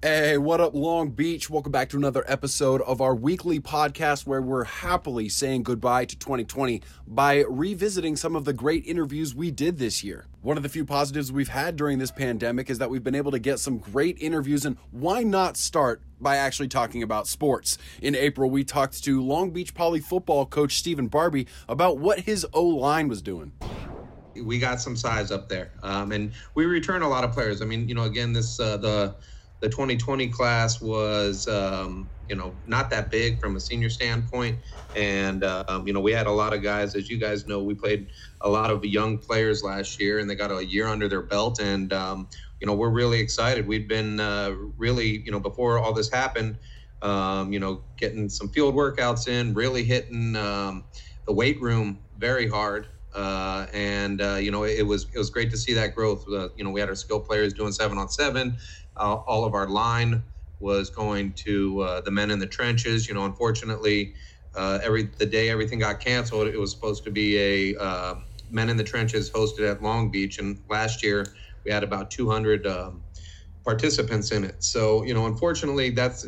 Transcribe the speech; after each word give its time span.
Hey, 0.00 0.38
what 0.38 0.60
up, 0.60 0.76
Long 0.76 1.10
Beach? 1.10 1.50
Welcome 1.50 1.72
back 1.72 1.88
to 1.88 1.96
another 1.96 2.22
episode 2.28 2.82
of 2.82 3.00
our 3.00 3.16
weekly 3.16 3.58
podcast 3.58 4.28
where 4.28 4.40
we're 4.40 4.62
happily 4.62 5.28
saying 5.28 5.64
goodbye 5.64 6.04
to 6.04 6.16
2020 6.16 6.82
by 7.08 7.42
revisiting 7.48 8.14
some 8.14 8.36
of 8.36 8.44
the 8.44 8.52
great 8.52 8.86
interviews 8.86 9.34
we 9.34 9.50
did 9.50 9.78
this 9.78 10.04
year. 10.04 10.26
One 10.40 10.56
of 10.56 10.62
the 10.62 10.68
few 10.68 10.84
positives 10.84 11.32
we've 11.32 11.48
had 11.48 11.74
during 11.74 11.98
this 11.98 12.12
pandemic 12.12 12.70
is 12.70 12.78
that 12.78 12.90
we've 12.90 13.02
been 13.02 13.16
able 13.16 13.32
to 13.32 13.40
get 13.40 13.58
some 13.58 13.78
great 13.78 14.16
interviews, 14.20 14.64
and 14.64 14.76
why 14.92 15.24
not 15.24 15.56
start 15.56 16.00
by 16.20 16.36
actually 16.36 16.68
talking 16.68 17.02
about 17.02 17.26
sports? 17.26 17.76
In 18.00 18.14
April, 18.14 18.48
we 18.48 18.62
talked 18.62 19.02
to 19.02 19.20
Long 19.20 19.50
Beach 19.50 19.74
Poly 19.74 19.98
football 19.98 20.46
coach 20.46 20.78
Stephen 20.78 21.10
Barbee 21.10 21.48
about 21.68 21.98
what 21.98 22.20
his 22.20 22.46
O 22.52 22.64
line 22.64 23.08
was 23.08 23.20
doing 23.20 23.50
we 24.44 24.56
got 24.60 24.80
some 24.80 24.94
size 24.94 25.32
up 25.32 25.48
there, 25.48 25.72
um, 25.82 26.12
and 26.12 26.30
we 26.54 26.64
return 26.64 27.02
a 27.02 27.08
lot 27.08 27.24
of 27.24 27.32
players. 27.32 27.60
I 27.60 27.64
mean, 27.64 27.88
you 27.88 27.94
know, 27.96 28.04
again, 28.04 28.32
this 28.32 28.60
uh, 28.60 28.76
the 28.76 29.16
the 29.60 29.68
2020 29.68 30.28
class 30.28 30.80
was 30.80 31.48
um, 31.48 32.10
you 32.28 32.36
know 32.36 32.56
not 32.66 32.90
that 32.90 33.10
big 33.10 33.40
from 33.40 33.56
a 33.56 33.60
senior 33.60 33.90
standpoint 33.90 34.58
and 34.94 35.44
um, 35.44 35.86
you 35.86 35.92
know 35.92 36.00
we 36.00 36.12
had 36.12 36.26
a 36.26 36.32
lot 36.32 36.52
of 36.52 36.62
guys 36.62 36.94
as 36.94 37.08
you 37.08 37.18
guys 37.18 37.46
know 37.46 37.62
we 37.62 37.74
played 37.74 38.08
a 38.42 38.48
lot 38.48 38.70
of 38.70 38.84
young 38.84 39.18
players 39.18 39.62
last 39.62 40.00
year 40.00 40.18
and 40.18 40.28
they 40.28 40.34
got 40.34 40.50
a 40.50 40.64
year 40.64 40.86
under 40.86 41.08
their 41.08 41.22
belt 41.22 41.60
and 41.60 41.92
um, 41.92 42.28
you 42.60 42.66
know 42.66 42.74
we're 42.74 42.90
really 42.90 43.18
excited 43.18 43.66
we've 43.66 43.88
been 43.88 44.20
uh, 44.20 44.54
really 44.76 45.22
you 45.24 45.32
know 45.32 45.40
before 45.40 45.78
all 45.78 45.92
this 45.92 46.10
happened 46.10 46.58
um, 47.02 47.52
you 47.52 47.58
know 47.58 47.82
getting 47.96 48.28
some 48.28 48.48
field 48.48 48.74
workouts 48.74 49.26
in 49.28 49.54
really 49.54 49.84
hitting 49.84 50.36
um, 50.36 50.84
the 51.26 51.32
weight 51.32 51.60
room 51.60 52.00
very 52.18 52.48
hard 52.48 52.88
uh, 53.14 53.66
and 53.72 54.20
uh, 54.20 54.36
you 54.36 54.50
know 54.50 54.64
it, 54.64 54.78
it, 54.78 54.82
was 54.82 55.06
it 55.14 55.18
was 55.18 55.30
great 55.30 55.50
to 55.50 55.56
see 55.56 55.72
that 55.72 55.94
growth. 55.94 56.24
Uh, 56.28 56.48
you 56.56 56.62
know 56.62 56.70
we 56.70 56.78
had 56.78 56.88
our 56.88 56.94
skill 56.94 57.20
players 57.20 57.52
doing 57.52 57.72
seven 57.72 57.98
on 57.98 58.08
seven. 58.08 58.56
Uh, 58.98 59.16
all 59.26 59.44
of 59.44 59.54
our 59.54 59.68
line 59.68 60.22
was 60.60 60.90
going 60.90 61.32
to 61.32 61.80
uh, 61.80 62.00
the 62.00 62.10
men 62.10 62.30
in 62.30 62.38
the 62.38 62.46
trenches. 62.46 63.08
You 63.08 63.14
know, 63.14 63.24
unfortunately, 63.24 64.14
uh, 64.54 64.78
every 64.82 65.04
the 65.18 65.26
day 65.26 65.50
everything 65.50 65.78
got 65.78 66.00
canceled, 66.00 66.48
it 66.48 66.58
was 66.58 66.72
supposed 66.72 67.04
to 67.04 67.10
be 67.10 67.38
a 67.38 67.74
men 68.50 68.68
in 68.68 68.76
the 68.76 68.84
trenches 68.84 69.30
hosted 69.30 69.70
at 69.70 69.82
Long 69.82 70.10
Beach, 70.10 70.38
and 70.38 70.58
last 70.68 71.02
year 71.02 71.26
we 71.64 71.70
had 71.70 71.82
about 71.84 72.10
200 72.10 72.66
um, 72.66 73.04
participants 73.64 74.32
in 74.32 74.44
it. 74.44 74.62
So 74.62 75.04
you 75.04 75.14
know, 75.14 75.26
unfortunately, 75.26 75.90
that's 75.90 76.26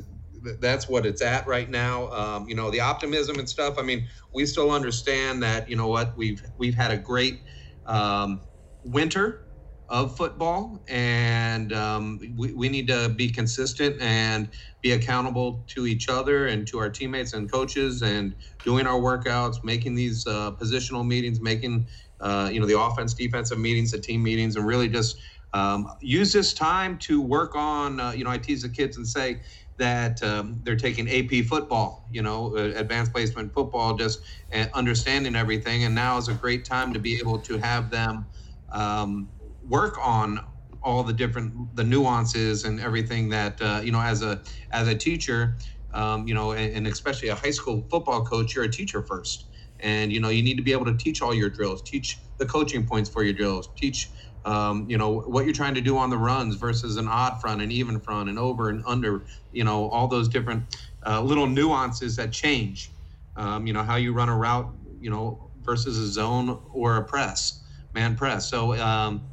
that's 0.61 0.89
what 0.89 1.05
it's 1.05 1.23
at 1.23 1.47
right 1.47 1.69
now. 1.69 2.11
Um, 2.11 2.49
you 2.49 2.55
know, 2.55 2.71
the 2.71 2.81
optimism 2.81 3.39
and 3.39 3.49
stuff. 3.49 3.79
I 3.79 3.83
mean, 3.83 4.07
we 4.33 4.47
still 4.47 4.71
understand 4.71 5.43
that. 5.43 5.69
You 5.69 5.77
know 5.77 5.89
what? 5.89 6.17
We've 6.17 6.43
we've 6.57 6.75
had 6.75 6.91
a 6.91 6.99
great 6.99 7.41
um, 7.87 8.43
winter 8.85 9.47
of 9.91 10.17
football, 10.17 10.83
and 10.89 11.73
um, 11.73 12.21
we, 12.37 12.53
we 12.53 12.69
need 12.69 12.87
to 12.87 13.09
be 13.09 13.29
consistent 13.29 14.01
and 14.01 14.49
be 14.81 14.93
accountable 14.93 15.65
to 15.67 15.85
each 15.87 16.09
other 16.09 16.47
and 16.47 16.67
to 16.69 16.79
our 16.79 16.89
teammates 16.89 17.33
and 17.33 17.51
coaches, 17.51 18.01
and 18.03 18.37
doing 18.63 18.87
our 18.87 19.01
workouts, 19.01 19.65
making 19.65 19.97
these 19.97 20.27
uh, 20.29 20.53
positional 20.53 21.05
meetings, 21.05 21.41
making 21.41 21.89
uh, 22.21 22.49
you 22.53 22.61
know 22.61 22.67
the 22.67 22.79
offense, 22.81 23.15
defensive 23.15 23.59
meetings, 23.59 23.91
the 23.91 23.99
team 23.99 24.23
meetings, 24.23 24.55
and 24.55 24.65
really 24.65 24.89
just 24.89 25.17
um, 25.53 25.89
use 26.01 26.33
this 26.33 26.55
time 26.55 26.97
to 26.99 27.21
work 27.21 27.57
on. 27.57 27.99
Uh, 27.99 28.13
you 28.13 28.23
know, 28.23 28.31
I 28.31 28.39
tease 28.39 28.63
the 28.63 28.69
kids 28.69 28.97
and 28.97 29.07
say 29.07 29.41
that 29.79 30.23
um, 30.23 30.61
they're 30.63 30.77
taking 30.77 31.09
AP 31.11 31.47
football, 31.47 32.07
you 32.13 32.23
know, 32.23 32.55
uh, 32.57 32.73
advanced 32.77 33.13
placement 33.13 33.53
football, 33.53 33.97
just 33.97 34.21
uh, 34.55 34.67
understanding 34.75 35.35
everything. 35.35 35.83
And 35.83 35.95
now 35.97 36.17
is 36.19 36.29
a 36.29 36.35
great 36.35 36.65
time 36.65 36.93
to 36.93 37.01
be 37.01 37.17
able 37.19 37.41
to 37.41 37.59
have 37.59 37.91
them 37.91 38.27
um, 38.71 39.31
work 39.71 39.99
on 40.05 40.41
all 40.83 41.05
the 41.05 41.15
different 41.15 41.77
the 41.77 41.85
nuances 41.85 42.65
and 42.65 42.81
everything 42.81 43.31
that 43.31 43.63
uh, 43.63 43.81
you 43.85 43.93
know 43.93 44.03
as 44.03 44.23
a 44.23 44.43
as 44.73 44.89
a 44.89 44.97
teacher, 44.97 45.57
um, 45.95 46.29
you 46.29 46.35
know, 46.35 46.53
and, 46.53 46.75
and 46.77 46.89
especially 46.89 47.31
a 47.31 47.37
high 47.37 47.53
school 47.53 47.87
football 47.91 48.25
coach, 48.25 48.57
you're 48.57 48.65
a 48.65 48.73
teacher 48.73 49.03
first, 49.03 49.47
and 49.81 50.13
you 50.13 50.21
know 50.21 50.31
you 50.31 50.43
need 50.43 50.59
to 50.59 50.65
be 50.65 50.73
able 50.73 50.87
to 50.87 50.97
teach 50.97 51.23
all 51.23 51.35
your 51.35 51.51
drills, 51.51 51.83
teach 51.83 52.23
the 52.39 52.47
coaching 52.47 52.87
points 52.87 53.11
for 53.11 53.25
your 53.25 53.35
drills, 53.35 53.71
teach 53.79 54.13
um, 54.47 54.87
you 54.91 54.99
know 54.99 55.21
what 55.23 55.47
you're 55.47 55.55
trying 55.55 55.77
to 55.77 55.83
do 55.83 55.99
on 55.99 56.11
the 56.11 56.19
runs 56.19 56.57
versus 56.57 56.99
an 56.99 57.09
odd 57.09 57.41
front 57.41 57.63
and 57.63 57.73
even 57.73 58.01
front 58.01 58.31
and 58.31 58.39
over 58.39 58.71
and 58.71 58.85
under 58.87 59.25
you 59.53 59.65
know 59.65 59.91
all 59.91 60.09
those 60.09 60.29
different 60.29 60.77
uh, 61.07 61.23
little 61.23 61.49
nuances 61.49 62.17
that 62.17 62.33
change 62.33 62.95
um, 63.37 63.67
you 63.69 63.75
know 63.75 63.85
how 63.85 63.97
you 63.97 64.15
run 64.15 64.31
a 64.31 64.37
route 64.37 64.75
you 65.01 65.11
know 65.11 65.51
versus 65.61 65.99
a 65.99 66.09
zone 66.09 66.63
or 66.73 66.97
a 66.99 67.05
press 67.05 67.63
man 67.95 68.17
press. 68.17 68.49
So 68.51 68.75
um, 68.75 69.29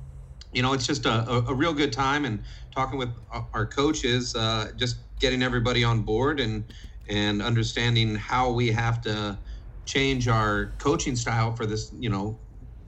you 0.53 0.61
know 0.61 0.73
it's 0.73 0.87
just 0.87 1.05
a, 1.05 1.29
a, 1.29 1.45
a, 1.47 1.53
real 1.53 1.73
good 1.73 1.91
time 1.91 2.25
and 2.25 2.41
talking 2.73 2.97
with 2.97 3.09
our 3.53 3.65
coaches 3.65 4.35
uh, 4.35 4.71
just 4.75 4.97
getting 5.19 5.43
everybody 5.43 5.83
on 5.83 6.01
board 6.01 6.39
and 6.39 6.63
and 7.09 7.41
understanding 7.41 8.15
how 8.15 8.51
we 8.51 8.71
have 8.71 9.01
to 9.01 9.37
change 9.85 10.27
our 10.27 10.73
coaching 10.77 11.15
style 11.15 11.55
for 11.55 11.65
this 11.65 11.91
you 11.97 12.09
know 12.09 12.37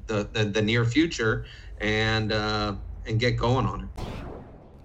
the, 0.08 0.28
the, 0.34 0.46
the 0.46 0.62
near 0.62 0.84
future 0.84 1.46
and 1.80 2.32
uh, 2.32 2.76
and 3.06 3.20
get 3.20 3.38
going 3.38 3.66
on 3.66 3.82
it. 3.82 4.04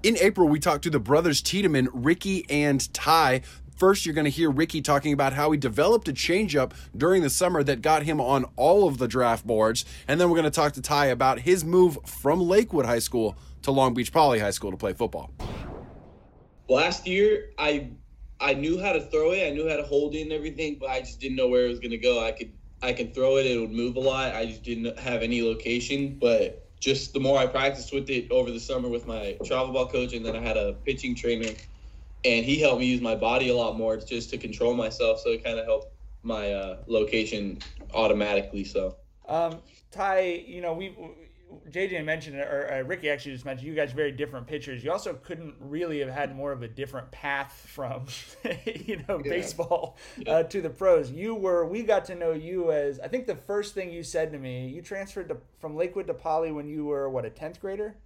In 0.03 0.19
April, 0.19 0.49
we 0.49 0.61
talked 0.61 0.85
to 0.85 0.91
the 0.91 1.01
brothers 1.01 1.41
Tiedemann, 1.41 1.89
Ricky 1.93 2.45
and 2.51 2.93
Ty. 2.93 3.41
First, 3.77 4.07
you're 4.07 4.15
going 4.15 4.25
to 4.25 4.31
hear 4.31 4.51
Ricky 4.51 4.81
talking 4.81 5.13
about 5.13 5.33
how 5.33 5.51
he 5.51 5.59
developed 5.59 6.09
a 6.09 6.13
changeup 6.13 6.73
during 6.97 7.23
the 7.23 7.31
summer 7.31 7.63
that 7.65 7.83
got 7.83 8.05
him 8.05 8.21
on 8.21 8.45
all 8.57 8.87
of 8.87 8.99
the 8.99 9.09
draft 9.09 9.45
boards. 9.47 9.85
And 10.07 10.21
then 10.21 10.31
we're 10.31 10.37
going 10.37 10.45
to 10.45 10.51
talk 10.51 10.75
to 10.75 10.83
Ty 10.83 11.07
about 11.07 11.41
his 11.41 11.65
move 11.65 11.99
from 12.07 12.41
Lakewood 12.41 12.87
High 12.87 13.01
School 13.01 13.37
to 13.63 13.73
Long 13.73 13.93
Beach 13.93 14.13
Poly 14.13 14.39
High 14.39 14.53
School 14.53 14.71
to 14.71 14.77
play 14.77 14.93
football. 14.93 15.33
Last 16.69 17.07
year, 17.07 17.51
I 17.59 17.91
I 18.41 18.55
knew 18.55 18.81
how 18.81 18.93
to 18.93 19.01
throw 19.01 19.33
it. 19.33 19.47
I 19.47 19.51
knew 19.51 19.69
how 19.69 19.77
to 19.77 19.83
hold 19.83 20.15
it 20.15 20.23
and 20.23 20.33
everything, 20.33 20.77
but 20.79 20.91
I 20.91 21.01
just 21.01 21.21
didn't 21.21 21.37
know 21.37 21.49
where 21.49 21.65
it 21.67 21.69
was 21.69 21.81
going 21.81 21.91
to 21.91 21.99
go. 21.99 22.25
I 22.25 22.33
could 22.33 22.53
I 22.81 22.93
could 22.93 23.15
throw 23.15 23.39
it; 23.39 23.47
it 23.47 23.59
would 23.59 23.73
move 23.73 23.97
a 23.97 24.01
lot. 24.01 24.35
I 24.35 24.47
just 24.47 24.63
didn't 24.63 24.99
have 24.99 25.23
any 25.23 25.43
location. 25.43 26.17
But 26.21 26.71
just 26.81 27.13
the 27.13 27.21
more 27.21 27.39
I 27.39 27.47
practiced 27.47 27.93
with 27.93 28.09
it 28.09 28.31
over 28.31 28.51
the 28.51 28.61
summer 28.61 28.89
with 28.89 29.07
my 29.07 29.37
travel 29.45 29.73
ball 29.73 29.89
coach, 29.89 30.15
and 30.15 30.25
then 30.25 30.37
I 30.37 30.41
had 30.41 30.57
a 30.57 30.75
pitching 30.85 31.15
trainer, 31.15 31.51
and 32.25 32.45
he 32.45 32.59
helped 32.59 32.81
me 32.81 32.87
use 32.87 33.01
my 33.01 33.15
body 33.15 33.51
a 33.51 33.55
lot 33.55 33.77
more 33.77 33.97
just 33.97 34.31
to 34.31 34.39
control 34.39 34.75
myself. 34.75 35.21
So 35.21 35.31
it 35.31 35.45
kind 35.45 35.59
of 35.59 35.67
helped 35.67 35.93
my 36.23 36.53
uh, 36.53 36.79
location 36.87 37.59
automatically. 37.93 38.65
So, 38.65 38.97
um, 39.29 39.59
Ty, 39.91 40.45
you 40.47 40.61
know 40.61 40.73
we 40.73 40.97
JJ 41.71 42.05
mentioned 42.05 42.37
or 42.37 42.71
uh, 42.73 42.83
Ricky 42.83 43.09
actually 43.11 43.33
just 43.33 43.45
mentioned 43.45 43.69
you 43.69 43.75
guys 43.75 43.93
very 43.93 44.13
different 44.13 44.47
pitchers. 44.47 44.83
You 44.83 44.93
also 44.93 45.15
couldn't 45.15 45.55
really 45.61 46.01
have 46.01 46.09
had 46.09 46.35
more 46.35 46.53
of 46.53 46.63
a 46.63 46.69
different 46.69 47.11
path 47.11 47.67
from 47.69 48.07
you 48.65 49.03
know 49.09 49.21
yeah. 49.25 49.31
baseball 49.31 49.97
yeah. 50.19 50.33
Uh, 50.33 50.43
to 50.45 50.61
the 50.61 50.71
pros. 50.71 51.11
You 51.11 51.35
were 51.35 51.67
we 51.67 51.83
got 51.83 52.05
to 52.07 52.15
know 52.15 52.33
you 52.33 52.73
as 52.73 53.01
I 53.01 53.09
think 53.09 53.27
the 53.27 53.37
first 53.37 53.75
thing 53.75 53.93
you 53.93 54.03
said 54.03 54.33
to 54.33 54.39
me. 54.39 54.69
You 54.69 54.83
transferred 54.83 55.29
to, 55.29 55.37
from 55.59 55.77
Lakewood 55.77 56.07
to 56.09 56.15
Poly 56.15 56.53
when 56.53 56.69
you 56.69 56.87
were 56.87 57.09
what 57.09 57.25
a 57.25 57.31
tenth 57.31 57.61
grader. 57.61 57.97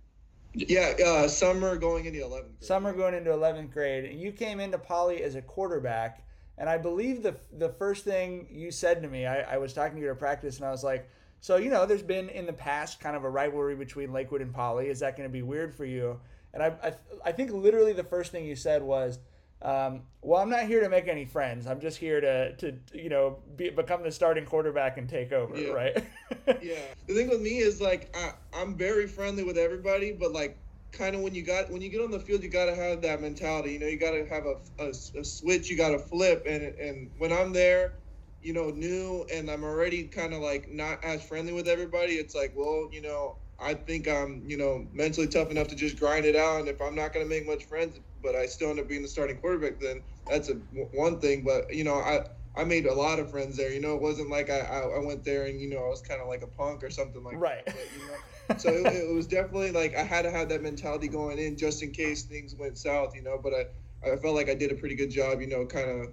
Yeah, 0.67 0.95
uh, 1.05 1.29
summer 1.29 1.77
going 1.77 2.07
into 2.07 2.23
eleventh. 2.23 2.63
Summer 2.65 2.93
going 2.93 3.15
into 3.15 3.33
eleventh 3.33 3.73
grade, 3.73 4.05
and 4.05 4.21
you 4.21 4.33
came 4.33 4.61
into 4.61 4.79
Poly 4.79 5.23
as 5.23 5.35
a 5.35 5.43
quarterback. 5.43 6.25
And 6.57 6.69
I 6.69 6.79
believe 6.79 7.23
the 7.23 7.37
the 7.53 7.69
first 7.69 8.05
thing 8.05 8.49
you 8.51 8.71
said 8.71 9.03
to 9.03 9.09
me, 9.09 9.27
I, 9.27 9.55
I 9.55 9.59
was 9.59 9.73
talking 9.73 9.97
to 9.97 10.03
you 10.03 10.11
at 10.11 10.19
practice, 10.19 10.57
and 10.57 10.67
I 10.67 10.71
was 10.71 10.83
like 10.83 11.09
so, 11.41 11.57
you 11.57 11.71
know, 11.71 11.87
there's 11.87 12.03
been 12.03 12.29
in 12.31 12.47
the 12.47 12.53
past 12.53 13.01
kind 13.01 13.15
of 13.15 13.25
a 13.25 13.31
rivalry 13.31 13.77
between 13.77 14.13
Lakewood 14.13 14.41
and 14.41 14.53
Poly. 14.53 14.89
Is 14.89 15.01
that 15.01 15.17
going 15.17 15.29
to 15.29 15.33
be 15.33 15.43
weird 15.43 15.75
for 15.75 15.85
you? 15.85 16.19
And 16.53 16.63
I, 16.63 16.73
I, 16.83 16.93
I 17.27 17.33
think 17.33 17.53
literally 17.53 17.93
the 17.93 18.05
first 18.05 18.33
thing 18.33 18.45
you 18.45 18.57
said 18.57 18.83
was, 18.83 19.19
um, 19.61 20.03
well, 20.23 20.41
I'm 20.41 20.51
not 20.51 20.67
here 20.67 20.81
to 20.81 20.89
make 20.89 21.09
any 21.09 21.25
friends. 21.25 21.67
I'm 21.67 21.81
just 21.81 21.99
here 21.99 22.21
to, 22.21 22.55
to 22.57 22.75
you 22.95 23.09
know, 23.09 23.39
be, 23.57 23.71
become 23.71 24.03
the 24.03 24.13
starting 24.13 24.45
quarterback 24.45 24.99
and 24.99 25.09
take 25.09 25.33
over, 25.33 25.59
yeah. 25.59 25.71
right? 25.71 26.05
yeah. 26.63 26.79
The 27.07 27.15
thing 27.15 27.29
with 27.29 27.41
me 27.41 27.59
is 27.59 27.81
like 27.81 28.17
I, 28.17 28.33
I'm 28.57 28.77
very 28.77 29.09
friendly 29.09 29.43
with 29.43 29.59
everybody, 29.59 30.13
but 30.13 30.33
like 30.33 30.57
kind 30.93 31.15
of 31.15 31.23
when 31.23 31.35
you 31.35 31.43
got 31.43 31.71
when 31.71 31.83
you 31.83 31.89
get 31.89 32.01
on 32.01 32.11
the 32.11 32.21
field, 32.21 32.43
you 32.43 32.49
got 32.49 32.67
to 32.67 32.75
have 32.75 33.03
that 33.03 33.21
mentality. 33.21 33.73
You 33.73 33.79
know, 33.81 33.87
you 33.87 33.97
got 33.97 34.13
to 34.13 34.27
have 34.27 34.45
a, 34.47 34.57
a, 34.79 34.89
a 35.21 35.25
switch. 35.25 35.69
You 35.69 35.77
got 35.77 35.91
to 35.91 35.99
flip. 35.99 36.45
And 36.47 36.63
and 36.63 37.11
when 37.19 37.33
I'm 37.33 37.53
there, 37.53 37.95
you 38.43 38.53
know, 38.53 38.71
new 38.71 39.27
and 39.33 39.51
I'm 39.51 39.65
already 39.65 40.05
kind 40.05 40.35
of 40.35 40.41
like 40.41 40.71
not 40.71 41.03
as 41.05 41.23
friendly 41.23 41.53
with 41.53 41.67
everybody, 41.67 42.13
it's 42.13 42.35
like, 42.35 42.53
well, 42.55 42.89
you 42.93 43.03
know, 43.03 43.37
I 43.61 43.75
think 43.75 44.07
I'm, 44.07 44.45
you 44.47 44.57
know, 44.57 44.87
mentally 44.93 45.27
tough 45.27 45.51
enough 45.51 45.69
to 45.69 45.75
just 45.75 45.99
grind 45.99 46.25
it 46.25 46.37
out. 46.37 46.61
And 46.61 46.69
if 46.69 46.81
I'm 46.81 46.95
not 46.95 47.13
going 47.13 47.27
to 47.27 47.29
make 47.29 47.47
much 47.47 47.65
friends, 47.65 47.99
but 48.23 48.35
I 48.35 48.47
still 48.47 48.71
end 48.71 48.81
up 48.81 48.89
being 48.89 49.03
the 49.03 49.09
starting 49.09 49.37
quarterback, 49.37 49.81
then 49.81 50.03
that's 50.29 50.49
a 50.49 50.55
one 50.95 51.21
thing. 51.21 51.45
But 51.45 51.75
you 51.75 51.85
know, 51.85 51.95
I 51.95 52.27
I 52.57 52.65
made 52.65 52.87
a 52.87 52.95
lot 52.95 53.19
of 53.19 53.31
friends 53.31 53.57
there. 53.57 53.73
You 53.73 53.81
know, 53.81 53.95
it 53.95 54.03
wasn't 54.03 54.31
like 54.31 54.51
I 54.51 54.61
I, 54.61 54.79
I 54.81 54.99
went 55.05 55.25
there 55.25 55.47
and 55.47 55.61
you 55.61 55.69
know 55.69 55.79
I 55.79 55.89
was 55.89 56.01
kind 56.01 56.21
of 56.21 56.29
like 56.29 56.43
a 56.43 56.47
punk 56.47 56.83
or 56.83 56.91
something 56.91 57.23
like 57.23 57.37
right. 57.39 57.65
that. 57.67 57.75
But, 57.75 57.89
you 57.97 58.07
know, 58.07 58.57
so 58.57 58.71
it, 58.71 58.95
it, 59.11 59.15
was 59.15 59.27
definitely 59.27 59.73
like 59.73 59.95
I 59.97 60.03
had 60.03 60.23
to 60.23 60.31
have 60.31 60.49
that 60.49 60.63
mentality 60.63 61.09
going 61.09 61.39
in 61.39 61.57
just 61.57 61.83
in 61.83 61.93
case 61.93 62.23
things 62.23 62.55
went 62.55 62.79
south. 62.79 63.15
You 63.15 63.23
know, 63.23 63.39
but 63.43 63.53
I 63.55 64.13
I 64.13 64.17
felt 64.17 64.35
like 64.35 64.49
I 64.49 64.55
did 64.55 64.73
a 64.73 64.75
pretty 64.75 64.95
good 64.95 65.11
job. 65.11 65.41
You 65.41 65.49
know, 65.49 65.67
kind 65.67 65.91
of 65.91 66.09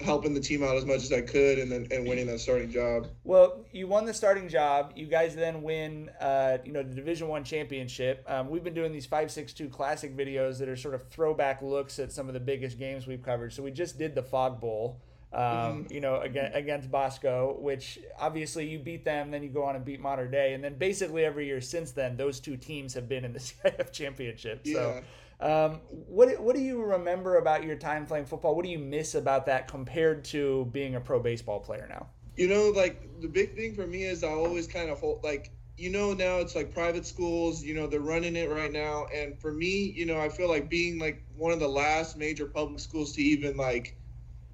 helping 0.00 0.34
the 0.34 0.40
team 0.40 0.62
out 0.62 0.76
as 0.76 0.84
much 0.84 1.02
as 1.02 1.12
I 1.12 1.20
could, 1.20 1.58
and 1.58 1.70
then 1.70 1.86
and 1.90 2.06
winning 2.06 2.26
that 2.26 2.40
starting 2.40 2.70
job. 2.70 3.08
Well, 3.24 3.64
you 3.72 3.86
won 3.86 4.06
the 4.06 4.14
starting 4.14 4.48
job. 4.48 4.92
You 4.96 5.06
guys 5.06 5.34
then 5.34 5.62
win, 5.62 6.10
uh, 6.20 6.58
you 6.64 6.72
know, 6.72 6.82
the 6.82 6.94
Division 6.94 7.28
One 7.28 7.44
championship. 7.44 8.24
Um, 8.26 8.48
we've 8.48 8.64
been 8.64 8.74
doing 8.74 8.92
these 8.92 9.06
five 9.06 9.30
six 9.30 9.52
two 9.52 9.68
classic 9.68 10.16
videos 10.16 10.58
that 10.58 10.68
are 10.68 10.76
sort 10.76 10.94
of 10.94 11.08
throwback 11.08 11.62
looks 11.62 11.98
at 11.98 12.12
some 12.12 12.28
of 12.28 12.34
the 12.34 12.40
biggest 12.40 12.78
games 12.78 13.06
we've 13.06 13.22
covered. 13.22 13.52
So 13.52 13.62
we 13.62 13.70
just 13.70 13.98
did 13.98 14.14
the 14.14 14.22
Fog 14.22 14.60
Bowl. 14.60 15.00
Um, 15.32 15.40
mm-hmm. 15.42 15.92
you 15.92 16.00
know, 16.00 16.20
against, 16.20 16.56
against 16.56 16.90
Bosco, 16.92 17.56
which 17.58 17.98
obviously 18.20 18.68
you 18.68 18.78
beat 18.78 19.04
them, 19.04 19.32
then 19.32 19.42
you 19.42 19.48
go 19.48 19.64
on 19.64 19.74
and 19.74 19.84
beat 19.84 19.98
Mater 19.98 20.28
Dei, 20.28 20.54
and 20.54 20.62
then 20.62 20.78
basically 20.78 21.24
every 21.24 21.46
year 21.46 21.60
since 21.60 21.90
then, 21.90 22.16
those 22.16 22.38
two 22.38 22.56
teams 22.56 22.94
have 22.94 23.08
been 23.08 23.24
in 23.24 23.32
the 23.32 23.38
CIF 23.64 23.90
championship. 23.90 24.60
Yeah. 24.62 24.74
So 24.74 25.02
um, 25.40 25.80
what 25.90 26.40
what 26.40 26.54
do 26.54 26.62
you 26.62 26.82
remember 26.82 27.36
about 27.36 27.64
your 27.64 27.76
time 27.76 28.06
playing 28.06 28.26
football? 28.26 28.54
What 28.54 28.64
do 28.64 28.70
you 28.70 28.78
miss 28.78 29.14
about 29.14 29.46
that 29.46 29.68
compared 29.68 30.24
to 30.26 30.66
being 30.72 30.94
a 30.94 31.00
pro 31.00 31.20
baseball 31.20 31.60
player 31.60 31.86
now? 31.88 32.08
You 32.36 32.48
know, 32.48 32.70
like 32.70 33.20
the 33.20 33.28
big 33.28 33.54
thing 33.56 33.74
for 33.74 33.86
me 33.86 34.04
is 34.04 34.24
I 34.24 34.30
always 34.30 34.66
kind 34.66 34.90
of 34.90 35.00
hold 35.00 35.22
like 35.24 35.52
you 35.76 35.90
know 35.90 36.12
now 36.12 36.38
it's 36.38 36.54
like 36.54 36.72
private 36.72 37.04
schools 37.04 37.62
you 37.62 37.74
know 37.74 37.86
they're 37.86 38.00
running 38.00 38.36
it 38.36 38.48
right 38.48 38.72
now 38.72 39.06
and 39.14 39.38
for 39.40 39.52
me 39.52 39.92
you 39.96 40.06
know 40.06 40.20
i 40.20 40.28
feel 40.28 40.48
like 40.48 40.70
being 40.70 40.98
like 41.00 41.24
one 41.36 41.52
of 41.52 41.58
the 41.58 41.68
last 41.68 42.16
major 42.16 42.46
public 42.46 42.78
schools 42.78 43.12
to 43.12 43.22
even 43.22 43.56
like 43.56 43.96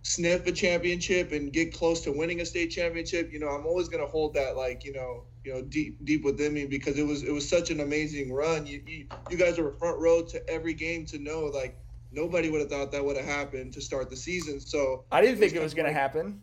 sniff 0.02 0.46
a 0.46 0.52
championship 0.52 1.32
and 1.32 1.52
get 1.52 1.74
close 1.74 2.00
to 2.00 2.12
winning 2.12 2.40
a 2.40 2.46
state 2.46 2.68
championship 2.68 3.30
you 3.32 3.38
know 3.38 3.48
i'm 3.48 3.66
always 3.66 3.88
going 3.88 4.02
to 4.02 4.10
hold 4.10 4.34
that 4.34 4.56
like 4.56 4.84
you 4.84 4.92
know 4.92 5.24
you 5.44 5.54
know 5.54 5.62
deep 5.62 6.04
deep 6.04 6.24
within 6.24 6.52
me 6.52 6.66
because 6.66 6.98
it 6.98 7.06
was 7.06 7.22
it 7.22 7.32
was 7.32 7.48
such 7.48 7.70
an 7.70 7.80
amazing 7.80 8.32
run. 8.32 8.66
You 8.66 8.82
you, 8.86 9.06
you 9.30 9.36
guys 9.36 9.58
were 9.58 9.72
front 9.72 9.98
row 9.98 10.22
to 10.22 10.50
every 10.50 10.74
game 10.74 11.06
to 11.06 11.18
know 11.18 11.46
like 11.46 11.76
nobody 12.12 12.50
would 12.50 12.60
have 12.60 12.70
thought 12.70 12.92
that 12.92 13.04
would 13.04 13.16
have 13.16 13.26
happened 13.26 13.72
to 13.74 13.80
start 13.80 14.10
the 14.10 14.16
season. 14.16 14.60
So 14.60 15.04
I 15.10 15.20
didn't 15.20 15.38
think 15.38 15.54
it 15.54 15.62
was 15.62 15.74
going 15.74 15.86
to 15.86 15.92
happen. 15.92 16.42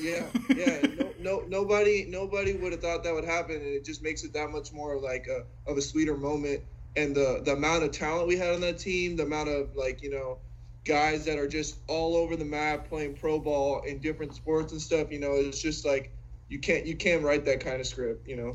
Yeah, 0.00 0.24
yeah. 0.48 0.80
No, 0.98 1.12
no, 1.18 1.44
nobody, 1.48 2.06
nobody 2.08 2.54
would 2.54 2.72
have 2.72 2.80
thought 2.80 3.04
that 3.04 3.12
would 3.12 3.24
happen, 3.24 3.56
and 3.56 3.66
it 3.66 3.84
just 3.84 4.02
makes 4.02 4.24
it 4.24 4.32
that 4.32 4.50
much 4.50 4.72
more 4.72 4.98
like 4.98 5.26
a 5.26 5.44
of 5.70 5.76
a 5.76 5.82
sweeter 5.82 6.16
moment. 6.16 6.62
And 6.96 7.14
the 7.14 7.42
the 7.44 7.52
amount 7.52 7.84
of 7.84 7.92
talent 7.92 8.28
we 8.28 8.36
had 8.36 8.54
on 8.54 8.60
that 8.62 8.78
team, 8.78 9.16
the 9.16 9.24
amount 9.24 9.48
of 9.48 9.76
like 9.76 10.02
you 10.02 10.10
know 10.10 10.38
guys 10.84 11.26
that 11.26 11.38
are 11.38 11.48
just 11.48 11.78
all 11.86 12.16
over 12.16 12.34
the 12.34 12.44
map 12.44 12.88
playing 12.88 13.14
pro 13.14 13.38
ball 13.38 13.82
in 13.82 13.98
different 13.98 14.34
sports 14.34 14.72
and 14.72 14.80
stuff. 14.80 15.12
You 15.12 15.20
know, 15.20 15.32
it's 15.32 15.60
just 15.60 15.84
like 15.84 16.12
you 16.48 16.58
can't 16.58 16.86
you 16.86 16.96
can't 16.96 17.22
write 17.22 17.44
that 17.44 17.60
kind 17.60 17.80
of 17.80 17.86
script, 17.86 18.26
you 18.26 18.36
know. 18.36 18.54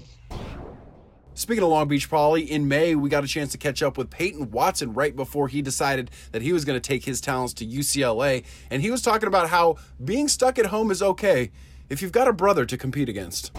Speaking 1.36 1.64
of 1.64 1.70
Long 1.70 1.88
Beach 1.88 2.10
Poly, 2.10 2.44
in 2.44 2.68
May 2.68 2.96
we 2.96 3.10
got 3.10 3.24
a 3.24 3.28
chance 3.28 3.52
to 3.54 3.58
catch 3.58 3.82
up 3.82 3.98
with 3.98 4.10
Peyton 4.10 4.52
Watson 4.52 4.94
right 4.94 5.16
before 5.16 5.48
he 5.48 5.62
decided 5.62 6.12
that 6.32 6.42
he 6.42 6.54
was 6.54 6.64
going 6.64 6.80
to 6.80 6.88
take 6.88 7.06
his 7.06 7.22
talents 7.22 7.54
to 7.56 7.66
UCLA, 7.66 8.44
and 8.70 8.82
he 8.82 8.92
was 8.92 9.02
talking 9.02 9.28
about 9.28 9.50
how 9.50 9.78
being 10.04 10.28
stuck 10.28 10.60
at 10.60 10.68
home 10.68 10.92
is 10.92 11.02
okay 11.02 11.52
if 11.90 12.02
you've 12.02 12.12
got 12.12 12.28
a 12.28 12.34
brother 12.34 12.66
to 12.66 12.78
compete 12.78 13.10
against. 13.10 13.52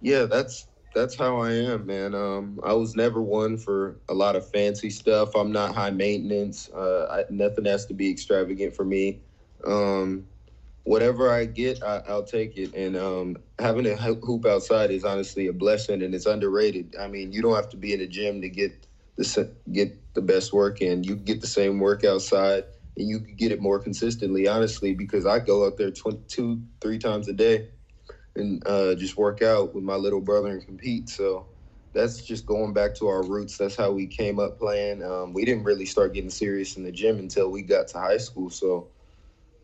Yeah, 0.00 0.24
that's 0.24 0.68
that's 0.94 1.16
how 1.16 1.38
I 1.38 1.52
am, 1.52 1.86
man. 1.86 2.14
Um, 2.14 2.60
I 2.64 2.72
was 2.72 2.94
never 2.94 3.20
one 3.20 3.56
for 3.56 3.96
a 4.08 4.14
lot 4.14 4.36
of 4.36 4.48
fancy 4.48 4.90
stuff. 4.90 5.34
I'm 5.34 5.50
not 5.50 5.74
high 5.74 5.90
maintenance. 5.90 6.70
Uh, 6.70 7.06
I, 7.10 7.32
nothing 7.32 7.64
has 7.64 7.84
to 7.86 7.94
be 7.94 8.10
extravagant 8.10 8.76
for 8.76 8.84
me. 8.84 9.20
Um, 9.66 10.26
whatever 10.84 11.30
I 11.30 11.46
get, 11.46 11.82
I, 11.82 12.02
will 12.08 12.22
take 12.22 12.56
it. 12.56 12.74
And 12.74 12.96
um, 12.96 13.36
having 13.58 13.86
a 13.86 13.96
hoop 13.96 14.46
outside 14.46 14.90
is 14.90 15.04
honestly 15.04 15.48
a 15.48 15.52
blessing, 15.52 16.02
and 16.02 16.14
it's 16.14 16.26
underrated. 16.26 16.94
I 16.98 17.08
mean, 17.08 17.32
you 17.32 17.42
don't 17.42 17.56
have 17.56 17.70
to 17.70 17.76
be 17.76 17.92
in 17.92 17.98
the 17.98 18.06
gym 18.06 18.40
to 18.42 18.48
get 18.48 18.86
the 19.16 19.50
get 19.72 20.14
the 20.14 20.22
best 20.22 20.52
work 20.52 20.80
in. 20.80 21.02
You 21.02 21.16
get 21.16 21.40
the 21.40 21.46
same 21.46 21.80
work 21.80 22.04
outside, 22.04 22.64
and 22.96 23.08
you 23.08 23.18
get 23.18 23.50
it 23.50 23.60
more 23.60 23.78
consistently. 23.78 24.46
Honestly, 24.46 24.94
because 24.94 25.26
I 25.26 25.40
go 25.40 25.66
out 25.66 25.76
there 25.78 25.90
22, 25.90 26.62
three 26.80 26.98
times 26.98 27.28
a 27.28 27.32
day, 27.32 27.68
and 28.36 28.62
uh, 28.66 28.94
just 28.94 29.16
work 29.16 29.42
out 29.42 29.74
with 29.74 29.84
my 29.84 29.96
little 29.96 30.20
brother 30.20 30.48
and 30.48 30.64
compete. 30.64 31.08
So. 31.08 31.46
That's 31.92 32.24
just 32.24 32.44
going 32.44 32.72
back 32.72 32.96
to 32.96 33.06
our 33.06 33.22
roots. 33.22 33.56
That's 33.56 33.76
how 33.76 33.92
we 33.92 34.08
came 34.08 34.40
up 34.40 34.58
playing. 34.58 35.04
Um, 35.04 35.32
we 35.32 35.44
didn't 35.44 35.62
really 35.62 35.86
start 35.86 36.12
getting 36.12 36.28
serious 36.28 36.76
in 36.76 36.82
the 36.82 36.90
gym 36.90 37.20
until 37.20 37.52
we 37.52 37.62
got 37.62 37.86
to 37.86 37.98
high 37.98 38.16
school. 38.16 38.50
So 38.50 38.88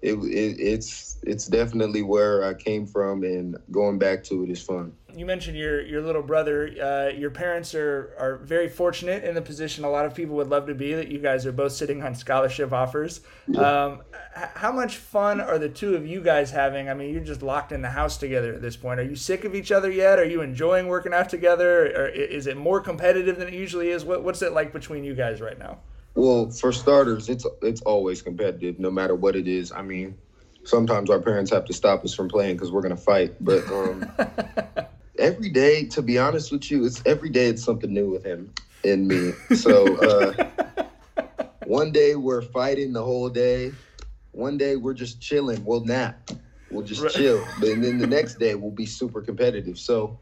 it, 0.03 0.15
it, 0.15 0.61
it's 0.61 1.19
it's 1.23 1.47
definitely 1.47 2.03
where 2.03 2.43
I 2.45 2.55
came 2.55 2.87
from, 2.87 3.23
and 3.23 3.57
going 3.71 3.99
back 3.99 4.25
to 4.25 4.43
it 4.45 4.51
is 4.51 4.63
fun. 4.63 4.93
You 5.15 5.27
mentioned 5.27 5.59
your 5.59 5.83
your 5.83 6.01
little 6.01 6.23
brother. 6.23 6.69
Uh, 6.69 7.15
your 7.15 7.31
parents 7.31 7.75
are 7.75 8.15
are 8.19 8.39
very 8.39 8.69
fortunate 8.69 9.25
in 9.25 9.35
the 9.35 9.43
position 9.43 9.85
a 9.85 9.91
lot 9.91 10.07
of 10.07 10.15
people 10.15 10.37
would 10.37 10.49
love 10.49 10.67
to 10.69 10.75
be. 10.75 10.95
That 10.95 11.09
you 11.09 11.19
guys 11.19 11.45
are 11.45 11.53
both 11.53 11.73
sitting 11.73 12.03
on 12.03 12.15
scholarship 12.15 12.73
offers. 12.73 13.21
Um, 13.57 14.03
how 14.35 14.73
much 14.73 14.97
fun 14.97 15.41
are 15.41 15.59
the 15.59 15.69
two 15.69 15.97
of 15.97 16.07
you 16.07 16.23
guys 16.23 16.51
having? 16.51 16.89
I 16.89 16.95
mean, 16.95 17.13
you're 17.13 17.25
just 17.25 17.43
locked 17.43 17.73
in 17.73 17.83
the 17.83 17.91
house 17.91 18.17
together 18.17 18.55
at 18.55 18.63
this 18.63 18.77
point. 18.77 19.01
Are 19.01 19.05
you 19.05 19.17
sick 19.17 19.45
of 19.45 19.55
each 19.55 19.71
other 19.73 19.91
yet? 19.91 20.19
Are 20.19 20.25
you 20.25 20.41
enjoying 20.41 20.87
working 20.87 21.13
out 21.13 21.29
together? 21.29 21.87
Or 21.89 22.09
is 22.09 22.47
it 22.47 22.57
more 22.57 22.81
competitive 22.81 23.39
than 23.39 23.49
it 23.49 23.55
usually 23.55 23.91
is? 23.91 24.05
What, 24.05 24.23
what's 24.23 24.41
it 24.41 24.53
like 24.53 24.73
between 24.73 25.05
you 25.05 25.15
guys 25.15 25.41
right 25.41 25.59
now? 25.59 25.81
Well, 26.15 26.51
for 26.51 26.73
starters, 26.73 27.29
it's 27.29 27.47
it's 27.63 27.81
always 27.83 28.23
competitive, 28.23 28.79
no 28.79 28.91
matter 28.91 29.15
what 29.15 29.37
it 29.37 29.47
is. 29.47 29.73
I 29.73 29.83
mean, 29.83 30.19
sometimes 30.65 31.11
our 31.11 31.21
parents 31.21 31.51
have 31.51 31.65
to 31.67 31.73
stop 31.73 32.05
us 32.05 32.15
from 32.15 32.29
playing 32.29 32.57
because 32.57 32.73
we're 32.73 32.83
gonna 32.83 32.97
fight. 32.97 33.37
But 33.41 33.65
um, 33.71 34.11
every 35.19 35.51
day, 35.51 35.87
to 35.87 36.03
be 36.03 36.19
honest 36.19 36.51
with 36.51 36.71
you, 36.71 36.85
it's 36.85 37.03
every 37.07 37.31
day 37.31 37.47
it's 37.47 37.63
something 37.63 37.93
new 37.93 38.11
with 38.11 38.25
him 38.25 38.53
and 38.85 39.07
me. 39.07 39.35
So 39.55 39.97
uh, 39.97 40.85
one 41.65 41.93
day 41.93 42.17
we're 42.17 42.43
fighting 42.43 42.93
the 42.93 43.05
whole 43.05 43.29
day. 43.29 43.73
One 44.33 44.59
day 44.59 44.77
we're 44.77 44.95
just 44.95 45.21
chilling. 45.21 45.65
We'll 45.65 45.85
nap. 45.85 46.31
We'll 46.71 46.85
just 46.85 47.03
right. 47.03 47.13
chill. 47.13 47.45
And 47.63 47.83
then 47.83 47.99
the 47.99 48.07
next 48.07 48.39
day 48.39 48.55
we'll 48.55 48.71
be 48.71 48.87
super 48.87 49.21
competitive. 49.23 49.79
So 49.79 50.19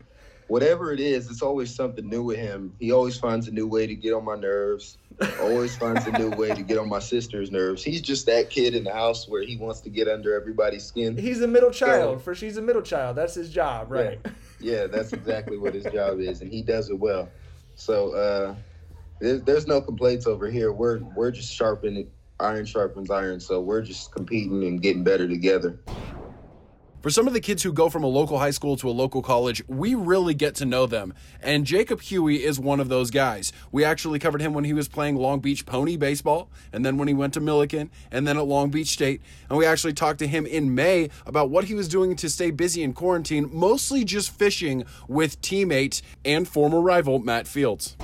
whatever 0.49 0.93
it 0.93 1.01
is, 1.01 1.31
it's 1.31 1.43
always 1.43 1.75
something 1.75 2.09
new 2.09 2.23
with 2.23 2.39
him. 2.39 2.73
He 2.81 2.91
always 2.91 3.19
finds 3.19 3.49
a 3.49 3.53
new 3.53 3.67
way 3.67 3.87
to 3.87 3.95
get 3.95 4.13
on 4.13 4.25
my 4.25 4.35
nerves. 4.35 4.99
always 5.41 5.77
finds 5.77 6.07
a 6.07 6.13
new 6.13 6.31
way 6.31 6.55
to 6.55 6.63
get 6.63 6.79
on 6.79 6.89
my 6.89 6.99
sister's 6.99 7.51
nerves. 7.51 7.85
He's 7.85 8.01
just 8.01 8.27
that 8.27 8.51
kid 8.51 8.75
in 8.75 8.85
the 8.85 8.93
house 8.93 9.29
where 9.29 9.43
he 9.43 9.57
wants 9.57 9.81
to 9.83 9.91
get 9.91 10.09
under 10.09 10.35
everybody's 10.35 10.85
skin. 10.85 11.17
He's 11.17 11.43
a 11.43 11.47
middle 11.47 11.71
child. 11.71 12.19
So, 12.19 12.25
for 12.25 12.35
she's 12.35 12.57
a 12.57 12.63
middle 12.63 12.83
child. 12.83 13.17
That's 13.17 13.35
his 13.35 13.51
job, 13.51 13.91
right? 13.91 14.19
Yeah, 14.25 14.33
yeah 14.61 14.87
that's 14.87 15.13
exactly 15.13 15.59
what 15.59 15.75
his 15.75 15.85
job 15.85 16.21
is, 16.21 16.41
and 16.41 16.51
he 16.51 16.63
does 16.63 16.89
it 16.91 16.99
well. 16.99 17.29
So 17.75 18.13
uh, 18.13 18.55
there's, 19.21 19.43
there's 19.43 19.67
no 19.67 19.81
complaints 19.81 20.27
over 20.27 20.51
here. 20.51 20.73
We're 20.73 20.99
we're 21.15 21.31
just 21.31 21.55
sharpening 21.55 22.09
iron 22.41 22.65
sharpens 22.65 23.11
iron. 23.11 23.41
So 23.41 23.61
we're 23.61 23.83
just 23.83 24.13
competing 24.13 24.65
and 24.65 24.81
getting 24.81 25.05
better 25.05 25.29
together. 25.29 25.79
For 27.01 27.11
some 27.11 27.29
of 27.29 27.33
the 27.33 27.41
kids 27.41 27.63
who 27.63 27.73
go 27.73 27.89
from 27.89 28.03
a 28.03 28.09
local 28.09 28.41
high 28.41 28.51
school 28.51 28.77
to 28.79 28.89
a 28.89 28.91
local 28.91 29.23
college, 29.23 29.63
we 29.69 29.95
really 29.95 30.35
get 30.35 30.57
to 30.57 30.65
know 30.65 30.85
them. 30.85 31.15
And 31.41 31.65
Jacob 31.65 32.01
Huey 32.01 32.43
is 32.43 32.59
one 32.59 32.81
of 32.81 32.89
those 32.89 33.13
guys. 33.13 33.53
We 33.71 33.85
actually 33.85 34.19
covered 34.19 34.41
him 34.41 34.53
when 34.53 34.65
he 34.65 34.73
was 34.73 34.89
playing 34.89 35.15
Long 35.15 35.39
Beach 35.39 35.65
Pony 35.65 35.97
Baseball, 35.97 36.51
and 36.73 36.85
then 36.85 36.99
when 36.99 37.07
he 37.07 37.15
went 37.15 37.35
to 37.35 37.41
Millikan, 37.41 37.91
and 38.11 38.27
then 38.27 38.37
at 38.37 38.47
Long 38.47 38.71
Beach 38.71 38.89
State. 38.89 39.23
And 39.49 39.57
we 39.57 39.65
actually 39.65 39.93
talked 39.93 40.19
to 40.19 40.27
him 40.27 40.45
in 40.45 40.75
May 40.75 41.11
about 41.25 41.51
what 41.51 41.65
he 41.65 41.75
was 41.75 41.87
doing 41.87 42.17
to 42.17 42.29
stay 42.29 42.51
busy 42.51 42.83
in 42.83 42.95
quarantine, 42.95 43.49
mostly 43.53 44.05
just 44.05 44.37
fishing 44.37 44.83
with 45.07 45.41
teammate 45.41 46.03
and 46.25 46.49
former 46.49 46.81
rival 46.81 47.21
Matt 47.21 47.47
Fields. 47.47 47.97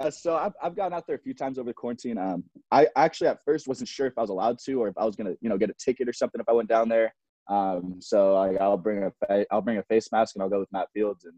Uh, 0.00 0.10
so 0.10 0.34
I've, 0.34 0.52
I've 0.62 0.74
gotten 0.74 0.94
out 0.94 1.06
there 1.06 1.16
a 1.16 1.18
few 1.18 1.34
times 1.34 1.58
over 1.58 1.68
the 1.68 1.74
quarantine. 1.74 2.16
Um, 2.16 2.44
I 2.70 2.88
actually 2.96 3.28
at 3.28 3.44
first 3.44 3.68
wasn't 3.68 3.88
sure 3.90 4.06
if 4.06 4.16
I 4.16 4.22
was 4.22 4.30
allowed 4.30 4.58
to 4.60 4.82
or 4.82 4.88
if 4.88 4.96
I 4.96 5.04
was 5.04 5.14
gonna, 5.14 5.34
you 5.42 5.50
know, 5.50 5.58
get 5.58 5.68
a 5.68 5.74
ticket 5.74 6.08
or 6.08 6.14
something 6.14 6.40
if 6.40 6.48
I 6.48 6.52
went 6.52 6.70
down 6.70 6.88
there. 6.88 7.14
Um, 7.48 7.96
so 8.00 8.34
like, 8.34 8.60
I'll 8.60 8.76
bring 8.76 9.04
a 9.04 9.12
fa- 9.20 9.46
I'll 9.50 9.62
bring 9.62 9.78
a 9.78 9.82
face 9.84 10.10
mask 10.12 10.34
and 10.34 10.42
I'll 10.42 10.48
go 10.48 10.60
with 10.60 10.72
Matt 10.72 10.88
Fields 10.92 11.24
and 11.24 11.34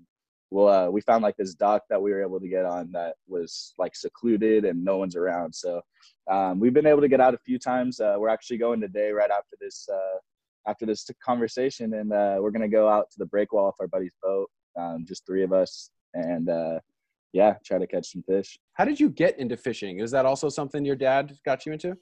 we'll 0.51 0.69
uh, 0.69 0.89
we 0.89 1.01
found 1.01 1.23
like 1.23 1.37
this 1.37 1.55
dock 1.55 1.83
that 1.91 2.01
we 2.01 2.11
were 2.11 2.23
able 2.23 2.41
to 2.41 2.49
get 2.49 2.65
on 2.65 2.91
that 2.93 3.17
was 3.27 3.75
like 3.79 3.95
secluded 3.95 4.65
and 4.65 4.85
no 4.85 4.97
one's 4.97 5.17
around. 5.17 5.55
So 5.55 5.83
um, 6.31 6.61
we've 6.61 6.73
been 6.73 6.87
able 6.87 7.03
to 7.03 7.09
get 7.09 7.21
out 7.21 7.35
a 7.35 7.39
few 7.39 7.59
times. 7.59 8.01
Uh, 8.01 8.17
we're 8.19 8.29
actually 8.31 8.59
going 8.59 8.81
today 8.81 9.11
right 9.11 9.31
after 9.31 9.57
this 9.61 9.89
uh, 9.93 10.19
after 10.67 10.87
this 10.87 11.09
conversation 11.23 11.95
and 11.95 12.13
uh, 12.13 12.39
we're 12.41 12.51
gonna 12.51 12.69
go 12.69 12.89
out 12.89 13.11
to 13.11 13.19
the 13.19 13.27
breakwall 13.27 13.67
with 13.67 13.81
our 13.81 13.89
buddy's 13.89 14.17
boat, 14.23 14.49
um, 14.79 15.05
just 15.07 15.27
three 15.27 15.43
of 15.43 15.53
us 15.53 15.91
and 16.15 16.49
uh, 16.49 16.79
yeah, 17.33 17.55
try 17.65 17.79
to 17.79 17.87
catch 17.87 18.13
some 18.13 18.23
fish. 18.23 18.59
How 18.75 18.85
did 18.85 18.99
you 18.99 19.11
get 19.11 19.39
into 19.39 19.57
fishing? 19.57 20.01
Is 20.01 20.11
that 20.13 20.27
also 20.27 20.49
something 20.49 20.85
your 20.85 20.97
dad 20.97 21.37
got 21.45 21.67
you 21.67 21.73
into? 21.73 21.97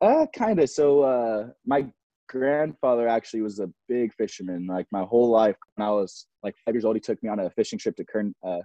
Uh, 0.00 0.26
kind 0.36 0.60
of. 0.60 0.68
So, 0.68 1.02
uh, 1.02 1.48
my 1.64 1.86
grandfather 2.28 3.08
actually 3.08 3.42
was 3.42 3.60
a 3.60 3.70
big 3.88 4.12
fisherman. 4.14 4.66
Like 4.66 4.86
my 4.90 5.02
whole 5.02 5.30
life, 5.30 5.56
when 5.74 5.86
I 5.86 5.90
was 5.90 6.26
like 6.42 6.54
five 6.64 6.74
years 6.74 6.84
old, 6.84 6.96
he 6.96 7.00
took 7.00 7.22
me 7.22 7.28
on 7.28 7.40
a 7.40 7.50
fishing 7.50 7.78
trip 7.78 7.96
to 7.96 8.04
Kern 8.04 8.34
uh, 8.44 8.60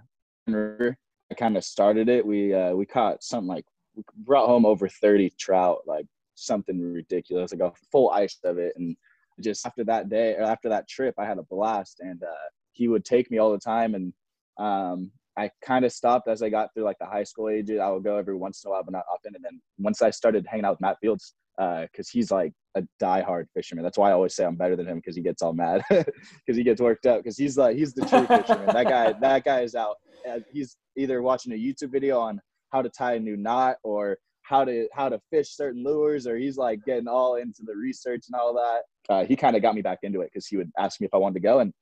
River. 0.46 0.96
I 1.30 1.34
kind 1.34 1.56
of 1.56 1.64
started 1.64 2.08
it. 2.08 2.26
We 2.26 2.54
uh, 2.54 2.74
we 2.74 2.86
caught 2.86 3.22
something 3.22 3.48
like 3.48 3.64
we 3.96 4.02
brought 4.16 4.46
home 4.46 4.66
over 4.66 4.88
thirty 4.88 5.30
trout, 5.38 5.78
like 5.86 6.06
something 6.34 6.80
ridiculous, 6.80 7.52
like 7.52 7.60
a 7.60 7.72
full 7.90 8.10
ice 8.10 8.38
of 8.44 8.58
it. 8.58 8.74
And 8.76 8.96
just 9.40 9.66
after 9.66 9.84
that 9.84 10.08
day 10.08 10.34
or 10.34 10.42
after 10.42 10.68
that 10.68 10.88
trip, 10.88 11.14
I 11.18 11.24
had 11.24 11.38
a 11.38 11.44
blast. 11.44 12.00
And 12.00 12.22
uh, 12.22 12.48
he 12.72 12.88
would 12.88 13.04
take 13.04 13.30
me 13.30 13.38
all 13.38 13.52
the 13.52 13.58
time. 13.58 13.94
And 13.94 14.12
um, 14.58 15.10
I 15.36 15.50
kind 15.64 15.84
of 15.84 15.92
stopped 15.92 16.28
as 16.28 16.42
I 16.42 16.50
got 16.50 16.74
through 16.74 16.84
like 16.84 16.98
the 16.98 17.06
high 17.06 17.24
school 17.24 17.48
ages. 17.48 17.80
I 17.80 17.88
would 17.88 18.04
go 18.04 18.16
every 18.16 18.36
once 18.36 18.62
in 18.62 18.68
a 18.68 18.72
while, 18.72 18.82
but 18.84 18.92
not 18.92 19.04
often. 19.10 19.34
And 19.34 19.44
then 19.44 19.60
once 19.78 20.02
I 20.02 20.10
started 20.10 20.46
hanging 20.46 20.66
out 20.66 20.72
with 20.72 20.80
Matt 20.82 20.98
Fields, 21.00 21.34
because 21.56 22.08
he's 22.08 22.30
like 22.30 22.52
a 22.74 22.82
diehard 23.00 23.46
fisherman. 23.54 23.84
That's 23.84 23.98
why 23.98 24.10
I 24.10 24.12
always 24.12 24.34
say 24.34 24.44
I'm 24.44 24.56
better 24.56 24.76
than 24.76 24.86
him 24.86 24.96
because 24.96 25.16
he 25.16 25.22
gets 25.22 25.42
all 25.42 25.52
mad 25.52 25.82
because 25.90 26.56
he 26.56 26.62
gets 26.62 26.80
worked 26.80 27.06
up 27.06 27.22
because 27.22 27.36
he's 27.36 27.56
like 27.56 27.76
he's 27.76 27.94
the 27.94 28.06
true 28.06 28.26
fisherman. 28.26 28.66
that 28.66 28.86
guy, 28.88 29.12
that 29.20 29.44
guy 29.44 29.60
is 29.60 29.74
out. 29.74 29.96
Uh, 30.28 30.38
he's 30.50 30.76
either 30.96 31.22
watching 31.22 31.52
a 31.52 31.56
YouTube 31.56 31.90
video 31.90 32.18
on 32.18 32.40
how 32.70 32.82
to 32.82 32.88
tie 32.88 33.14
a 33.14 33.20
new 33.20 33.36
knot 33.36 33.76
or 33.82 34.16
how 34.42 34.64
to 34.64 34.88
how 34.92 35.08
to 35.08 35.20
fish 35.30 35.50
certain 35.50 35.84
lures, 35.84 36.26
or 36.26 36.36
he's 36.36 36.56
like 36.56 36.84
getting 36.84 37.08
all 37.08 37.36
into 37.36 37.62
the 37.64 37.76
research 37.76 38.24
and 38.30 38.40
all 38.40 38.54
that. 38.54 38.82
Uh, 39.12 39.24
he 39.24 39.36
kind 39.36 39.56
of 39.56 39.62
got 39.62 39.74
me 39.74 39.82
back 39.82 39.98
into 40.02 40.20
it 40.20 40.30
because 40.32 40.46
he 40.46 40.56
would 40.56 40.70
ask 40.78 41.00
me 41.00 41.06
if 41.06 41.14
I 41.14 41.18
wanted 41.18 41.34
to 41.34 41.40
go, 41.40 41.60
and 41.60 41.72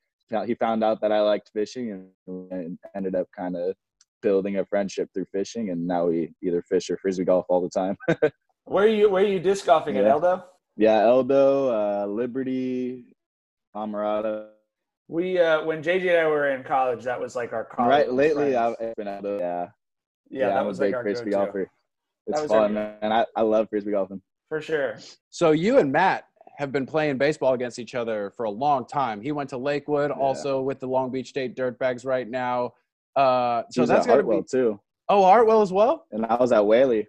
he 0.45 0.55
found 0.55 0.83
out 0.83 1.01
that 1.01 1.11
I 1.11 1.21
liked 1.21 1.51
fishing 1.53 1.91
and, 2.27 2.51
and 2.51 2.77
ended 2.95 3.15
up 3.15 3.27
kind 3.35 3.55
of 3.55 3.75
building 4.21 4.57
a 4.57 4.65
friendship 4.65 5.09
through 5.13 5.25
fishing, 5.31 5.71
and 5.71 5.85
now 5.85 6.07
we 6.07 6.33
either 6.43 6.61
fish 6.61 6.89
or 6.89 6.97
frisbee 6.97 7.25
golf 7.25 7.45
all 7.49 7.61
the 7.61 7.69
time. 7.69 7.97
where 8.65 8.85
are 8.85 8.87
you 8.87 9.09
Where 9.09 9.23
are 9.23 9.27
you 9.27 9.39
disc 9.39 9.65
golfing 9.65 9.95
Yeah. 9.95 10.01
at 10.03 10.07
Eldo? 10.21 10.43
yeah, 10.77 11.01
Eldo, 11.01 12.03
uh, 12.03 12.05
Liberty, 12.07 13.15
Amarada. 13.75 14.47
We 15.07 15.39
uh, 15.39 15.63
when 15.65 15.83
JJ 15.83 16.09
and 16.09 16.19
I 16.19 16.27
were 16.27 16.49
in 16.51 16.63
college, 16.63 17.03
that 17.03 17.19
was 17.19 17.35
like 17.35 17.53
our 17.53 17.65
college. 17.65 17.89
Right, 17.89 18.11
lately 18.13 18.53
friends. 18.53 18.75
I've 18.79 18.95
been 18.95 19.07
Eldo. 19.07 19.39
Yeah, 19.39 19.67
yeah, 20.29 20.49
that 20.49 20.57
I'm 20.57 20.67
was 20.67 20.79
a 20.79 20.83
big 20.83 20.91
like 20.91 20.95
our 20.97 21.03
frisbee 21.03 21.31
go-to, 21.31 21.45
golfer. 21.45 21.71
It's 22.27 22.41
was 22.41 22.51
our 22.51 22.59
fun, 22.65 22.73
man. 22.75 22.97
I, 23.11 23.25
I 23.35 23.41
love 23.41 23.67
frisbee 23.69 23.91
golfing. 23.91 24.21
for 24.47 24.61
sure. 24.61 24.97
So 25.29 25.51
you 25.51 25.79
and 25.79 25.91
Matt 25.91 26.25
have 26.57 26.71
been 26.71 26.85
playing 26.85 27.17
baseball 27.17 27.53
against 27.53 27.79
each 27.79 27.95
other 27.95 28.31
for 28.37 28.43
a 28.45 28.49
long 28.49 28.85
time. 28.85 29.19
He 29.21 29.31
went 29.31 29.49
to 29.49 29.57
Lakewood, 29.57 30.11
Yeah. 30.11 30.21
also 30.21 30.61
with 30.61 30.79
the 30.79 30.87
Long 30.87 31.09
Beach 31.11 31.29
State 31.29 31.55
Dirtbags 31.55 32.05
right 32.05 32.29
now. 32.29 32.73
Uh, 33.15 33.63
so 33.63 33.67
He 33.73 33.79
was 33.81 33.89
that's 33.89 34.05
at 34.05 34.09
gonna 34.09 34.23
Heartwell 34.23 34.41
be 34.43 34.47
too, 34.47 34.79
oh 35.09 35.23
Heartwell 35.23 35.61
as 35.61 35.73
well. 35.73 36.05
and 36.11 36.25
I 36.25 36.35
was 36.35 36.51
at 36.53 36.65
Whaley. 36.65 37.07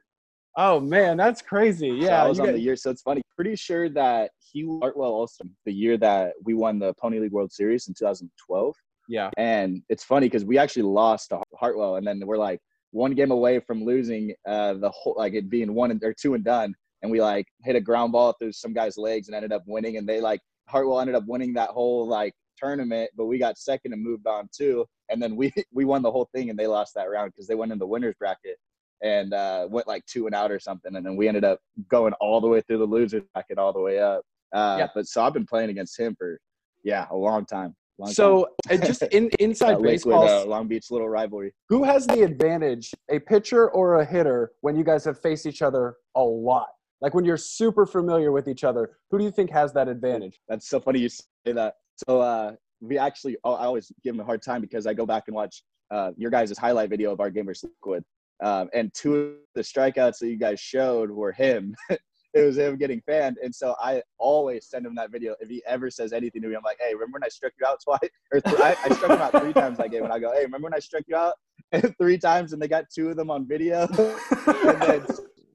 Oh 0.57 0.81
man, 0.81 1.17
that's 1.17 1.41
crazy. 1.41 1.89
So 1.91 2.07
Yeah, 2.07 2.23
I 2.23 2.29
was 2.29 2.39
on 2.41 2.47
got- 2.47 2.53
the 2.53 2.61
year, 2.61 2.77
so 2.77 2.91
it's 2.91 3.03
funny. 3.03 3.23
Pretty 3.37 3.57
sure 3.57 3.89
that 3.91 4.31
he 4.39 4.65
Heartwell 4.65 5.11
also 5.11 5.45
the 5.65 5.73
year 5.73 5.97
that 5.99 6.35
we 6.45 6.55
won 6.55 6.79
the 6.79 6.93
Pony 6.95 7.19
League 7.19 7.33
World 7.33 7.53
Series 7.53 7.89
in 7.89 7.95
2012. 7.95 8.75
yeah. 9.09 9.31
And 9.39 9.83
it's 9.89 10.05
funny 10.05 10.27
because 10.27 10.45
we 10.45 10.59
actually 10.59 10.83
lost 10.83 11.31
to 11.31 11.41
Heartwell, 11.61 11.97
and 11.97 12.07
then 12.07 12.21
we're 12.27 12.37
like 12.39 12.61
one 12.91 13.15
game 13.15 13.31
away 13.31 13.59
from 13.61 13.83
losing 13.85 14.35
uh, 14.47 14.75
the 14.75 14.91
whole, 14.91 15.15
like 15.17 15.33
it 15.33 15.49
being 15.49 15.73
one 15.75 15.91
and, 15.91 16.03
or 16.05 16.13
two 16.13 16.35
and 16.35 16.45
done. 16.45 16.75
And 17.03 17.11
we 17.11 17.21
like 17.23 17.47
hit 17.65 17.75
a 17.75 17.81
ground 17.81 18.13
ball 18.13 18.35
through 18.35 18.53
some 18.53 18.73
guy's 18.75 18.97
legs 18.99 19.29
and 19.29 19.35
ended 19.35 19.53
up 19.53 19.63
winning. 19.67 19.97
And 19.97 20.07
they 20.09 20.21
like 20.21 20.41
Heartwell 20.71 21.01
ended 21.01 21.17
up 21.17 21.25
winning 21.27 21.55
that 21.55 21.71
whole 21.71 22.07
like 22.07 22.35
tournament, 22.59 23.11
but 23.17 23.25
we 23.27 23.39
got 23.39 23.57
second 23.59 23.93
and 23.95 24.03
moved 24.05 24.27
on 24.27 24.49
too. 24.55 24.85
And 25.09 25.21
then 25.21 25.35
we 25.35 25.51
we 25.73 25.85
won 25.87 26.03
the 26.03 26.13
whole 26.13 26.29
thing, 26.35 26.51
and 26.51 26.59
they 26.59 26.67
lost 26.67 26.93
that 26.95 27.11
round 27.11 27.33
because 27.33 27.47
they 27.47 27.55
went 27.55 27.73
in 27.73 27.79
the 27.79 27.87
winners 27.87 28.15
bracket 28.19 28.59
and 29.03 29.35
uh, 29.35 29.67
went 29.71 29.87
like 29.89 30.05
two 30.07 30.27
and 30.27 30.35
out 30.35 30.51
or 30.51 30.61
something. 30.61 30.95
And 30.97 31.05
then 31.05 31.17
we 31.17 31.29
ended 31.29 31.45
up 31.45 31.59
going 31.89 32.13
all 32.15 32.41
the 32.41 32.47
way 32.49 32.61
through 32.63 32.79
the 32.79 32.85
losers 32.87 33.23
bracket 33.35 33.59
all 33.59 33.73
the 33.73 33.81
way 33.81 33.99
up. 33.99 34.23
Uh, 34.55 34.77
Yeah. 34.79 34.89
But 34.95 35.07
so 35.07 35.23
I've 35.25 35.33
been 35.33 35.47
playing 35.47 35.71
against 35.71 35.99
him 35.99 36.15
for 36.17 36.39
yeah 36.85 37.07
a 37.11 37.17
long 37.17 37.45
time. 37.47 37.75
Long. 37.99 38.13
So 38.13 38.49
it 38.71 38.83
just 38.87 39.03
in 39.03 39.29
inside 39.39 39.75
Uh, 39.75 39.79
Lakewood, 39.79 40.15
baseball, 40.15 40.29
uh, 40.29 40.45
Long 40.47 40.69
Beach 40.69 40.91
little 40.91 41.09
rivalry. 41.09 41.53
who 41.69 41.85
has 41.85 42.07
the 42.07 42.23
advantage, 42.23 42.93
a 43.11 43.19
pitcher 43.19 43.71
or 43.71 44.01
a 44.01 44.05
hitter, 44.05 44.53
when 44.61 44.77
you 44.77 44.85
guys 44.85 45.05
have 45.05 45.21
faced 45.21 45.47
each 45.47 45.63
other 45.63 45.97
a 46.15 46.23
lot? 46.23 46.69
Like 47.01 47.15
when 47.15 47.25
you're 47.25 47.37
super 47.37 47.85
familiar 47.85 48.31
with 48.31 48.47
each 48.47 48.63
other, 48.63 48.99
who 49.11 49.19
do 49.19 49.25
you 49.25 49.33
think 49.33 49.51
has 49.51 49.73
that 49.73 49.89
advantage? 49.89 50.41
That's 50.49 50.69
so 50.69 50.79
funny 50.79 51.01
you 51.01 51.09
say 51.09 51.25
that. 51.47 51.75
So 52.07 52.21
uh, 52.21 52.53
we 52.81 52.97
actually, 52.97 53.37
oh, 53.43 53.55
I 53.55 53.65
always 53.65 53.91
give 54.05 54.15
him 54.15 54.21
a 54.21 54.25
hard 54.25 54.41
time 54.41 54.61
because 54.61 54.87
I 54.87 54.95
go 54.95 55.05
back 55.05 55.25
and 55.27 55.35
watch 55.35 55.65
uh, 55.91 56.13
your 56.17 56.31
guys' 56.31 56.57
highlight 56.57 56.91
video 56.91 57.11
of 57.13 57.19
our 57.19 57.29
game 57.29 57.47
versus 57.47 57.71
Lakewood. 57.71 58.05
Um, 58.43 58.69
and 58.75 58.93
two 58.93 59.15
of 59.17 59.33
the 59.55 59.63
strikeouts 59.63 60.19
that 60.19 60.29
you 60.29 60.37
guys 60.37 60.61
showed 60.61 61.11
were 61.11 61.33
him. 61.33 61.75
it 61.91 62.41
was 62.41 62.59
him 62.59 62.77
getting 62.77 63.01
fanned. 63.03 63.37
And 63.43 63.55
so 63.55 63.75
I 63.81 64.03
always 64.19 64.67
send 64.67 64.85
him 64.85 64.95
that 64.97 65.11
video. 65.11 65.37
If 65.41 65.49
he 65.49 65.63
ever 65.67 65.91
says 65.91 66.13
anything 66.13 66.43
to 66.43 66.49
me, 66.49 66.57
I'm 66.57 66.63
like, 66.65 66.79
hey, 66.81 66.95
remember 66.95 67.17
when 67.17 67.25
I 67.25 67.29
struck 67.29 67.53
you 67.61 67.67
out 67.67 67.81
twice? 67.85 68.11
Or 68.33 68.41
th- 68.41 68.57
I, 68.59 68.77
I 68.85 68.95
struck 68.95 69.11
him 69.13 69.19
out 69.19 69.41
three 69.41 69.53
times 69.53 69.79
that 69.79 69.91
game. 69.91 70.05
And 70.05 70.13
I 70.13 70.19
go, 70.19 70.33
hey, 70.33 70.43
remember 70.43 70.67
when 70.67 70.75
I 70.75 70.81
struck 70.81 71.05
you 71.07 71.17
out 71.17 71.35
three 71.99 72.19
times 72.19 72.53
and 72.53 72.61
they 72.61 72.69
got 72.69 72.85
two 72.95 73.11
of 73.11 73.17
them 73.17 73.31
on 73.31 73.47
video? 73.47 73.87
and 73.87 74.83
then 74.83 75.07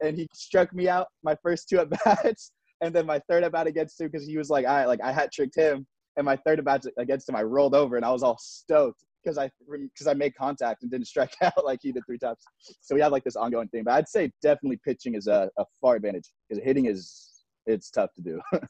and 0.01 0.15
he 0.15 0.27
struck 0.33 0.73
me 0.73 0.87
out 0.87 1.07
my 1.23 1.35
first 1.41 1.69
two 1.69 1.79
at 1.79 1.89
bats, 1.89 2.51
and 2.81 2.93
then 2.93 3.05
my 3.05 3.19
third 3.27 3.43
at 3.43 3.51
bat 3.51 3.67
against 3.67 3.99
him 3.99 4.09
because 4.09 4.27
he 4.27 4.37
was 4.37 4.49
like, 4.49 4.65
I 4.65 4.85
like 4.85 5.01
I 5.01 5.11
had 5.11 5.31
tricked 5.31 5.55
him, 5.55 5.85
and 6.15 6.25
my 6.25 6.35
third 6.35 6.59
at 6.59 6.65
bat 6.65 6.83
against 6.97 7.27
him, 7.27 7.35
I 7.35 7.43
rolled 7.43 7.75
over 7.75 7.95
and 7.95 8.05
I 8.05 8.11
was 8.11 8.23
all 8.23 8.37
stoked 8.39 9.03
because 9.27 9.37
I 9.37 9.51
because 9.69 10.07
I 10.07 10.13
made 10.13 10.35
contact 10.35 10.83
and 10.83 10.91
didn't 10.91 11.07
strike 11.07 11.35
out 11.41 11.65
like 11.65 11.79
he 11.81 11.91
did 11.91 12.03
three 12.05 12.17
times. 12.17 12.39
So 12.81 12.95
we 12.95 13.01
have 13.01 13.11
like 13.11 13.23
this 13.23 13.35
ongoing 13.35 13.67
thing, 13.67 13.83
but 13.83 13.93
I'd 13.93 14.07
say 14.07 14.31
definitely 14.41 14.79
pitching 14.83 15.15
is 15.15 15.27
a, 15.27 15.49
a 15.57 15.65
far 15.81 15.95
advantage 15.95 16.29
because 16.47 16.63
hitting 16.63 16.85
is 16.85 17.43
it's 17.65 17.89
tough 17.89 18.13
to 18.15 18.21
do. 18.21 18.41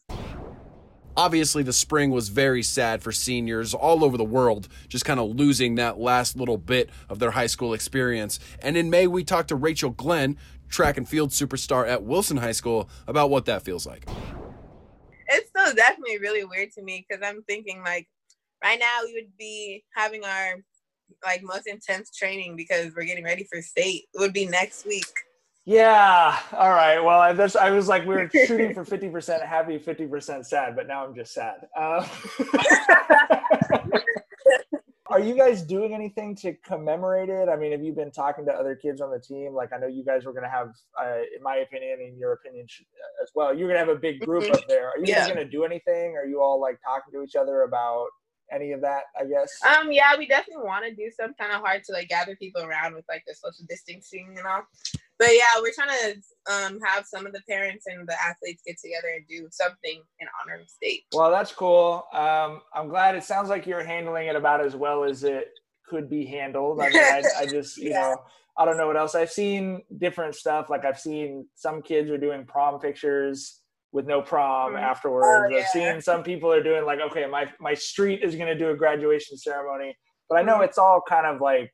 Obviously, 1.15 1.63
the 1.63 1.73
spring 1.73 2.11
was 2.11 2.29
very 2.29 2.61
sad 2.61 3.01
for 3.01 3.11
seniors 3.11 3.73
all 3.73 4.03
over 4.03 4.17
the 4.17 4.23
world, 4.23 4.67
just 4.87 5.03
kind 5.03 5.19
of 5.19 5.35
losing 5.35 5.73
that 5.75 5.99
last 5.99 6.35
little 6.35 6.57
bit 6.57 6.91
of 7.09 7.17
their 7.17 7.31
high 7.31 7.47
school 7.47 7.73
experience. 7.73 8.39
And 8.61 8.77
in 8.77 8.91
May, 8.91 9.07
we 9.07 9.23
talked 9.23 9.49
to 9.49 9.55
Rachel 9.55 9.89
Glenn, 9.89 10.37
track 10.69 10.95
and 10.95 11.09
field 11.09 11.31
superstar 11.31 11.87
at 11.87 12.03
Wilson 12.03 12.37
High 12.37 12.51
School, 12.51 12.87
about 13.07 13.31
what 13.31 13.45
that 13.45 13.63
feels 13.63 13.87
like. 13.87 14.07
it's 15.27 15.49
still 15.49 15.73
definitely 15.73 16.19
really 16.19 16.43
weird 16.43 16.71
to 16.73 16.83
me 16.83 17.03
because 17.07 17.23
I'm 17.27 17.41
thinking 17.47 17.81
like 17.83 18.07
right 18.67 18.79
now 18.79 18.99
we 19.05 19.13
would 19.13 19.37
be 19.37 19.83
having 19.95 20.23
our 20.25 20.55
like 21.23 21.41
most 21.41 21.67
intense 21.67 22.11
training 22.11 22.55
because 22.57 22.93
we're 22.95 23.05
getting 23.05 23.23
ready 23.23 23.47
for 23.49 23.61
state. 23.61 24.03
It 24.13 24.19
would 24.19 24.33
be 24.33 24.45
next 24.45 24.85
week. 24.85 25.05
Yeah. 25.65 26.37
All 26.53 26.71
right. 26.71 26.99
Well, 26.99 27.19
I, 27.19 27.33
this, 27.33 27.55
I 27.55 27.71
was 27.71 27.87
like, 27.87 28.05
we 28.05 28.15
were 28.15 28.29
shooting 28.45 28.73
for 28.73 28.83
50% 28.83 29.45
happy, 29.45 29.79
50% 29.79 30.45
sad, 30.45 30.75
but 30.75 30.87
now 30.87 31.05
I'm 31.05 31.15
just 31.15 31.33
sad. 31.33 31.67
Uh, 31.77 32.05
are 35.09 35.19
you 35.19 35.35
guys 35.35 35.63
doing 35.63 35.93
anything 35.93 36.35
to 36.35 36.53
commemorate 36.53 37.29
it? 37.29 37.49
I 37.49 37.55
mean, 37.55 37.71
have 37.71 37.83
you 37.83 37.93
been 37.93 38.11
talking 38.11 38.45
to 38.45 38.51
other 38.51 38.75
kids 38.75 39.01
on 39.01 39.11
the 39.11 39.19
team? 39.19 39.53
Like, 39.53 39.73
I 39.73 39.77
know 39.77 39.87
you 39.87 40.03
guys 40.03 40.25
were 40.25 40.33
going 40.33 40.43
to 40.43 40.49
have, 40.49 40.69
uh, 41.01 41.19
in 41.35 41.41
my 41.41 41.57
opinion, 41.57 41.99
in 42.01 42.17
your 42.17 42.33
opinion 42.33 42.65
as 43.21 43.31
well, 43.33 43.53
you're 43.53 43.67
going 43.67 43.79
to 43.79 43.85
have 43.85 43.95
a 43.95 43.99
big 43.99 44.21
group 44.21 44.49
up 44.53 44.67
there. 44.67 44.89
Are 44.89 44.99
you 44.99 45.05
guys 45.05 45.27
going 45.27 45.37
to 45.37 45.49
do 45.49 45.63
anything? 45.63 46.15
Are 46.15 46.25
you 46.25 46.41
all 46.41 46.59
like 46.61 46.79
talking 46.81 47.13
to 47.13 47.23
each 47.23 47.35
other 47.35 47.63
about 47.63 48.07
any 48.51 48.71
of 48.71 48.81
that, 48.81 49.03
I 49.19 49.25
guess? 49.25 49.51
Um, 49.65 49.91
yeah, 49.91 50.17
we 50.17 50.27
definitely 50.27 50.63
want 50.65 50.85
to 50.85 50.93
do 50.95 51.11
some 51.15 51.33
kind 51.33 51.51
of 51.51 51.61
hard 51.61 51.83
to 51.85 51.93
like 51.93 52.09
gather 52.09 52.35
people 52.35 52.61
around 52.63 52.95
with 52.95 53.05
like 53.09 53.23
the 53.27 53.33
social 53.33 53.65
distancing 53.67 54.35
and 54.37 54.45
all. 54.47 54.63
But 55.19 55.29
yeah, 55.29 55.59
we're 55.59 55.73
trying 55.73 55.89
to 55.89 56.53
um 56.53 56.79
have 56.85 57.05
some 57.05 57.25
of 57.25 57.33
the 57.33 57.41
parents 57.49 57.85
and 57.87 58.07
the 58.07 58.13
athletes 58.21 58.61
get 58.65 58.77
together 58.83 59.07
and 59.15 59.27
do 59.27 59.47
something 59.51 60.01
in 60.19 60.27
honor 60.41 60.61
of 60.61 60.69
state. 60.69 61.03
Well, 61.11 61.31
that's 61.31 61.51
cool. 61.51 62.05
Um, 62.13 62.61
I'm 62.73 62.87
glad 62.89 63.15
it 63.15 63.23
sounds 63.23 63.49
like 63.49 63.65
you're 63.65 63.83
handling 63.83 64.27
it 64.27 64.35
about 64.35 64.63
as 64.63 64.75
well 64.75 65.03
as 65.03 65.23
it 65.23 65.47
could 65.87 66.09
be 66.09 66.25
handled. 66.25 66.79
I 66.81 66.89
mean, 66.89 66.99
I, 66.99 67.23
I 67.41 67.45
just, 67.51 67.77
you 67.77 67.89
Yeah. 67.89 68.01
know, 68.01 68.21
I 68.57 68.65
don't 68.65 68.77
know 68.77 68.87
what 68.87 68.97
else. 68.97 69.15
I've 69.15 69.31
seen 69.31 69.83
different 69.97 70.35
stuff. 70.35 70.69
Like 70.69 70.85
I've 70.85 70.99
seen 70.99 71.47
some 71.55 71.81
kids 71.81 72.09
are 72.09 72.17
doing 72.17 72.45
prom 72.45 72.79
pictures 72.79 73.61
with 73.91 74.05
no 74.05 74.21
prom 74.21 74.73
Mhm. 74.73 74.81
afterwards. 74.81 75.53
Oh, 75.53 75.57
I've 75.57 75.67
seen 75.67 76.01
some 76.01 76.23
people 76.23 76.51
are 76.51 76.61
doing 76.61 76.85
like, 76.85 76.99
okay, 76.99 77.25
my 77.25 77.51
my 77.59 77.73
street 77.73 78.23
is 78.23 78.35
going 78.35 78.47
to 78.47 78.57
do 78.57 78.69
a 78.69 78.75
graduation 78.75 79.37
ceremony, 79.37 79.97
but 80.29 80.37
I 80.37 80.41
know 80.41 80.57
Mhm. 80.59 80.65
it's 80.65 80.77
all 80.77 81.01
kind 81.01 81.25
of 81.25 81.41
like. 81.41 81.71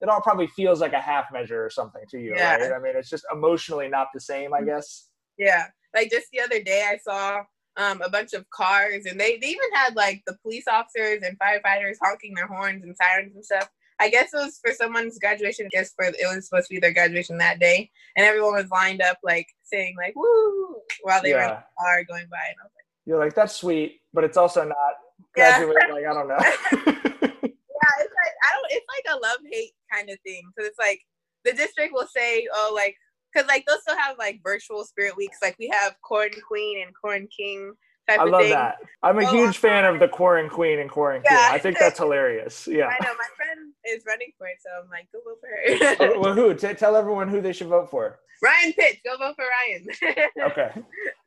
It 0.00 0.08
all 0.08 0.20
probably 0.20 0.48
feels 0.48 0.80
like 0.80 0.94
a 0.94 1.00
half 1.00 1.26
measure 1.32 1.64
or 1.64 1.70
something 1.70 2.02
to 2.08 2.18
you, 2.18 2.34
Yeah. 2.34 2.56
right? 2.56 2.72
I 2.72 2.78
mean, 2.80 2.96
it's 2.96 3.08
just 3.08 3.24
emotionally 3.32 3.88
not 3.88 4.08
the 4.12 4.18
same, 4.20 4.52
I 4.52 4.60
guess. 4.62 5.08
Yeah, 5.38 5.68
like 5.94 6.10
just 6.10 6.26
the 6.32 6.40
other 6.40 6.60
day, 6.60 6.82
I 6.84 6.96
saw 6.96 7.44
um, 7.76 8.02
a 8.02 8.08
bunch 8.10 8.32
of 8.34 8.44
cars, 8.50 9.06
and 9.06 9.18
they, 9.18 9.38
they 9.38 9.46
even 9.46 9.72
had 9.72 9.94
like 9.94 10.22
the 10.26 10.36
police 10.42 10.66
officers 10.66 11.22
and 11.22 11.38
firefighters 11.38 11.98
honking 12.02 12.34
their 12.34 12.48
horns 12.48 12.82
and 12.82 12.96
sirens 12.96 13.34
and 13.36 13.44
stuff. 13.44 13.68
I 14.02 14.08
guess 14.08 14.34
it 14.34 14.36
was 14.36 14.58
for 14.64 14.74
someone's 14.74 15.18
graduation. 15.20 15.66
I 15.66 15.68
guess 15.68 15.92
for 15.94 16.04
it 16.04 16.16
was 16.20 16.48
supposed 16.48 16.66
to 16.66 16.74
be 16.74 16.80
their 16.80 16.92
graduation 16.92 17.38
that 17.38 17.60
day, 17.60 17.88
and 18.16 18.26
everyone 18.26 18.54
was 18.54 18.68
lined 18.70 19.00
up 19.00 19.18
like 19.22 19.46
saying 19.62 19.94
like 19.96 20.14
"woo" 20.16 20.76
while 21.02 21.22
they 21.22 21.32
were 21.32 21.40
in 21.40 21.48
the 21.50 21.62
car 21.78 22.02
going 22.04 22.26
by. 22.28 22.42
And 22.48 22.56
I 22.60 22.64
was 22.64 22.72
You're 23.06 23.18
like, 23.18 23.34
that's 23.34 23.54
sweet, 23.54 24.00
but 24.12 24.24
it's 24.24 24.36
also 24.36 24.64
not 24.64 24.76
Yeah. 25.36 25.64
Like, 25.90 26.04
I 26.04 26.12
don't 26.12 26.28
know. 26.28 26.36
yeah, 26.42 26.48
it's 26.72 28.14
like 28.18 28.34
I 28.42 28.50
don't. 28.52 28.70
It's 28.70 28.86
like 28.88 29.14
a 29.14 29.18
love 29.22 29.38
hate 29.50 29.72
kind 29.92 30.10
of 30.10 30.18
thing. 30.26 30.42
Because 30.48 30.68
it's 30.68 30.78
like 30.78 31.00
the 31.44 31.52
district 31.52 31.92
will 31.94 32.08
say, 32.08 32.46
oh, 32.52 32.72
like 32.74 32.96
because 33.32 33.48
like 33.48 33.64
they'll 33.66 33.80
still 33.80 33.96
have 33.96 34.18
like 34.18 34.40
virtual 34.42 34.84
spirit 34.84 35.16
weeks. 35.16 35.38
Like 35.40 35.56
we 35.60 35.68
have 35.68 35.94
Corn 36.02 36.30
Queen 36.46 36.82
and 36.82 36.92
Corn 37.00 37.28
King 37.34 37.72
I 38.08 38.24
love 38.24 38.48
that. 38.48 38.76
I'm 39.02 39.18
a 39.18 39.22
Oh, 39.26 39.30
huge 39.30 39.58
fan 39.58 39.84
of 39.84 40.00
the 40.00 40.08
Quarren 40.08 40.48
Queen 40.50 40.78
and 40.80 40.90
Quarren. 40.90 41.22
Yeah. 41.24 41.48
I 41.52 41.58
think 41.58 41.78
that's 41.78 41.98
hilarious. 41.98 42.66
Yeah. 42.70 42.86
I 42.88 43.04
know 43.04 43.12
my 43.14 43.28
friend 43.36 43.72
is 43.86 44.02
running 44.06 44.32
for 44.36 44.46
it, 44.46 44.56
so 44.60 44.70
I'm 44.82 44.88
like, 44.90 45.08
go 45.12 45.20
vote 45.24 45.38
for 45.40 45.48
her. 45.48 46.12
Oh, 46.16 46.20
well, 46.20 46.34
who? 46.34 46.54
T- 46.54 46.74
tell 46.74 46.96
everyone 46.96 47.28
who 47.28 47.40
they 47.40 47.52
should 47.52 47.68
vote 47.68 47.90
for. 47.90 48.18
Ryan 48.42 48.72
Pitts, 48.72 48.98
go 49.04 49.16
vote 49.18 49.36
for 49.36 49.44
Ryan. 49.44 50.28
Okay. 50.50 50.70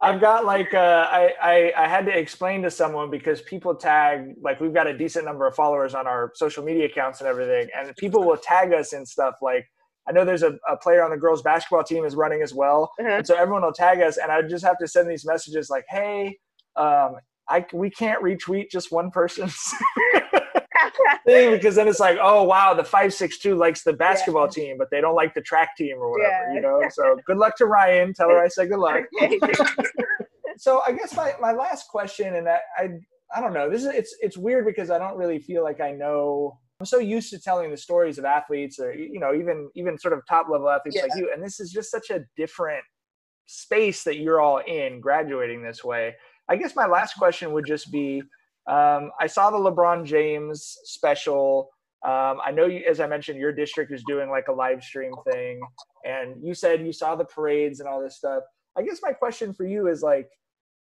I've 0.02 0.20
got 0.20 0.44
like 0.46 0.74
uh, 0.74 1.08
I, 1.10 1.34
I 1.42 1.74
I 1.86 1.88
had 1.88 2.06
to 2.08 2.18
explain 2.18 2.62
to 2.64 2.70
someone 2.72 3.10
because 3.10 3.42
people 3.42 3.74
tag 3.74 4.34
like 4.42 4.60
we've 4.60 4.74
got 4.74 4.86
a 4.88 4.98
decent 4.98 5.24
number 5.24 5.48
of 5.48 5.56
followers 5.56 5.96
on 5.96 6.06
our 6.08 6.32
social 6.36 6.64
media 6.64 6.86
accounts 6.88 7.22
and 7.22 7.28
everything, 7.30 7.70
and 7.78 7.96
people 7.96 8.24
will 8.26 8.36
tag 8.38 8.74
us 8.74 8.92
in 8.92 9.06
stuff 9.06 9.36
like 9.42 9.66
I 10.08 10.12
know 10.12 10.26
there's 10.26 10.44
a, 10.44 10.58
a 10.70 10.76
player 10.78 11.02
on 11.04 11.10
the 11.12 11.18
girls 11.18 11.42
basketball 11.42 11.84
team 11.84 12.04
is 12.04 12.16
running 12.16 12.42
as 12.42 12.54
well, 12.54 12.92
Uh-huh. 13.00 13.10
and 13.10 13.26
so 13.26 13.36
everyone 13.36 13.62
will 13.64 13.72
tag 13.72 14.02
us, 14.02 14.18
and 14.18 14.30
I 14.32 14.42
just 14.42 14.66
have 14.66 14.78
to 14.80 14.88
send 14.88 15.10
these 15.10 15.26
messages 15.26 15.70
like, 15.70 15.86
hey, 15.90 16.38
um, 16.78 17.16
I 17.50 17.66
we 17.74 17.90
can't 17.90 18.22
retweet 18.24 18.70
just 18.72 18.92
one 18.92 19.12
person's 19.12 19.56
thing 21.26 21.52
because 21.52 21.76
then 21.76 21.88
it's 21.88 22.00
like, 22.00 22.18
oh 22.22 22.44
wow, 22.44 22.74
the 22.74 22.84
five 22.84 23.14
six 23.14 23.38
two 23.40 23.56
likes 23.56 23.84
the 23.84 23.94
basketball 23.94 24.48
team, 24.48 24.78
but 24.78 24.90
they 24.92 25.02
don't 25.02 25.16
like 25.16 25.34
the 25.34 25.42
track 25.42 25.76
team 25.78 25.98
or 25.98 26.12
whatever, 26.12 26.46
Yeah. 26.50 26.54
you 26.54 26.62
know. 26.62 26.82
So 26.92 27.18
good 27.26 27.38
luck 27.38 27.56
to 27.58 27.66
Ryan. 27.66 28.14
Tell 28.14 28.30
her 28.30 28.44
I 28.44 28.48
said 28.48 28.70
good 28.70 28.80
luck. 28.80 29.04
so 30.58 30.82
I 30.88 30.92
guess 30.92 31.16
my, 31.16 31.34
my 31.40 31.52
last 31.52 31.88
question, 31.90 32.36
and 32.36 32.48
I, 32.50 32.60
I 32.78 32.90
I 33.36 33.42
don't 33.42 33.54
know, 33.54 33.70
this 33.70 33.82
is 33.82 33.88
it's 33.88 34.16
it's 34.22 34.38
weird 34.38 34.66
because 34.66 34.90
I 34.90 34.98
don't 34.98 35.18
really 35.18 35.40
feel 35.40 35.64
like 35.64 35.82
I 35.82 35.92
know. 35.92 36.60
I'm 36.80 36.86
so 36.86 37.00
used 37.00 37.30
to 37.30 37.40
telling 37.40 37.72
the 37.72 37.78
stories 37.78 38.18
of 38.18 38.26
athletes, 38.26 38.80
or 38.80 38.94
you 38.94 39.20
know, 39.20 39.34
even 39.34 39.70
even 39.76 39.98
sort 39.98 40.14
of 40.14 40.22
top 40.28 40.48
level 40.50 40.70
athletes 40.70 40.98
like 41.02 41.12
you, 41.16 41.32
and 41.34 41.44
this 41.44 41.60
is 41.60 41.72
just 41.72 41.90
such 41.90 42.10
a 42.10 42.22
different 42.36 42.84
space 43.48 44.04
that 44.04 44.18
you're 44.18 44.42
all 44.42 44.58
in, 44.58 45.00
graduating 45.00 45.64
this 45.64 45.84
way. 45.84 46.16
I 46.50 46.56
guess 46.56 46.76
my 46.76 46.86
last 46.86 47.16
question 47.16 47.52
would 47.54 47.66
just 47.66 47.92
be: 47.92 48.22
um, 48.68 49.12
I 49.20 49.28
saw 49.28 49.52
the 49.52 49.58
LeBron 49.58 50.06
James 50.06 50.78
special. 50.84 51.70
Um, 52.06 52.40
I 52.46 52.52
know 52.52 52.66
you, 52.66 52.84
as 52.88 53.00
I 53.00 53.08
mentioned, 53.08 53.40
your 53.40 53.52
district 53.52 53.92
is 53.92 54.04
doing 54.08 54.30
like 54.30 54.48
a 54.48 54.52
live 54.52 54.84
stream 54.84 55.14
thing, 55.32 55.62
and 56.04 56.36
you 56.44 56.54
said 56.54 56.86
you 56.86 56.94
saw 56.94 57.16
the 57.16 57.26
parades 57.26 57.80
and 57.80 57.90
all 57.90 58.02
this 58.02 58.18
stuff. 58.18 58.44
I 58.78 58.84
guess 58.84 59.00
my 59.02 59.14
question 59.14 59.54
for 59.54 59.66
you 59.66 59.88
is 59.88 60.04
like, 60.04 60.30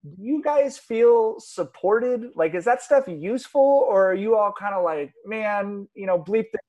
do 0.04 0.24
you 0.24 0.42
guys 0.42 0.78
feel 0.78 1.40
supported? 1.40 2.32
Like, 2.36 2.56
is 2.56 2.66
that 2.66 2.82
stuff 2.82 3.06
useful, 3.08 3.86
or 3.88 4.12
are 4.12 4.16
you 4.16 4.36
all 4.36 4.54
kind 4.58 4.74
of 4.74 4.84
like, 4.84 5.14
man, 5.26 5.88
you 5.94 6.06
know, 6.06 6.18
bleep 6.18 6.46
this, 6.52 6.62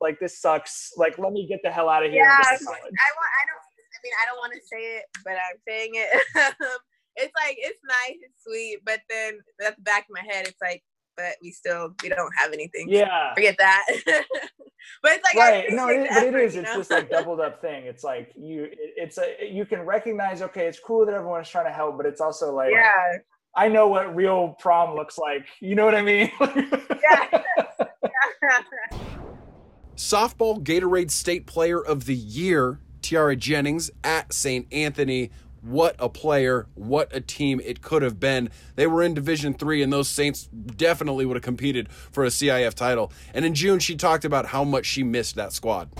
like 0.00 0.18
this 0.18 0.40
sucks. 0.40 0.92
Like, 0.96 1.18
let 1.18 1.32
me 1.32 1.46
get 1.46 1.60
the 1.62 1.70
hell 1.70 1.88
out 1.88 2.04
of 2.04 2.10
here. 2.10 2.22
yeah, 2.24 2.38
I 2.38 2.56
want. 2.64 2.80
I 2.80 3.44
don't. 3.46 3.64
I 3.92 3.98
mean, 4.02 4.12
I 4.22 4.26
don't 4.26 4.38
want 4.38 4.52
to 4.54 4.60
say 4.60 4.96
it, 4.96 5.04
but 5.24 5.32
I'm 5.32 5.58
saying 5.68 5.90
it. 5.94 6.54
it's 7.20 7.32
like 7.34 7.56
it's 7.58 7.80
nice, 7.84 8.18
it's 8.22 8.44
sweet, 8.44 8.78
but 8.84 9.00
then 9.08 9.38
at 9.66 9.76
the 9.76 9.82
back 9.82 10.06
of 10.08 10.14
my 10.14 10.32
head, 10.32 10.46
it's 10.46 10.60
like, 10.60 10.82
but 11.16 11.36
we 11.42 11.50
still 11.50 11.94
we 12.02 12.08
don't 12.08 12.32
have 12.36 12.52
anything. 12.52 12.88
Yeah. 12.88 13.34
Forget 13.34 13.56
that. 13.58 13.86
but 15.02 15.12
it's 15.12 15.24
like 15.24 15.34
right 15.34 15.66
no 15.70 15.88
it, 15.88 16.00
appreciate 16.00 16.08
but 16.08 16.20
the 16.20 16.26
it 16.26 16.28
effort, 16.28 16.38
is 16.38 16.54
you 16.54 16.60
it's 16.62 16.74
just 16.74 16.88
this 16.88 16.90
like 16.98 17.10
doubled 17.10 17.38
up 17.38 17.60
thing 17.60 17.84
it's 17.84 18.02
like 18.02 18.32
you 18.34 18.66
it's 18.72 19.18
a 19.18 19.36
you 19.46 19.66
can 19.66 19.80
recognize 19.82 20.40
okay 20.40 20.66
it's 20.66 20.80
cool 20.80 21.04
that 21.04 21.14
everyone's 21.14 21.48
trying 21.48 21.66
to 21.66 21.70
help 21.70 21.98
but 21.98 22.06
it's 22.06 22.20
also 22.20 22.54
like 22.54 22.70
yeah. 22.72 23.18
i 23.54 23.68
know 23.68 23.88
what 23.88 24.16
real 24.16 24.56
prom 24.58 24.96
looks 24.96 25.18
like 25.18 25.46
you 25.60 25.74
know 25.74 25.84
what 25.84 25.94
i 25.94 26.00
mean 26.00 26.30
Yeah. 27.10 27.42
Softball 29.96 30.62
Gatorade 30.62 31.10
State 31.10 31.46
Player 31.46 31.78
of 31.84 32.06
the 32.06 32.14
Year, 32.14 32.80
Tiare 33.02 33.36
Jennings 33.36 33.90
at 34.02 34.32
St. 34.32 34.66
Anthony. 34.72 35.30
What 35.62 35.94
a 35.98 36.08
player, 36.08 36.66
what 36.74 37.14
a 37.14 37.20
team 37.20 37.60
it 37.64 37.82
could 37.82 38.02
have 38.02 38.18
been. 38.18 38.50
They 38.76 38.86
were 38.86 39.02
in 39.02 39.14
Division 39.14 39.54
3 39.54 39.82
and 39.82 39.92
those 39.92 40.08
Saints 40.08 40.46
definitely 40.46 41.26
would 41.26 41.36
have 41.36 41.42
competed 41.42 41.90
for 41.90 42.24
a 42.24 42.28
CIF 42.28 42.74
title. 42.74 43.12
And 43.34 43.44
in 43.44 43.54
June 43.54 43.78
she 43.78 43.96
talked 43.96 44.24
about 44.24 44.46
how 44.46 44.64
much 44.64 44.86
she 44.86 45.02
missed 45.02 45.36
that 45.36 45.52
squad. 45.52 45.90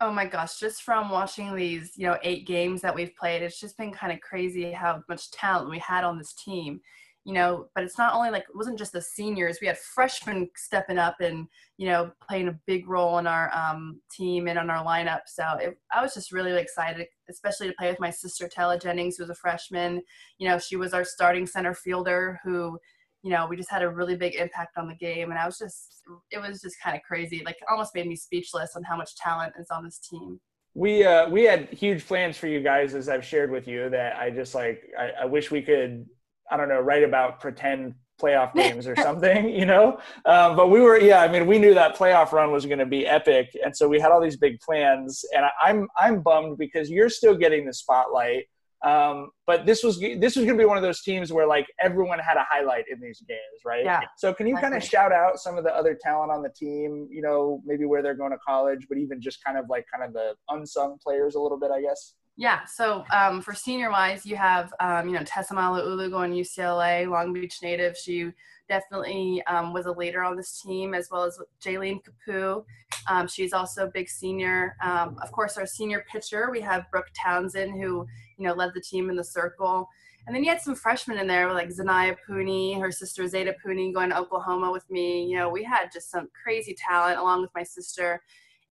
Oh 0.00 0.12
my 0.12 0.26
gosh, 0.26 0.58
just 0.58 0.82
from 0.82 1.08
watching 1.08 1.54
these, 1.54 1.92
you 1.96 2.06
know, 2.06 2.18
eight 2.22 2.46
games 2.46 2.82
that 2.82 2.94
we've 2.94 3.16
played, 3.16 3.42
it's 3.42 3.58
just 3.58 3.78
been 3.78 3.92
kind 3.92 4.12
of 4.12 4.20
crazy 4.20 4.70
how 4.72 5.02
much 5.08 5.30
talent 5.30 5.70
we 5.70 5.78
had 5.78 6.04
on 6.04 6.18
this 6.18 6.34
team. 6.34 6.80
You 7.26 7.32
know, 7.32 7.66
but 7.74 7.82
it's 7.82 7.98
not 7.98 8.14
only 8.14 8.30
like 8.30 8.44
it 8.44 8.54
wasn't 8.54 8.78
just 8.78 8.92
the 8.92 9.02
seniors. 9.02 9.58
We 9.60 9.66
had 9.66 9.76
freshmen 9.76 10.48
stepping 10.54 10.96
up 10.96 11.16
and, 11.20 11.48
you 11.76 11.88
know, 11.88 12.12
playing 12.28 12.46
a 12.46 12.58
big 12.68 12.88
role 12.88 13.18
in 13.18 13.26
our 13.26 13.52
um, 13.52 14.00
team 14.12 14.46
and 14.46 14.56
on 14.56 14.70
our 14.70 14.84
lineup. 14.86 15.22
So 15.26 15.44
it, 15.60 15.76
I 15.92 16.00
was 16.02 16.14
just 16.14 16.30
really, 16.30 16.52
excited, 16.52 17.04
especially 17.28 17.66
to 17.66 17.74
play 17.76 17.90
with 17.90 17.98
my 17.98 18.10
sister 18.10 18.46
Tella 18.48 18.78
Jennings, 18.78 19.16
who 19.16 19.24
was 19.24 19.30
a 19.30 19.34
freshman. 19.34 20.02
You 20.38 20.48
know, 20.48 20.56
she 20.60 20.76
was 20.76 20.94
our 20.94 21.04
starting 21.04 21.48
center 21.48 21.74
fielder 21.74 22.38
who, 22.44 22.78
you 23.24 23.32
know, 23.32 23.48
we 23.48 23.56
just 23.56 23.72
had 23.72 23.82
a 23.82 23.90
really 23.90 24.14
big 24.14 24.36
impact 24.36 24.78
on 24.78 24.86
the 24.86 24.94
game. 24.94 25.30
And 25.32 25.38
I 25.40 25.46
was 25.46 25.58
just, 25.58 26.02
it 26.30 26.38
was 26.38 26.60
just 26.60 26.76
kind 26.80 26.94
of 26.94 27.02
crazy. 27.02 27.42
Like, 27.44 27.56
almost 27.68 27.92
made 27.92 28.06
me 28.06 28.14
speechless 28.14 28.76
on 28.76 28.84
how 28.84 28.96
much 28.96 29.16
talent 29.16 29.54
is 29.58 29.66
on 29.72 29.82
this 29.84 29.98
team. 29.98 30.38
we 30.74 31.04
uh 31.04 31.28
we 31.28 31.42
had 31.42 31.68
huge 31.70 32.06
plans 32.06 32.36
for 32.36 32.48
you 32.48 32.60
guys 32.60 32.94
as 32.94 33.08
i've 33.08 33.24
shared 33.24 33.50
with 33.50 33.66
you 33.66 33.88
that 33.88 34.14
i 34.16 34.28
just 34.28 34.54
like 34.54 34.82
i, 34.98 35.22
I 35.22 35.24
wish 35.24 35.50
we 35.50 35.62
could 35.62 36.04
i 36.50 36.56
don't 36.56 36.68
know 36.68 36.80
write 36.80 37.04
about 37.04 37.40
pretend 37.40 37.94
playoff 38.20 38.54
games 38.54 38.86
or 38.86 38.96
something 38.96 39.48
you 39.48 39.66
know? 39.66 39.98
Um, 40.24 40.56
but 40.56 40.68
we 40.68 40.80
were 40.80 40.98
yeah 40.98 41.20
i 41.20 41.28
mean 41.28 41.46
we 41.46 41.58
knew 41.58 41.74
that 41.74 41.96
playoff 41.96 42.32
run 42.32 42.52
was 42.52 42.66
going 42.66 42.78
to 42.78 42.86
be 42.86 43.06
epic 43.06 43.48
and 43.64 43.76
so 43.76 43.88
we 43.88 44.00
had 44.00 44.10
all 44.10 44.20
these 44.20 44.36
big 44.36 44.58
plans 44.60 45.24
and 45.34 45.44
I, 45.44 45.50
i'm 45.62 45.88
i'm 45.98 46.22
bummed 46.22 46.58
because 46.58 46.90
you're 46.90 47.10
still 47.10 47.36
getting 47.36 47.66
the 47.66 47.74
spotlight 47.74 48.44
um, 48.84 49.30
but 49.46 49.64
this 49.64 49.82
was 49.82 49.98
this 49.98 50.36
was 50.36 50.44
going 50.44 50.56
to 50.56 50.62
be 50.62 50.64
one 50.66 50.76
of 50.76 50.82
those 50.82 51.02
teams 51.02 51.32
where 51.32 51.46
like 51.46 51.66
everyone 51.80 52.18
had 52.18 52.36
a 52.36 52.44
highlight 52.48 52.84
in 52.90 53.00
these 53.00 53.22
games 53.26 53.40
right? 53.64 53.84
Yeah, 53.84 54.00
so 54.16 54.34
can 54.34 54.46
you 54.46 54.54
kind 54.56 54.74
of 54.74 54.84
shout 54.84 55.12
out 55.12 55.38
some 55.38 55.56
of 55.56 55.64
the 55.64 55.74
other 55.74 55.98
talent 56.00 56.30
on 56.30 56.42
the 56.42 56.50
team 56.50 57.08
you 57.10 57.22
know 57.22 57.62
maybe 57.64 57.86
where 57.86 58.02
they're 58.02 58.14
going 58.14 58.32
to 58.32 58.38
college 58.46 58.86
but 58.88 58.98
even 58.98 59.20
just 59.20 59.42
kind 59.42 59.56
of 59.58 59.64
like 59.68 59.86
kind 59.92 60.04
of 60.06 60.12
the 60.12 60.34
unsung 60.50 60.98
players 61.02 61.34
a 61.34 61.40
little 61.40 61.58
bit 61.58 61.70
i 61.70 61.80
guess 61.80 62.14
Yeah. 62.38 62.64
So 62.66 63.04
um, 63.10 63.40
for 63.40 63.54
senior 63.54 63.90
wise, 63.90 64.26
you 64.26 64.36
have 64.36 64.72
um, 64.78 65.08
you 65.08 65.14
know 65.14 65.24
Tessa 65.24 65.54
Malaulu 65.54 66.10
going 66.10 66.32
UCLA, 66.32 67.08
Long 67.08 67.32
Beach 67.32 67.58
native. 67.62 67.96
She 67.96 68.30
definitely 68.68 69.42
um, 69.46 69.72
was 69.72 69.86
a 69.86 69.92
leader 69.92 70.22
on 70.22 70.36
this 70.36 70.60
team, 70.60 70.92
as 70.92 71.08
well 71.10 71.24
as 71.24 71.38
Jaylene 71.64 72.00
Capu. 72.28 72.64
Um, 73.08 73.26
she's 73.26 73.54
also 73.54 73.86
a 73.86 73.90
big 73.90 74.10
senior. 74.10 74.76
Um, 74.82 75.16
of 75.22 75.32
course, 75.32 75.56
our 75.56 75.66
senior 75.66 76.04
pitcher, 76.12 76.50
we 76.50 76.60
have 76.60 76.90
Brooke 76.90 77.10
Townsend, 77.14 77.72
who 77.72 78.06
you 78.36 78.46
know 78.46 78.52
led 78.52 78.72
the 78.74 78.82
team 78.82 79.08
in 79.08 79.16
the 79.16 79.24
circle. 79.24 79.88
And 80.26 80.34
then 80.34 80.42
you 80.42 80.50
had 80.50 80.60
some 80.60 80.74
freshmen 80.74 81.18
in 81.18 81.28
there, 81.28 81.52
like 81.52 81.68
Zanaya 81.68 82.16
Puni, 82.26 82.74
her 82.80 82.90
sister 82.90 83.26
Zaida 83.28 83.54
Puni, 83.62 83.92
going 83.92 84.10
to 84.10 84.18
Oklahoma 84.18 84.72
with 84.72 84.90
me. 84.90 85.24
You 85.24 85.38
know, 85.38 85.48
we 85.48 85.62
had 85.62 85.92
just 85.92 86.10
some 86.10 86.28
crazy 86.42 86.76
talent 86.76 87.18
along 87.18 87.42
with 87.42 87.50
my 87.54 87.62
sister 87.62 88.20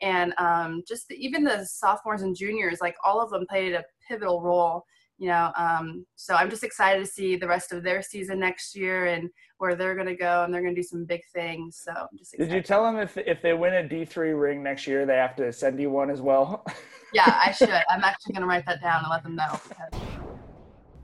and 0.01 0.33
um, 0.37 0.83
just 0.87 1.07
the, 1.07 1.15
even 1.15 1.43
the 1.43 1.65
sophomores 1.65 2.21
and 2.21 2.35
juniors, 2.35 2.79
like 2.81 2.95
all 3.03 3.21
of 3.21 3.29
them 3.29 3.45
played 3.47 3.73
a 3.73 3.83
pivotal 4.07 4.41
role. 4.41 4.85
You 5.17 5.29
know, 5.29 5.53
um, 5.55 6.05
so 6.15 6.35
I'm 6.35 6.49
just 6.49 6.65
excited 6.65 6.99
to 6.99 7.09
see 7.09 7.37
the 7.37 7.47
rest 7.47 7.71
of 7.71 7.83
their 7.83 8.01
season 8.01 8.37
next 8.37 8.75
year 8.75 9.05
and 9.05 9.29
where 9.59 9.73
they're 9.73 9.95
going 9.95 10.07
to 10.07 10.15
go, 10.15 10.43
and 10.43 10.53
they're 10.53 10.61
going 10.61 10.75
to 10.75 10.81
do 10.81 10.85
some 10.85 11.05
big 11.05 11.21
things. 11.33 11.81
So 11.81 11.91
I'm 11.93 12.17
just 12.17 12.33
excited. 12.33 12.51
did 12.51 12.55
you 12.57 12.61
tell 12.61 12.83
them 12.83 12.97
if 12.99 13.17
if 13.17 13.41
they 13.41 13.53
win 13.53 13.75
a 13.75 13.87
d3 13.87 14.39
ring 14.39 14.61
next 14.61 14.85
year 14.85 15.05
they 15.05 15.15
have 15.15 15.33
to 15.37 15.53
send 15.53 15.79
you 15.79 15.89
one 15.89 16.09
as 16.09 16.21
well 16.21 16.65
Yeah, 17.13 17.39
I 17.41 17.51
should. 17.57 17.69
I'm 17.69 18.03
actually 18.03 18.33
going 18.33 18.41
to 18.41 18.47
write 18.47 18.65
that 18.65 18.81
down 18.81 19.03
and 19.03 19.09
let 19.09 19.23
them 19.23 19.35
know. 19.37 19.57
Because, 19.69 20.01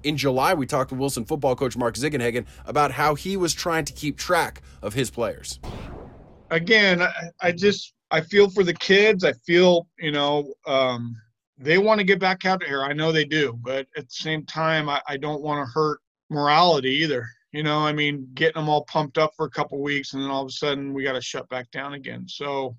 In 0.04 0.18
July, 0.18 0.54
we 0.54 0.66
talked 0.66 0.90
to 0.90 0.96
Wilson 0.96 1.24
football 1.24 1.56
coach 1.56 1.78
Mark 1.78 1.96
Ziegenhagen 1.96 2.46
about 2.66 2.92
how 2.92 3.16
he 3.16 3.38
was 3.38 3.54
trying 3.54 3.86
to 3.86 3.94
keep 3.94 4.18
track 4.18 4.62
of 4.82 4.94
his 4.94 5.10
players. 5.10 5.60
again, 6.50 7.02
I, 7.02 7.12
I 7.42 7.52
just 7.54 7.94
I 8.12 8.22
feel 8.22 8.50
for 8.50 8.64
the 8.64 8.74
kids. 8.74 9.24
I 9.24 9.34
feel 9.46 9.88
you 10.00 10.12
know 10.12 10.54
um, 10.68 11.16
they 11.58 11.78
want 11.78 12.00
to 12.00 12.06
get 12.06 12.20
back 12.20 12.46
out 12.46 12.64
here. 12.64 12.84
I 12.84 12.94
know 12.94 13.12
they 13.12 13.26
do, 13.26 13.58
but 13.62 13.88
at 13.98 14.08
the 14.08 14.14
same 14.14 14.46
time, 14.46 14.90
I, 14.90 15.02
I 15.08 15.18
don't 15.18 15.42
want 15.42 15.66
to 15.66 15.72
hurt 15.72 16.00
morality 16.30 16.90
either. 16.90 17.26
You 17.52 17.64
know, 17.64 17.80
I 17.80 17.92
mean, 17.92 18.28
getting 18.34 18.62
them 18.62 18.70
all 18.70 18.86
pumped 18.86 19.18
up 19.18 19.32
for 19.36 19.46
a 19.46 19.50
couple 19.50 19.82
weeks 19.82 20.14
and 20.14 20.24
then 20.24 20.32
all 20.32 20.42
of 20.42 20.48
a 20.48 20.52
sudden 20.52 20.94
we 20.94 21.04
got 21.04 21.14
to 21.14 21.22
shut 21.22 21.48
back 21.50 21.70
down 21.72 21.94
again. 21.94 22.26
So 22.28 22.76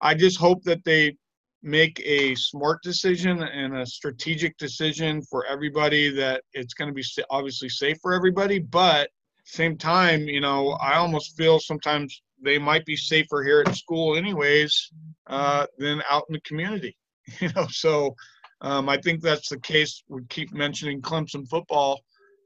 I 0.00 0.14
just 0.14 0.38
hope 0.38 0.62
that 0.64 0.84
they 0.84 1.16
make 1.62 2.00
a 2.04 2.34
smart 2.34 2.82
decision 2.82 3.42
and 3.42 3.76
a 3.76 3.86
strategic 3.86 4.56
decision 4.58 5.22
for 5.22 5.46
everybody 5.46 6.10
that 6.10 6.42
it's 6.52 6.74
going 6.74 6.88
to 6.88 6.94
be 6.94 7.04
obviously 7.30 7.68
safe 7.68 7.98
for 8.02 8.12
everybody, 8.12 8.58
but 8.58 9.08
same 9.44 9.76
time, 9.76 10.28
you 10.28 10.40
know, 10.40 10.72
I 10.72 10.96
almost 10.96 11.36
feel 11.36 11.58
sometimes 11.58 12.22
they 12.42 12.58
might 12.58 12.84
be 12.84 12.96
safer 12.96 13.42
here 13.42 13.62
at 13.66 13.74
school 13.76 14.16
anyways 14.16 14.90
uh, 15.26 15.66
than 15.78 16.02
out 16.10 16.24
in 16.28 16.34
the 16.34 16.40
community. 16.40 16.96
You 17.40 17.50
know, 17.54 17.66
so 17.68 18.16
um, 18.62 18.88
I 18.88 18.96
think 18.96 19.20
that's 19.20 19.50
the 19.50 19.60
case. 19.60 20.02
We 20.08 20.22
keep 20.30 20.50
mentioning 20.54 21.02
Clemson 21.02 21.46
football. 21.46 22.00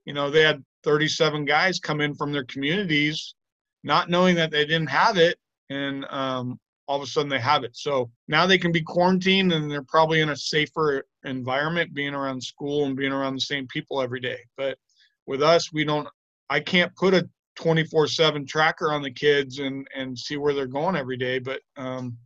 You 0.05 0.13
know, 0.13 0.29
they 0.29 0.43
had 0.43 0.65
37 0.83 1.45
guys 1.45 1.79
come 1.79 2.01
in 2.01 2.15
from 2.15 2.33
their 2.33 2.45
communities, 2.45 3.35
not 3.85 4.11
knowing 4.11 4.35
that 4.35 4.51
they 4.51 4.65
didn't 4.65 4.91
have 4.91 5.19
it, 5.19 5.39
and 5.71 6.05
um, 6.07 6.59
all 6.89 6.97
of 6.97 7.03
a 7.03 7.07
sudden 7.07 7.29
they 7.29 7.39
have 7.39 7.65
it. 7.65 7.77
So 7.77 8.11
now 8.29 8.47
they 8.47 8.59
can 8.59 8.73
be 8.73 8.83
quarantined 8.83 9.53
and 9.53 9.71
they're 9.71 9.85
probably 9.85 10.21
in 10.21 10.31
a 10.31 10.37
safer 10.37 11.05
environment, 11.25 11.95
being 11.95 12.15
around 12.15 12.43
school 12.43 12.85
and 12.85 12.97
being 12.97 13.13
around 13.13 13.35
the 13.35 13.41
same 13.41 13.67
people 13.69 14.03
every 14.03 14.21
day. 14.21 14.39
But 14.57 14.79
with 15.27 15.43
us, 15.43 15.73
we 15.73 15.85
don't. 15.85 16.09
I 16.51 16.61
can't 16.61 16.95
put 16.97 17.15
a 17.15 17.29
24/7 17.57 18.47
tracker 18.47 18.93
on 18.93 19.03
the 19.03 19.11
kids 19.11 19.59
and 19.59 19.87
and 19.95 20.19
see 20.19 20.37
where 20.37 20.55
they're 20.55 20.67
going 20.67 20.97
every 20.97 21.17
day. 21.17 21.39
But 21.39 21.61
um, 21.77 22.17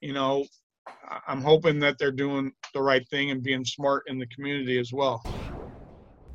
you 0.00 0.12
know, 0.12 0.44
I- 0.86 1.20
I'm 1.26 1.42
hoping 1.42 1.78
that 1.80 1.98
they're 1.98 2.12
doing 2.12 2.52
the 2.74 2.82
right 2.82 3.06
thing 3.08 3.30
and 3.30 3.42
being 3.42 3.64
smart 3.64 4.04
in 4.08 4.18
the 4.18 4.26
community 4.26 4.78
as 4.78 4.92
well. 4.92 5.24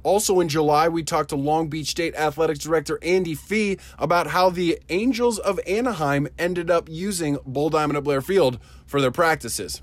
Also 0.04 0.42
in 0.42 0.50
July, 0.50 0.90
we 0.90 1.02
talked 1.02 1.30
to 1.30 1.38
Long 1.38 1.70
Beach 1.70 1.88
State 1.88 2.14
Athletics 2.16 2.60
Director 2.60 3.00
Andy 3.02 3.36
Fee 3.36 3.78
about 3.98 4.28
how 4.28 4.50
the 4.50 4.78
Angels 4.90 5.40
of 5.40 5.62
Anaheim 5.66 6.28
ended 6.38 6.70
up 6.70 6.90
using 6.90 7.38
Bull 7.46 7.70
Diamond 7.70 7.98
at 7.98 8.04
Blair 8.04 8.22
Field 8.22 8.60
for 8.86 9.00
their 9.00 9.12
practices. 9.12 9.80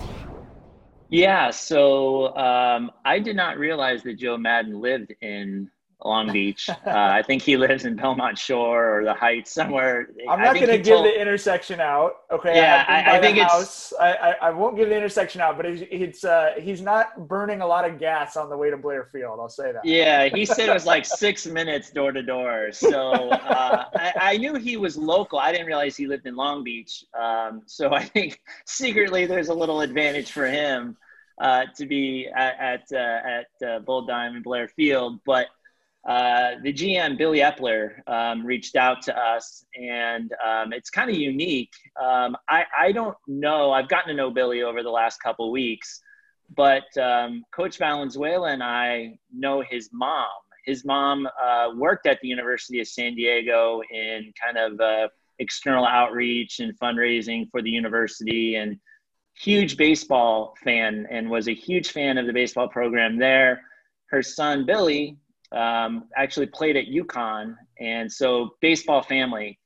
Yeah, 1.09 1.51
so 1.51 2.37
um, 2.37 2.91
I 3.05 3.19
did 3.19 3.35
not 3.35 3.59
realize 3.59 4.03
that 4.03 4.19
Joe 4.19 4.37
Maddon 4.37 4.81
lived 4.81 5.15
in 5.23 5.71
Long 6.05 6.33
Beach. 6.33 6.69
Uh, 6.69 6.75
I 6.87 7.23
think 7.23 7.43
he 7.43 7.57
lives 7.57 7.85
in 7.85 7.97
Belmont 7.97 8.39
Shore 8.39 8.99
or 8.99 9.05
the 9.05 9.15
Heights 9.15 9.53
somewhere. 9.53 10.09
I'm 10.29 10.41
not 10.41 10.55
going 10.55 10.69
to 10.69 10.79
give 10.79 10.87
told... 10.87 11.07
the 11.07 11.21
intersection 11.21 11.81
out. 11.81 12.17
Okay. 12.31 12.57
Yeah, 12.57 12.85
I, 12.89 13.17
I 13.17 13.21
think 13.21 13.39
it's. 13.39 13.93
I, 14.01 14.13
I, 14.13 14.31
I, 14.43 14.51
won't 14.51 14.77
give 14.77 14.89
the 14.89 14.97
intersection 14.97 15.41
out, 15.41 15.57
but 15.57 15.67
it's, 15.67 15.83
it's 15.91 16.25
uh, 16.25 16.53
he's 16.59 16.81
not 16.81 17.29
burning 17.29 17.61
a 17.61 17.67
lot 17.67 17.89
of 17.89 17.99
gas 17.99 18.37
on 18.37 18.49
the 18.49 18.57
way 18.57 18.71
to 18.71 18.77
Blair 18.77 19.09
Field. 19.13 19.39
I'll 19.41 19.49
say 19.49 19.73
that. 19.73 19.85
Yeah, 19.85 20.29
he 20.29 20.45
said 20.45 20.69
it 20.69 20.73
was 20.73 20.87
like 20.87 21.05
six 21.25 21.47
minutes 21.47 21.91
door 21.91 22.13
to 22.13 22.23
door. 22.23 22.73
So 22.73 23.11
uh, 23.31 23.85
I, 23.95 24.13
I, 24.21 24.37
knew 24.37 24.55
he 24.55 24.77
was 24.77 24.97
local. 24.97 25.39
I 25.39 25.53
didn't 25.53 25.67
realize 25.67 25.97
he 25.97 26.07
lived 26.07 26.27
in 26.27 26.37
Long 26.37 26.65
Beach. 26.65 27.05
Um, 27.19 27.63
so 27.67 27.93
I 27.93 28.05
think 28.05 28.41
secretly 28.67 29.27
there's 29.27 29.49
a 29.49 29.55
little 29.55 29.81
advantage 29.81 30.33
for 30.33 30.47
him 30.47 30.97
uh, 31.41 31.65
to 31.77 31.87
be 31.87 32.29
at 32.35 32.59
at, 32.59 32.83
uh, 32.93 33.29
at 33.67 33.69
uh, 33.69 33.79
Bull 33.81 34.07
Diamond 34.07 34.45
Blair 34.45 34.69
Field, 34.69 35.21
but 35.25 35.47
uh, 36.09 36.53
the 36.63 36.73
GM 36.73 37.19
Billy 37.19 37.41
Eppler 37.41 38.07
um, 38.07 38.45
reached 38.45 38.75
out 38.75 39.03
to 39.03 39.19
us, 39.19 39.65
and 39.75 40.33
um, 40.45 40.73
it's 40.73 40.89
kind 40.89 41.11
of 41.11 41.17
unique. 41.17 41.73
Um, 42.03 42.37
I, 42.49 42.65
I 42.79 42.93
don't 42.93 43.17
know. 43.27 43.73
I've 43.73 43.89
gotten 43.89 44.09
to 44.09 44.15
know 44.15 44.31
Billy 44.31 44.63
over 44.63 44.83
the 44.83 44.91
last 44.91 45.23
couple 45.23 45.53
weeks, 45.53 46.01
but 46.57 46.85
um, 46.97 47.45
Coach 47.55 47.77
Valenzuela 47.79 48.51
and 48.51 48.63
I 48.63 49.19
know 49.33 49.63
his 49.69 49.91
mom. 49.93 50.27
His 50.65 50.85
mom 50.87 51.29
uh, 51.43 51.71
worked 51.77 52.07
at 52.07 52.19
the 52.23 52.29
University 52.29 52.81
of 52.81 52.89
San 52.89 53.15
Diego 53.15 53.83
in 53.91 54.33
kind 54.43 54.57
of 54.57 54.81
uh, 54.81 55.09
external 55.39 55.87
outreach 55.87 56.61
and 56.61 56.79
fundraising 56.79 57.51
for 57.51 57.61
the 57.61 57.71
university, 57.71 58.57
and 58.57 58.79
huge 59.35 59.77
baseball 59.77 60.55
fan, 60.65 61.07
and 61.11 61.29
was 61.29 61.47
a 61.47 61.55
huge 61.55 61.91
fan 61.91 62.17
of 62.17 62.27
the 62.27 62.33
baseball 62.33 62.69
program 62.69 63.19
there. 63.19 63.61
Her 64.07 64.23
son 64.23 64.65
Billy 64.65 65.19
um, 65.53 66.05
actually 66.17 66.47
played 66.47 66.77
at 66.77 66.87
UConn, 66.87 67.57
and 67.79 68.11
so 68.11 68.51
baseball 68.61 69.03
family. 69.03 69.59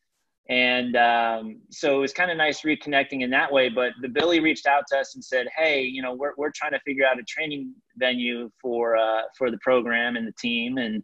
And 0.49 0.95
um, 0.97 1.61
so 1.71 1.97
it 1.97 2.01
was 2.01 2.13
kind 2.13 2.31
of 2.31 2.37
nice 2.37 2.63
reconnecting 2.63 3.23
in 3.23 3.31
that 3.31 3.51
way. 3.51 3.71
But 3.71 3.93
the 4.03 4.09
Billy 4.09 4.41
reached 4.41 4.67
out 4.67 4.85
to 4.89 4.99
us 4.99 5.15
and 5.15 5.25
said, 5.25 5.47
"Hey, 5.57 5.83
you 5.83 6.03
know, 6.03 6.15
we're 6.15 6.33
we're 6.37 6.53
trying 6.55 6.73
to 6.73 6.81
figure 6.81 7.07
out 7.07 7.19
a 7.19 7.23
training 7.23 7.75
venue 7.97 8.51
for 8.61 8.97
uh, 8.97 9.23
for 9.39 9.51
the 9.51 9.59
program 9.63 10.17
and 10.17 10.27
the 10.27 10.35
team, 10.39 10.77
and 10.77 11.03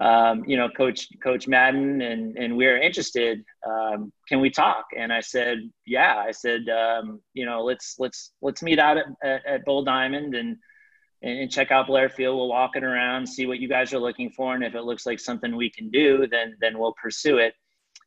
um, 0.00 0.44
you 0.46 0.56
know, 0.56 0.70
Coach 0.70 1.08
Coach 1.22 1.46
Maddon, 1.46 2.00
and 2.00 2.38
and 2.38 2.56
we're 2.56 2.80
interested. 2.80 3.44
Um, 3.68 4.12
can 4.26 4.40
we 4.40 4.48
talk?" 4.48 4.86
And 4.96 5.12
I 5.12 5.20
said, 5.20 5.58
"Yeah." 5.84 6.16
I 6.16 6.30
said, 6.30 6.62
um, 6.70 7.20
"You 7.34 7.44
know, 7.44 7.62
let's 7.62 7.96
let's 7.98 8.32
let's 8.40 8.62
meet 8.62 8.78
out 8.78 8.96
at, 8.96 9.06
at, 9.22 9.44
at 9.46 9.64
Bull 9.64 9.84
Diamond 9.84 10.34
and." 10.34 10.56
And, 11.22 11.50
check 11.50 11.70
out 11.70 11.86
Blair 11.86 12.08
Field. 12.08 12.36
We'll 12.36 12.48
walk 12.48 12.76
it 12.76 12.84
around, 12.84 13.26
see 13.26 13.46
what 13.46 13.58
you 13.58 13.68
guys 13.68 13.92
are 13.92 13.98
looking 13.98 14.30
for, 14.30 14.54
and 14.54 14.64
if 14.64 14.74
it 14.74 14.82
looks 14.82 15.06
like 15.06 15.20
something 15.20 15.54
we 15.54 15.70
can 15.70 15.90
do, 15.90 16.26
then 16.26 16.56
then 16.60 16.78
we'll 16.78 16.94
pursue 17.00 17.38
it. 17.38 17.54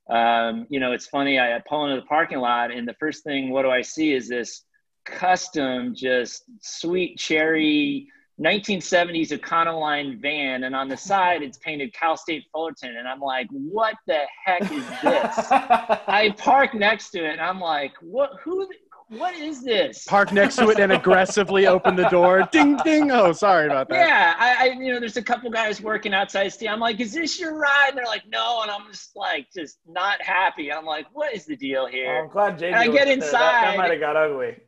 Um, 0.10 0.67
you 0.69 0.80
know, 0.80 0.91
it's 0.91 1.08
funny. 1.08 1.39
I 1.39 1.62
pull 1.67 1.86
into 1.86 2.02
the 2.02 2.08
parking 2.08 2.39
lot, 2.39 2.71
and 2.71 2.88
the 2.88 2.95
first 2.99 3.23
thing, 3.23 3.49
what 3.49 3.63
do 3.63 3.69
I 3.69 3.82
see? 3.82 4.13
Is 4.13 4.28
this 4.28 4.63
custom, 5.06 5.93
just 5.95 6.43
sweet 6.62 7.17
cherry 7.17 8.08
1970s 8.41 9.30
Econoline 9.32 10.19
van, 10.19 10.63
and 10.63 10.76
on 10.76 10.89
the 10.89 10.97
side 10.97 11.43
it's 11.43 11.58
painted 11.60 11.93
Cal 11.93 12.17
State 12.17 12.45
Fullerton, 12.52 12.97
and 12.97 13.08
I'm 13.08 13.19
like, 13.19 13.47
what 13.52 13.95
the 14.08 14.21
heck 14.43 14.63
is 14.63 14.86
this? 15.02 15.52
I 15.52 16.34
park 16.38 16.73
next 16.73 17.12
to 17.12 17.23
it, 17.26 17.34
and 17.34 17.41
I'm 17.41 17.60
like, 17.60 17.93
what? 18.02 18.32
Who? 18.43 18.67
What 19.19 19.36
is 19.36 19.63
this? 19.63 20.06
Park 20.06 20.32
next 20.32 20.56
to 20.58 20.69
it 20.69 20.80
and 20.80 20.91
aggressively 20.91 21.67
open 21.67 21.95
the 21.95 22.08
door. 22.10 22.47
Ding, 22.52 22.78
ding. 22.84 23.12
Oh, 23.12 23.32
sorry 23.32 23.67
about 23.67 23.89
that. 23.89 24.08
Yeah, 24.08 24.36
I, 24.38 24.56
I 24.56 24.65
you 24.73 24.93
know, 24.93 24.99
there's 24.99 25.17
a 25.17 25.23
couple 25.23 25.49
guys 25.49 25.82
working 25.82 26.13
outside. 26.13 26.49
Steve. 26.49 26.69
I'm 26.69 26.80
like, 26.80 26.99
is 26.99 27.13
this 27.13 27.39
your 27.39 27.58
ride? 27.58 27.89
And 27.89 27.97
they're 27.97 28.06
like, 28.06 28.28
no. 28.28 28.62
And 28.62 28.71
I'm 28.71 28.89
just 28.91 29.15
like, 29.15 29.47
just 29.54 29.78
not 29.88 30.21
happy. 30.21 30.71
I'm 30.71 30.86
like, 30.86 31.08
what 31.13 31.34
is 31.34 31.45
the 31.45 31.56
deal 31.56 31.86
here? 31.86 32.17
Oh, 32.17 32.23
I'm 32.23 32.30
glad 32.30 32.60
JJ. 32.60 32.67
And 32.67 32.76
I 32.76 32.88
get 32.88 33.08
inside. 33.08 33.32
That, 33.32 33.71
that 33.71 33.78
might 33.78 33.91
have 33.91 33.99
got 33.99 34.15
ugly. 34.15 34.58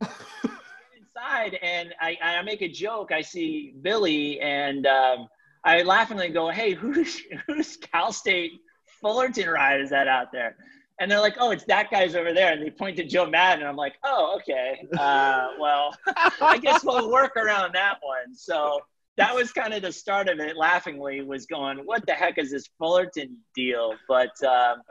inside, 1.16 1.58
and 1.62 1.94
I, 2.00 2.16
I 2.22 2.42
make 2.42 2.62
a 2.62 2.68
joke. 2.68 3.12
I 3.12 3.20
see 3.20 3.74
Billy, 3.82 4.40
and 4.40 4.86
um, 4.86 5.28
I 5.64 5.82
laughingly 5.82 6.28
go, 6.28 6.50
hey, 6.50 6.74
who's 6.74 7.20
who's 7.46 7.76
Cal 7.76 8.12
State 8.12 8.52
Fullerton 9.00 9.48
ride 9.48 9.80
is 9.80 9.90
that 9.90 10.08
out 10.08 10.32
there? 10.32 10.56
And 10.98 11.10
they're 11.10 11.20
like, 11.20 11.36
"Oh, 11.38 11.50
it's 11.50 11.64
that 11.64 11.90
guy's 11.90 12.14
over 12.14 12.32
there," 12.32 12.52
and 12.52 12.62
they 12.62 12.70
point 12.70 12.96
to 12.96 13.04
Joe 13.04 13.26
Maddon, 13.26 13.60
and 13.60 13.68
I'm 13.68 13.76
like, 13.76 13.94
"Oh, 14.04 14.38
okay. 14.40 14.86
Uh, 14.98 15.48
well, 15.60 15.94
I 16.40 16.58
guess 16.58 16.84
we'll 16.84 17.10
work 17.10 17.36
around 17.36 17.74
that 17.74 17.98
one." 18.02 18.34
So 18.34 18.80
that 19.16 19.34
was 19.34 19.50
kind 19.52 19.72
of 19.72 19.82
the 19.82 19.92
start 19.92 20.28
of 20.28 20.40
it. 20.40 20.56
Laughingly, 20.56 21.22
was 21.22 21.46
going, 21.46 21.78
"What 21.78 22.06
the 22.06 22.12
heck 22.12 22.38
is 22.38 22.50
this 22.50 22.68
Fullerton 22.78 23.36
deal?" 23.54 23.94
But 24.08 24.30
um, 24.42 24.82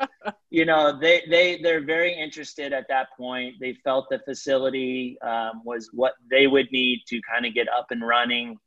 you 0.50 0.66
know, 0.66 0.98
they 1.00 1.24
they 1.30 1.60
they're 1.62 1.84
very 1.84 2.14
interested 2.14 2.74
at 2.74 2.86
that 2.90 3.08
point. 3.18 3.56
They 3.60 3.74
felt 3.84 4.08
the 4.10 4.20
facility 4.20 5.18
um, 5.22 5.62
was 5.64 5.90
what 5.94 6.14
they 6.30 6.48
would 6.48 6.72
need 6.72 7.02
to 7.08 7.20
kind 7.22 7.46
of 7.46 7.54
get 7.54 7.68
up 7.70 7.88
and 7.92 8.06
running. 8.06 8.58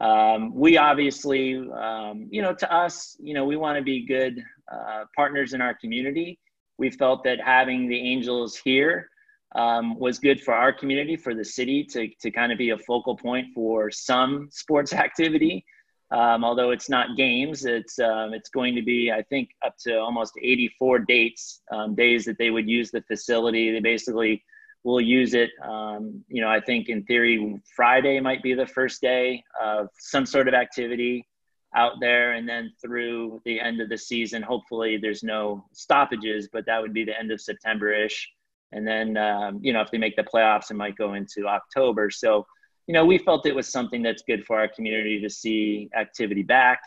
Um, 0.00 0.54
we 0.54 0.78
obviously, 0.78 1.56
um, 1.56 2.28
you 2.30 2.40
know, 2.40 2.54
to 2.54 2.72
us, 2.72 3.16
you 3.20 3.34
know, 3.34 3.44
we 3.44 3.56
want 3.56 3.76
to 3.76 3.84
be 3.84 4.06
good 4.06 4.42
uh, 4.72 5.04
partners 5.14 5.52
in 5.52 5.60
our 5.60 5.74
community 5.74 6.38
we 6.80 6.90
felt 6.90 7.22
that 7.24 7.38
having 7.40 7.88
the 7.88 7.98
Angels 7.98 8.56
here 8.56 9.10
um, 9.54 9.98
was 9.98 10.18
good 10.18 10.40
for 10.40 10.54
our 10.54 10.72
community, 10.72 11.14
for 11.14 11.34
the 11.34 11.44
city 11.44 11.84
to, 11.84 12.08
to 12.22 12.30
kind 12.30 12.50
of 12.50 12.58
be 12.58 12.70
a 12.70 12.78
focal 12.78 13.16
point 13.16 13.48
for 13.54 13.90
some 13.90 14.48
sports 14.50 14.92
activity. 14.94 15.64
Um, 16.10 16.42
although 16.42 16.70
it's 16.70 16.88
not 16.88 17.16
games, 17.16 17.64
it's 17.66 18.00
um, 18.00 18.34
it's 18.34 18.48
going 18.48 18.74
to 18.74 18.82
be 18.82 19.12
I 19.12 19.22
think 19.22 19.50
up 19.64 19.76
to 19.84 19.96
almost 19.96 20.32
84 20.42 21.00
dates 21.00 21.60
um, 21.70 21.94
days 21.94 22.24
that 22.24 22.36
they 22.36 22.50
would 22.50 22.68
use 22.68 22.90
the 22.90 23.02
facility. 23.02 23.70
They 23.70 23.78
basically 23.78 24.42
will 24.82 25.00
use 25.00 25.34
it. 25.34 25.50
Um, 25.62 26.24
you 26.26 26.40
know, 26.42 26.48
I 26.48 26.60
think 26.60 26.88
in 26.88 27.04
theory 27.04 27.60
Friday 27.76 28.18
might 28.18 28.42
be 28.42 28.54
the 28.54 28.66
first 28.66 29.00
day 29.00 29.44
of 29.62 29.88
some 29.98 30.26
sort 30.26 30.48
of 30.48 30.54
activity 30.54 31.28
out 31.76 31.94
there 32.00 32.32
and 32.32 32.48
then 32.48 32.72
through 32.80 33.40
the 33.44 33.60
end 33.60 33.80
of 33.80 33.88
the 33.88 33.96
season 33.96 34.42
hopefully 34.42 34.98
there's 35.00 35.22
no 35.22 35.64
stoppages 35.72 36.48
but 36.52 36.66
that 36.66 36.80
would 36.80 36.92
be 36.92 37.04
the 37.04 37.18
end 37.18 37.30
of 37.30 37.40
september-ish. 37.40 38.28
And 38.72 38.86
then 38.86 39.16
um, 39.16 39.60
you 39.62 39.72
know 39.72 39.80
if 39.80 39.90
they 39.90 39.98
make 39.98 40.16
the 40.16 40.24
playoffs 40.24 40.70
it 40.70 40.74
might 40.74 40.96
go 40.96 41.14
into 41.14 41.46
october. 41.46 42.10
So 42.10 42.46
you 42.86 42.94
know 42.94 43.04
we 43.04 43.18
felt 43.18 43.46
it 43.46 43.54
was 43.54 43.68
something 43.68 44.02
that's 44.02 44.22
good 44.22 44.44
for 44.44 44.58
our 44.58 44.68
community 44.68 45.20
to 45.20 45.30
see 45.30 45.90
activity 45.96 46.42
back. 46.42 46.80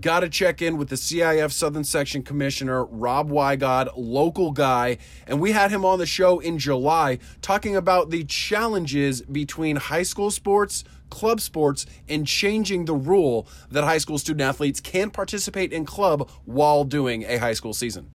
Got 0.00 0.20
to 0.20 0.28
check 0.28 0.60
in 0.60 0.76
with 0.76 0.88
the 0.88 0.96
CIF 0.96 1.52
Southern 1.52 1.84
Section 1.84 2.24
Commissioner, 2.24 2.84
Rob 2.84 3.30
Wigod, 3.30 3.90
local 3.96 4.50
guy. 4.50 4.98
And 5.28 5.40
we 5.40 5.52
had 5.52 5.70
him 5.70 5.84
on 5.84 6.00
the 6.00 6.06
show 6.06 6.40
in 6.40 6.58
July 6.58 7.20
talking 7.42 7.76
about 7.76 8.10
the 8.10 8.24
challenges 8.24 9.22
between 9.22 9.76
high 9.76 10.02
school 10.02 10.32
sports, 10.32 10.82
club 11.14 11.40
sports, 11.40 11.86
and 12.08 12.26
changing 12.26 12.86
the 12.86 12.94
rule 12.94 13.46
that 13.70 13.84
high 13.84 13.98
school 13.98 14.18
student 14.18 14.42
athletes 14.42 14.80
can 14.80 15.10
participate 15.10 15.72
in 15.72 15.84
club 15.84 16.28
while 16.44 16.82
doing 16.82 17.22
a 17.22 17.36
high 17.36 17.54
school 17.54 17.72
season. 17.72 18.10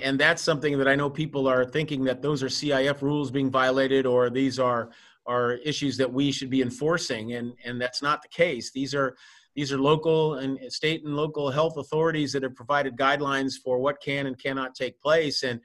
And 0.00 0.18
that's 0.18 0.40
something 0.40 0.78
that 0.78 0.86
I 0.86 0.94
know 0.94 1.10
people 1.10 1.48
are 1.48 1.64
thinking 1.64 2.04
that 2.04 2.22
those 2.22 2.40
are 2.42 2.46
CIF 2.46 3.02
rules 3.02 3.32
being 3.32 3.50
violated 3.50 4.06
or 4.06 4.30
these 4.30 4.58
are 4.58 4.90
are 5.26 5.54
issues 5.64 5.98
that 5.98 6.10
we 6.10 6.32
should 6.32 6.48
be 6.48 6.62
enforcing 6.62 7.34
and 7.34 7.52
and 7.64 7.80
that's 7.80 8.00
not 8.00 8.22
the 8.22 8.28
case. 8.28 8.70
These 8.70 8.94
are 8.94 9.16
these 9.56 9.72
are 9.72 9.78
local 9.78 10.34
and 10.34 10.56
state 10.72 11.04
and 11.04 11.16
local 11.16 11.50
health 11.50 11.76
authorities 11.78 12.32
that 12.32 12.44
have 12.44 12.54
provided 12.54 12.96
guidelines 12.96 13.54
for 13.54 13.80
what 13.80 14.00
can 14.00 14.26
and 14.26 14.38
cannot 14.38 14.76
take 14.76 15.00
place. 15.00 15.42
And 15.42 15.60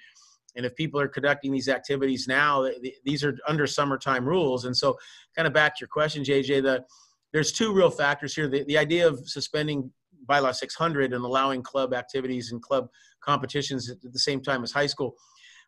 and 0.55 0.65
if 0.65 0.75
people 0.75 0.99
are 0.99 1.07
conducting 1.07 1.51
these 1.51 1.69
activities 1.69 2.27
now, 2.27 2.69
these 3.03 3.23
are 3.23 3.37
under 3.47 3.65
summertime 3.65 4.25
rules. 4.25 4.65
And 4.65 4.75
so, 4.75 4.97
kind 5.35 5.47
of 5.47 5.53
back 5.53 5.75
to 5.75 5.81
your 5.81 5.87
question, 5.87 6.23
JJ, 6.23 6.63
the 6.63 6.85
there's 7.31 7.51
two 7.51 7.73
real 7.73 7.89
factors 7.89 8.35
here. 8.35 8.47
The, 8.47 8.63
the 8.63 8.77
idea 8.77 9.07
of 9.07 9.27
suspending 9.27 9.91
bylaw 10.29 10.53
600 10.53 11.13
and 11.13 11.25
allowing 11.25 11.63
club 11.63 11.93
activities 11.93 12.51
and 12.51 12.61
club 12.61 12.89
competitions 13.21 13.89
at 13.89 14.01
the 14.01 14.19
same 14.19 14.41
time 14.41 14.63
as 14.63 14.71
high 14.71 14.85
school 14.85 15.15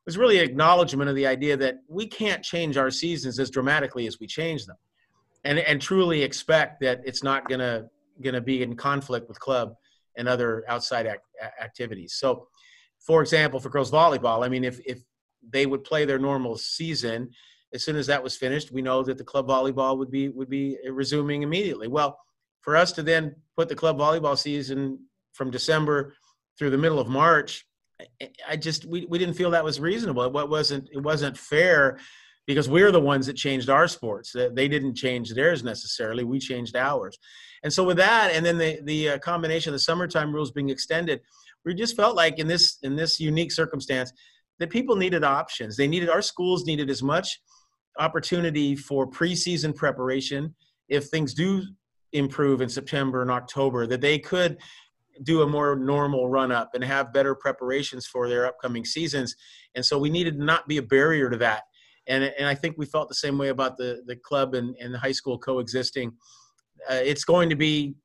was 0.06 0.18
really 0.18 0.38
an 0.38 0.46
acknowledgement 0.46 1.10
of 1.10 1.16
the 1.16 1.26
idea 1.26 1.58
that 1.58 1.78
we 1.88 2.08
can't 2.08 2.44
change 2.44 2.78
our 2.78 2.92
seasons 2.92 3.40
as 3.40 3.50
dramatically 3.50 4.08
as 4.08 4.20
we 4.20 4.28
change 4.28 4.66
them 4.66 4.78
and, 5.44 5.60
and 5.60 5.82
truly 5.82 6.22
expect 6.22 6.80
that 6.82 7.02
it's 7.06 7.24
not 7.24 7.50
going 7.50 7.60
to 7.60 8.42
be 8.42 8.62
in 8.62 8.76
conflict 8.76 9.28
with 9.28 9.40
club 9.40 9.76
and 10.18 10.28
other 10.28 10.64
outside 10.68 11.08
act, 11.08 11.26
activities. 11.62 12.14
So, 12.14 12.48
for 13.06 13.22
example, 13.22 13.60
for 13.60 13.70
girls 13.70 13.92
volleyball, 13.92 14.46
I 14.46 14.50
mean, 14.50 14.64
if 14.64 14.80
if 14.86 15.02
they 15.48 15.66
would 15.66 15.84
play 15.84 16.06
their 16.06 16.20
normal 16.20 16.58
season, 16.58 17.30
as 17.74 17.84
soon 17.84 17.96
as 17.96 18.08
that 18.08 18.24
was 18.24 18.36
finished, 18.36 18.72
we 18.72 18.82
know 18.82 19.04
that 19.04 19.18
the 19.18 19.24
club 19.24 19.48
volleyball 19.48 19.98
would 19.98 20.12
be 20.12 20.30
would 20.30 20.50
be 20.50 20.78
resuming 20.90 21.44
immediately. 21.44 21.88
Well, 21.88 22.20
for 22.62 22.76
us 22.76 22.92
to 22.94 23.04
then 23.04 23.36
put 23.56 23.70
the 23.70 23.76
club 23.76 23.98
volleyball 23.98 24.38
season 24.38 25.00
from 25.34 25.52
December 25.52 26.14
through 26.58 26.72
the 26.72 26.78
middle 26.78 27.00
of 27.00 27.08
March, 27.08 27.66
I 28.48 28.56
just 28.56 28.86
we, 28.86 29.06
we 29.06 29.20
didn't 29.20 29.36
feel 29.36 29.52
that 29.52 29.64
was 29.64 29.80
reasonable. 29.80 30.24
It 30.24 30.50
wasn't 30.50 30.90
it 30.92 31.00
wasn't 31.00 31.38
fair 31.38 32.00
because 32.48 32.70
we're 32.70 32.92
the 32.92 33.00
ones 33.00 33.26
that 33.28 33.36
changed 33.36 33.70
our 33.70 33.88
sports. 33.88 34.34
They 34.34 34.68
didn't 34.68 34.96
change 34.96 35.34
theirs 35.34 35.64
necessarily. 35.64 36.24
We 36.24 36.40
changed 36.40 36.76
ours. 36.76 37.18
And 37.64 37.74
so 37.74 37.84
with 37.84 37.98
that, 37.98 38.32
and 38.34 38.46
then 38.46 38.58
the 38.58 38.80
the 38.84 39.10
uh, 39.10 39.18
combination 39.20 39.70
of 39.70 39.74
the 39.74 39.80
summertime 39.80 40.34
rules 40.34 40.52
being 40.52 40.70
extended, 40.70 41.22
we 41.66 41.74
just 41.74 41.96
felt 41.96 42.16
like 42.16 42.40
in 42.40 42.48
this 42.48 42.78
in 42.84 42.96
this 42.96 43.20
unique 43.20 43.52
circumstance 43.52 44.12
that 44.60 44.70
people 44.70 44.96
needed 44.96 45.24
options. 45.24 45.76
They 45.76 45.88
needed 45.88 46.10
our 46.10 46.22
schools 46.22 46.66
needed 46.66 46.90
as 46.90 47.04
much 47.04 47.40
opportunity 48.00 48.76
for 48.76 49.10
preseason 49.10 49.76
preparation 49.76 50.54
if 50.90 51.06
things 51.06 51.34
do 51.34 51.64
improve 52.14 52.62
in 52.62 52.70
September 52.70 53.22
and 53.22 53.32
October 53.32 53.88
that 53.88 54.02
they 54.02 54.20
could 54.20 54.58
do 55.24 55.42
a 55.42 55.48
more 55.48 55.76
normal 55.76 56.28
run 56.30 56.52
up 56.52 56.72
and 56.74 56.84
have 56.84 57.14
better 57.14 57.34
preparations 57.36 58.06
for 58.06 58.28
their 58.28 58.46
upcoming 58.46 58.84
seasons. 58.84 59.36
And 59.74 59.86
so 59.86 59.98
we 59.98 60.10
needed 60.10 60.38
to 60.38 60.44
not 60.44 60.68
be 60.68 60.78
a 60.78 60.82
barrier 60.82 61.30
to 61.30 61.38
that. 61.38 61.64
And, 62.08 62.24
and 62.24 62.48
I 62.48 62.54
think 62.54 62.78
we 62.78 62.86
felt 62.86 63.08
the 63.08 63.16
same 63.16 63.38
way 63.38 63.48
about 63.48 63.78
the, 63.78 64.04
the 64.06 64.18
club 64.18 64.54
and, 64.56 64.76
and 64.80 64.94
the 64.94 65.00
high 65.00 65.14
school 65.14 65.40
coexisting. 65.40 66.12
Uh, 66.90 67.00
it's 67.02 67.24
going 67.24 67.50
to 67.50 67.56
be 67.56 67.96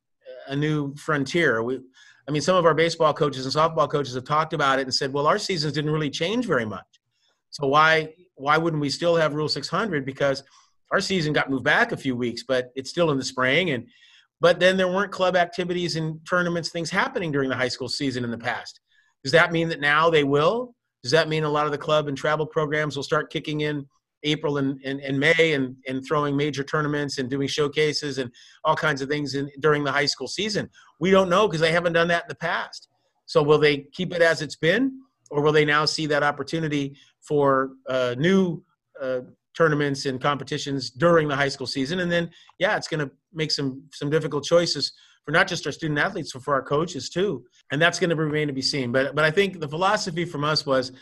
a 0.46 0.56
new 0.56 0.94
frontier. 0.94 1.62
We, 1.62 1.80
I 2.30 2.32
mean, 2.32 2.42
some 2.42 2.54
of 2.54 2.64
our 2.64 2.74
baseball 2.74 3.12
coaches 3.12 3.44
and 3.44 3.52
softball 3.52 3.90
coaches 3.90 4.14
have 4.14 4.22
talked 4.22 4.52
about 4.52 4.78
it 4.78 4.82
and 4.82 4.94
said, 4.94 5.12
well, 5.12 5.26
our 5.26 5.36
seasons 5.36 5.72
didn't 5.72 5.90
really 5.90 6.10
change 6.10 6.46
very 6.46 6.64
much. 6.64 6.86
So 7.50 7.66
why 7.66 8.14
why 8.36 8.56
wouldn't 8.56 8.80
we 8.80 8.88
still 8.88 9.16
have 9.16 9.34
Rule 9.34 9.48
600? 9.48 10.06
Because 10.06 10.44
our 10.92 11.00
season 11.00 11.32
got 11.32 11.50
moved 11.50 11.64
back 11.64 11.90
a 11.90 11.96
few 11.96 12.14
weeks, 12.14 12.44
but 12.46 12.70
it's 12.76 12.88
still 12.88 13.10
in 13.10 13.18
the 13.18 13.24
spring 13.24 13.70
and 13.70 13.88
but 14.40 14.60
then 14.60 14.76
there 14.76 14.86
weren't 14.86 15.10
club 15.10 15.34
activities 15.34 15.96
and 15.96 16.20
tournaments, 16.24 16.70
things 16.70 16.88
happening 16.88 17.32
during 17.32 17.48
the 17.50 17.56
high 17.56 17.68
school 17.68 17.88
season 17.88 18.22
in 18.22 18.30
the 18.30 18.38
past. 18.38 18.78
Does 19.24 19.32
that 19.32 19.50
mean 19.50 19.68
that 19.68 19.80
now 19.80 20.08
they 20.08 20.22
will? 20.22 20.76
Does 21.02 21.10
that 21.10 21.28
mean 21.28 21.42
a 21.42 21.50
lot 21.50 21.66
of 21.66 21.72
the 21.72 21.78
club 21.78 22.06
and 22.06 22.16
travel 22.16 22.46
programs 22.46 22.94
will 22.94 23.02
start 23.02 23.32
kicking 23.32 23.62
in 23.62 23.84
April 24.22 24.58
and, 24.58 24.80
and, 24.84 25.00
and 25.00 25.18
May 25.18 25.54
and, 25.54 25.74
and 25.88 26.06
throwing 26.06 26.36
major 26.36 26.62
tournaments 26.62 27.18
and 27.18 27.28
doing 27.28 27.48
showcases 27.48 28.18
and 28.18 28.30
all 28.64 28.76
kinds 28.76 29.02
of 29.02 29.08
things 29.08 29.34
in, 29.34 29.50
during 29.58 29.82
the 29.82 29.90
high 29.90 30.06
school 30.06 30.28
season? 30.28 30.70
We 31.00 31.10
don't 31.10 31.28
know 31.28 31.48
because 31.48 31.60
they 31.60 31.72
haven't 31.72 31.94
done 31.94 32.08
that 32.08 32.24
in 32.24 32.28
the 32.28 32.34
past. 32.36 32.88
So 33.26 33.42
will 33.42 33.58
they 33.58 33.78
keep 33.92 34.12
it 34.12 34.22
as 34.22 34.42
it's 34.42 34.56
been, 34.56 35.00
or 35.30 35.42
will 35.42 35.52
they 35.52 35.64
now 35.64 35.84
see 35.84 36.06
that 36.06 36.22
opportunity 36.22 36.96
for 37.20 37.70
uh, 37.88 38.14
new 38.18 38.62
uh, 39.00 39.20
tournaments 39.56 40.06
and 40.06 40.20
competitions 40.20 40.90
during 40.90 41.26
the 41.28 41.36
high 41.36 41.48
school 41.48 41.66
season? 41.66 42.00
And 42.00 42.10
then, 42.10 42.30
yeah, 42.58 42.76
it's 42.76 42.88
going 42.88 43.06
to 43.06 43.10
make 43.32 43.50
some 43.50 43.82
some 43.92 44.10
difficult 44.10 44.44
choices 44.44 44.92
for 45.24 45.32
not 45.32 45.48
just 45.48 45.66
our 45.66 45.72
student 45.72 45.98
athletes, 45.98 46.32
but 46.32 46.42
for 46.42 46.54
our 46.54 46.62
coaches 46.62 47.08
too. 47.08 47.44
And 47.70 47.80
that's 47.80 47.98
going 47.98 48.10
to 48.10 48.16
remain 48.16 48.48
to 48.48 48.52
be 48.52 48.62
seen. 48.62 48.92
But 48.92 49.14
but 49.14 49.24
I 49.24 49.30
think 49.30 49.60
the 49.60 49.68
philosophy 49.68 50.24
from 50.24 50.44
us 50.44 50.66
was 50.66 50.92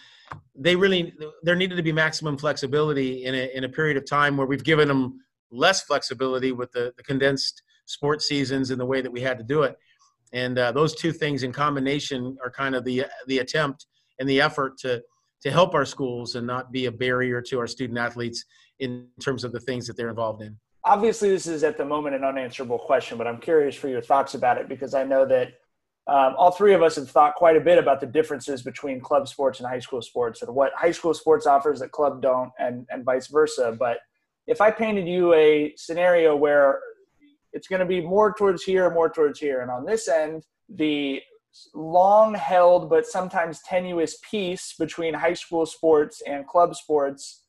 they 0.54 0.76
really 0.76 1.14
there 1.42 1.56
needed 1.56 1.76
to 1.76 1.82
be 1.82 1.92
maximum 1.92 2.36
flexibility 2.36 3.24
in 3.24 3.34
a 3.34 3.50
in 3.54 3.64
a 3.64 3.68
period 3.68 3.96
of 3.96 4.04
time 4.04 4.36
where 4.36 4.46
we've 4.46 4.64
given 4.64 4.88
them 4.88 5.20
less 5.50 5.82
flexibility 5.82 6.52
with 6.52 6.70
the, 6.72 6.92
the 6.98 7.02
condensed 7.02 7.62
sports 7.86 8.26
seasons 8.26 8.70
and 8.70 8.78
the 8.78 8.84
way 8.84 9.00
that 9.00 9.10
we 9.10 9.22
had 9.22 9.38
to 9.38 9.44
do 9.44 9.62
it. 9.62 9.78
And 10.32 10.58
uh, 10.58 10.72
those 10.72 10.94
two 10.94 11.12
things 11.12 11.42
in 11.42 11.52
combination 11.52 12.36
are 12.44 12.50
kind 12.50 12.74
of 12.74 12.84
the 12.84 13.06
the 13.26 13.38
attempt 13.38 13.86
and 14.18 14.28
the 14.28 14.40
effort 14.40 14.78
to 14.78 15.02
to 15.42 15.50
help 15.50 15.74
our 15.74 15.84
schools 15.84 16.34
and 16.34 16.46
not 16.46 16.72
be 16.72 16.86
a 16.86 16.92
barrier 16.92 17.40
to 17.42 17.58
our 17.58 17.66
student 17.66 17.98
athletes 17.98 18.44
in 18.80 19.06
terms 19.20 19.44
of 19.44 19.52
the 19.52 19.60
things 19.60 19.86
that 19.86 19.96
they're 19.96 20.10
involved 20.10 20.42
in 20.42 20.56
obviously 20.88 21.28
this 21.28 21.46
is 21.46 21.64
at 21.64 21.76
the 21.76 21.84
moment 21.84 22.14
an 22.14 22.24
unanswerable 22.24 22.78
question, 22.78 23.18
but 23.18 23.26
I'm 23.26 23.38
curious 23.38 23.74
for 23.74 23.88
your 23.88 24.00
thoughts 24.00 24.34
about 24.34 24.58
it 24.58 24.68
because 24.68 24.94
I 24.94 25.04
know 25.04 25.26
that 25.26 25.48
um, 26.06 26.34
all 26.38 26.50
three 26.50 26.72
of 26.72 26.82
us 26.82 26.96
have 26.96 27.10
thought 27.10 27.34
quite 27.34 27.56
a 27.56 27.60
bit 27.60 27.76
about 27.76 28.00
the 28.00 28.06
differences 28.06 28.62
between 28.62 28.98
club 28.98 29.28
sports 29.28 29.60
and 29.60 29.68
high 29.68 29.80
school 29.80 30.00
sports 30.00 30.40
and 30.40 30.54
what 30.54 30.72
high 30.74 30.90
school 30.90 31.12
sports 31.12 31.46
offers 31.46 31.80
that 31.80 31.92
club 31.92 32.22
don't 32.22 32.50
and, 32.58 32.86
and 32.88 33.04
vice 33.04 33.26
versa. 33.26 33.76
But 33.78 33.98
if 34.46 34.62
I 34.62 34.70
painted 34.70 35.06
you 35.06 35.34
a 35.34 35.74
scenario 35.76 36.34
where 36.34 36.80
it's 37.58 37.66
going 37.66 37.80
to 37.80 37.86
be 37.86 38.00
more 38.00 38.32
towards 38.32 38.62
here, 38.62 38.88
more 38.88 39.10
towards 39.10 39.40
here, 39.40 39.62
and 39.62 39.70
on 39.70 39.84
this 39.84 40.06
end, 40.06 40.44
the 40.68 41.20
long 41.74 42.34
held 42.34 42.88
but 42.88 43.04
sometimes 43.04 43.60
tenuous 43.62 44.18
peace 44.30 44.74
between 44.78 45.12
high 45.12 45.34
school 45.34 45.66
sports 45.66 46.22
and 46.24 46.46
club 46.46 46.76
sports 46.76 47.42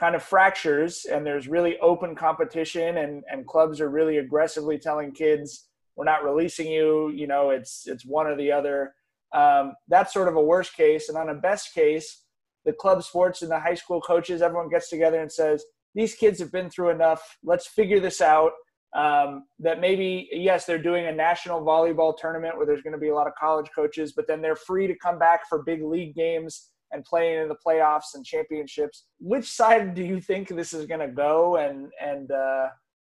kind 0.00 0.16
of 0.16 0.22
fractures 0.22 1.04
and 1.04 1.24
there's 1.24 1.46
really 1.46 1.78
open 1.78 2.16
competition 2.16 2.96
and, 2.96 3.22
and 3.30 3.46
clubs 3.46 3.80
are 3.80 3.90
really 3.90 4.16
aggressively 4.16 4.78
telling 4.78 5.12
kids 5.12 5.68
we're 5.94 6.04
not 6.04 6.24
releasing 6.24 6.66
you 6.66 7.10
you 7.10 7.26
know 7.26 7.50
it's 7.50 7.86
it's 7.86 8.04
one 8.04 8.26
or 8.26 8.36
the 8.36 8.50
other. 8.50 8.94
Um, 9.34 9.74
that's 9.88 10.12
sort 10.12 10.28
of 10.28 10.36
a 10.36 10.42
worst 10.42 10.74
case. 10.76 11.08
And 11.08 11.16
on 11.16 11.28
a 11.28 11.34
best 11.34 11.72
case 11.72 12.24
the 12.64 12.72
club 12.72 13.02
sports 13.04 13.42
and 13.42 13.50
the 13.50 13.60
high 13.60 13.74
school 13.74 14.00
coaches 14.00 14.42
everyone 14.42 14.70
gets 14.70 14.88
together 14.88 15.20
and 15.20 15.30
says 15.30 15.62
these 15.94 16.14
kids 16.14 16.38
have 16.40 16.50
been 16.50 16.70
through 16.70 16.90
enough. 16.90 17.36
Let's 17.44 17.66
figure 17.66 18.00
this 18.00 18.20
out 18.20 18.52
um, 18.94 19.44
that 19.58 19.80
maybe 19.80 20.28
yes 20.32 20.66
they're 20.66 20.82
doing 20.82 21.06
a 21.06 21.12
national 21.12 21.62
volleyball 21.62 22.16
tournament 22.16 22.56
where 22.56 22.66
there's 22.66 22.82
going 22.82 22.92
to 22.92 22.98
be 22.98 23.08
a 23.08 23.14
lot 23.14 23.26
of 23.26 23.34
college 23.40 23.70
coaches 23.74 24.12
but 24.12 24.26
then 24.26 24.42
they're 24.42 24.56
free 24.56 24.86
to 24.86 24.94
come 24.96 25.18
back 25.18 25.48
for 25.48 25.62
big 25.62 25.82
league 25.82 26.14
games 26.14 26.72
and 26.92 27.04
playing 27.04 27.42
in 27.42 27.48
the 27.48 27.56
playoffs 27.66 28.14
and 28.14 28.24
championships. 28.24 29.06
Which 29.18 29.46
side 29.46 29.94
do 29.94 30.02
you 30.02 30.20
think 30.20 30.48
this 30.48 30.72
is 30.72 30.86
going 30.86 31.00
to 31.00 31.08
go? 31.08 31.56
And 31.56 31.90
and 32.00 32.30
uh, 32.30 32.68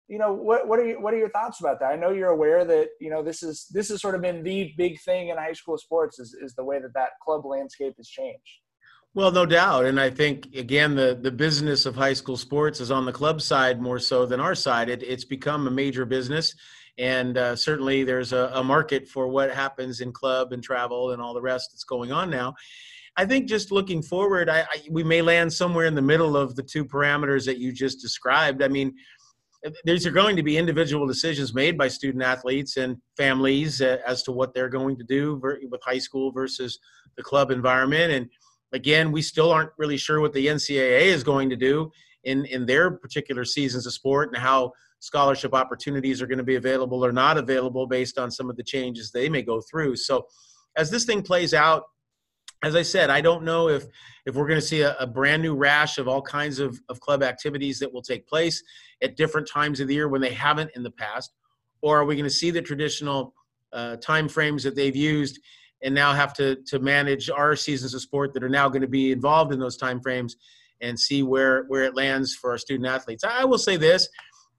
you 0.08 0.18
know 0.18 0.32
what 0.32 0.68
what 0.68 0.78
are 0.78 0.86
you, 0.86 1.00
what 1.00 1.14
are 1.14 1.18
your 1.18 1.30
thoughts 1.30 1.60
about 1.60 1.80
that? 1.80 1.92
I 1.92 1.96
know 1.96 2.10
you're 2.10 2.30
aware 2.30 2.64
that 2.64 2.88
you 3.00 3.10
know 3.10 3.22
this 3.22 3.42
is 3.42 3.66
this 3.72 3.88
has 3.88 4.00
sort 4.00 4.14
of 4.14 4.22
been 4.22 4.42
the 4.42 4.72
big 4.76 5.00
thing 5.00 5.28
in 5.28 5.36
high 5.36 5.54
school 5.54 5.78
sports 5.78 6.18
is 6.18 6.34
is 6.34 6.54
the 6.54 6.64
way 6.64 6.80
that 6.80 6.94
that 6.94 7.10
club 7.24 7.44
landscape 7.44 7.94
has 7.96 8.08
changed. 8.08 8.59
Well, 9.12 9.32
no 9.32 9.44
doubt, 9.44 9.86
and 9.86 9.98
I 9.98 10.08
think 10.08 10.54
again 10.54 10.94
the 10.94 11.18
the 11.20 11.32
business 11.32 11.84
of 11.84 11.96
high 11.96 12.12
school 12.12 12.36
sports 12.36 12.80
is 12.80 12.92
on 12.92 13.04
the 13.04 13.12
club 13.12 13.42
side 13.42 13.80
more 13.80 13.98
so 13.98 14.24
than 14.24 14.38
our 14.38 14.54
side. 14.54 14.88
It, 14.88 15.02
it's 15.02 15.24
become 15.24 15.66
a 15.66 15.70
major 15.70 16.04
business, 16.04 16.54
and 16.96 17.36
uh, 17.36 17.56
certainly 17.56 18.04
there's 18.04 18.32
a, 18.32 18.52
a 18.54 18.62
market 18.62 19.08
for 19.08 19.26
what 19.26 19.52
happens 19.52 20.00
in 20.00 20.12
club 20.12 20.52
and 20.52 20.62
travel 20.62 21.10
and 21.10 21.20
all 21.20 21.34
the 21.34 21.40
rest 21.42 21.70
that's 21.72 21.82
going 21.82 22.12
on 22.12 22.30
now. 22.30 22.54
I 23.16 23.26
think 23.26 23.48
just 23.48 23.72
looking 23.72 24.00
forward, 24.00 24.48
I, 24.48 24.60
I, 24.60 24.82
we 24.88 25.02
may 25.02 25.22
land 25.22 25.52
somewhere 25.52 25.86
in 25.86 25.96
the 25.96 26.02
middle 26.02 26.36
of 26.36 26.54
the 26.54 26.62
two 26.62 26.84
parameters 26.84 27.44
that 27.46 27.58
you 27.58 27.72
just 27.72 28.00
described. 28.00 28.62
I 28.62 28.68
mean, 28.68 28.94
these 29.84 30.06
are 30.06 30.12
going 30.12 30.36
to 30.36 30.42
be 30.44 30.56
individual 30.56 31.06
decisions 31.06 31.52
made 31.52 31.76
by 31.76 31.88
student 31.88 32.22
athletes 32.22 32.76
and 32.76 32.96
families 33.16 33.80
as 33.80 34.22
to 34.22 34.32
what 34.32 34.54
they're 34.54 34.68
going 34.68 34.96
to 34.98 35.04
do 35.04 35.40
with 35.68 35.82
high 35.84 35.98
school 35.98 36.30
versus 36.30 36.78
the 37.16 37.22
club 37.24 37.50
environment. 37.50 38.12
And 38.12 38.28
again, 38.72 39.12
we 39.12 39.22
still 39.22 39.50
aren't 39.50 39.70
really 39.78 39.96
sure 39.96 40.20
what 40.20 40.32
the 40.32 40.46
NCAA 40.46 41.02
is 41.02 41.24
going 41.24 41.50
to 41.50 41.56
do 41.56 41.90
in, 42.24 42.44
in 42.46 42.66
their 42.66 42.90
particular 42.90 43.44
seasons 43.44 43.86
of 43.86 43.92
sport 43.92 44.28
and 44.28 44.36
how 44.36 44.72
scholarship 45.00 45.54
opportunities 45.54 46.20
are 46.20 46.26
going 46.26 46.38
to 46.38 46.44
be 46.44 46.56
available 46.56 47.04
or 47.04 47.12
not 47.12 47.38
available 47.38 47.86
based 47.86 48.18
on 48.18 48.30
some 48.30 48.50
of 48.50 48.56
the 48.56 48.62
changes 48.62 49.10
they 49.10 49.28
may 49.28 49.42
go 49.42 49.60
through. 49.60 49.96
So, 49.96 50.26
as 50.76 50.90
this 50.90 51.04
thing 51.04 51.22
plays 51.22 51.52
out, 51.52 51.84
as 52.62 52.76
I 52.76 52.82
said, 52.82 53.10
I 53.10 53.20
don't 53.20 53.42
know 53.42 53.68
if 53.68 53.86
if 54.26 54.34
we're 54.34 54.46
going 54.46 54.60
to 54.60 54.66
see 54.66 54.82
a, 54.82 54.94
a, 54.98 55.06
brand 55.06 55.42
new 55.42 55.56
rash 55.56 55.96
of 55.96 56.06
all 56.06 56.20
kinds 56.20 56.58
of, 56.58 56.78
of 56.90 57.00
club 57.00 57.22
activities 57.22 57.78
that 57.78 57.90
will 57.90 58.02
take 58.02 58.28
place 58.28 58.62
at 59.02 59.16
different 59.16 59.48
times 59.48 59.80
of 59.80 59.88
the 59.88 59.94
year 59.94 60.08
when 60.08 60.20
they 60.20 60.32
haven't 60.32 60.70
in 60.76 60.82
the 60.82 60.90
past, 60.90 61.32
or 61.80 61.98
are 61.98 62.04
we 62.04 62.14
going 62.14 62.24
to 62.24 62.30
see 62.30 62.50
the 62.50 62.60
traditional 62.60 63.34
uh, 63.72 63.96
time 63.96 64.28
frames 64.28 64.62
that 64.62 64.76
they've 64.76 64.94
used 64.94 65.40
and 65.82 65.94
now 65.94 66.12
have 66.12 66.32
to 66.34 66.56
to 66.66 66.78
manage 66.78 67.30
our 67.30 67.56
seasons 67.56 67.94
of 67.94 68.00
sport 68.00 68.32
that 68.34 68.42
are 68.42 68.48
now 68.48 68.68
going 68.68 68.82
to 68.82 68.88
be 68.88 69.12
involved 69.12 69.52
in 69.52 69.58
those 69.58 69.76
time 69.76 70.00
frames 70.00 70.36
and 70.80 70.98
see 70.98 71.22
where 71.22 71.64
where 71.64 71.84
it 71.84 71.94
lands 71.94 72.34
for 72.34 72.50
our 72.50 72.58
student 72.58 72.88
athletes. 72.88 73.24
I, 73.24 73.44
will 73.44 73.58
say 73.58 73.76
this, 73.76 74.08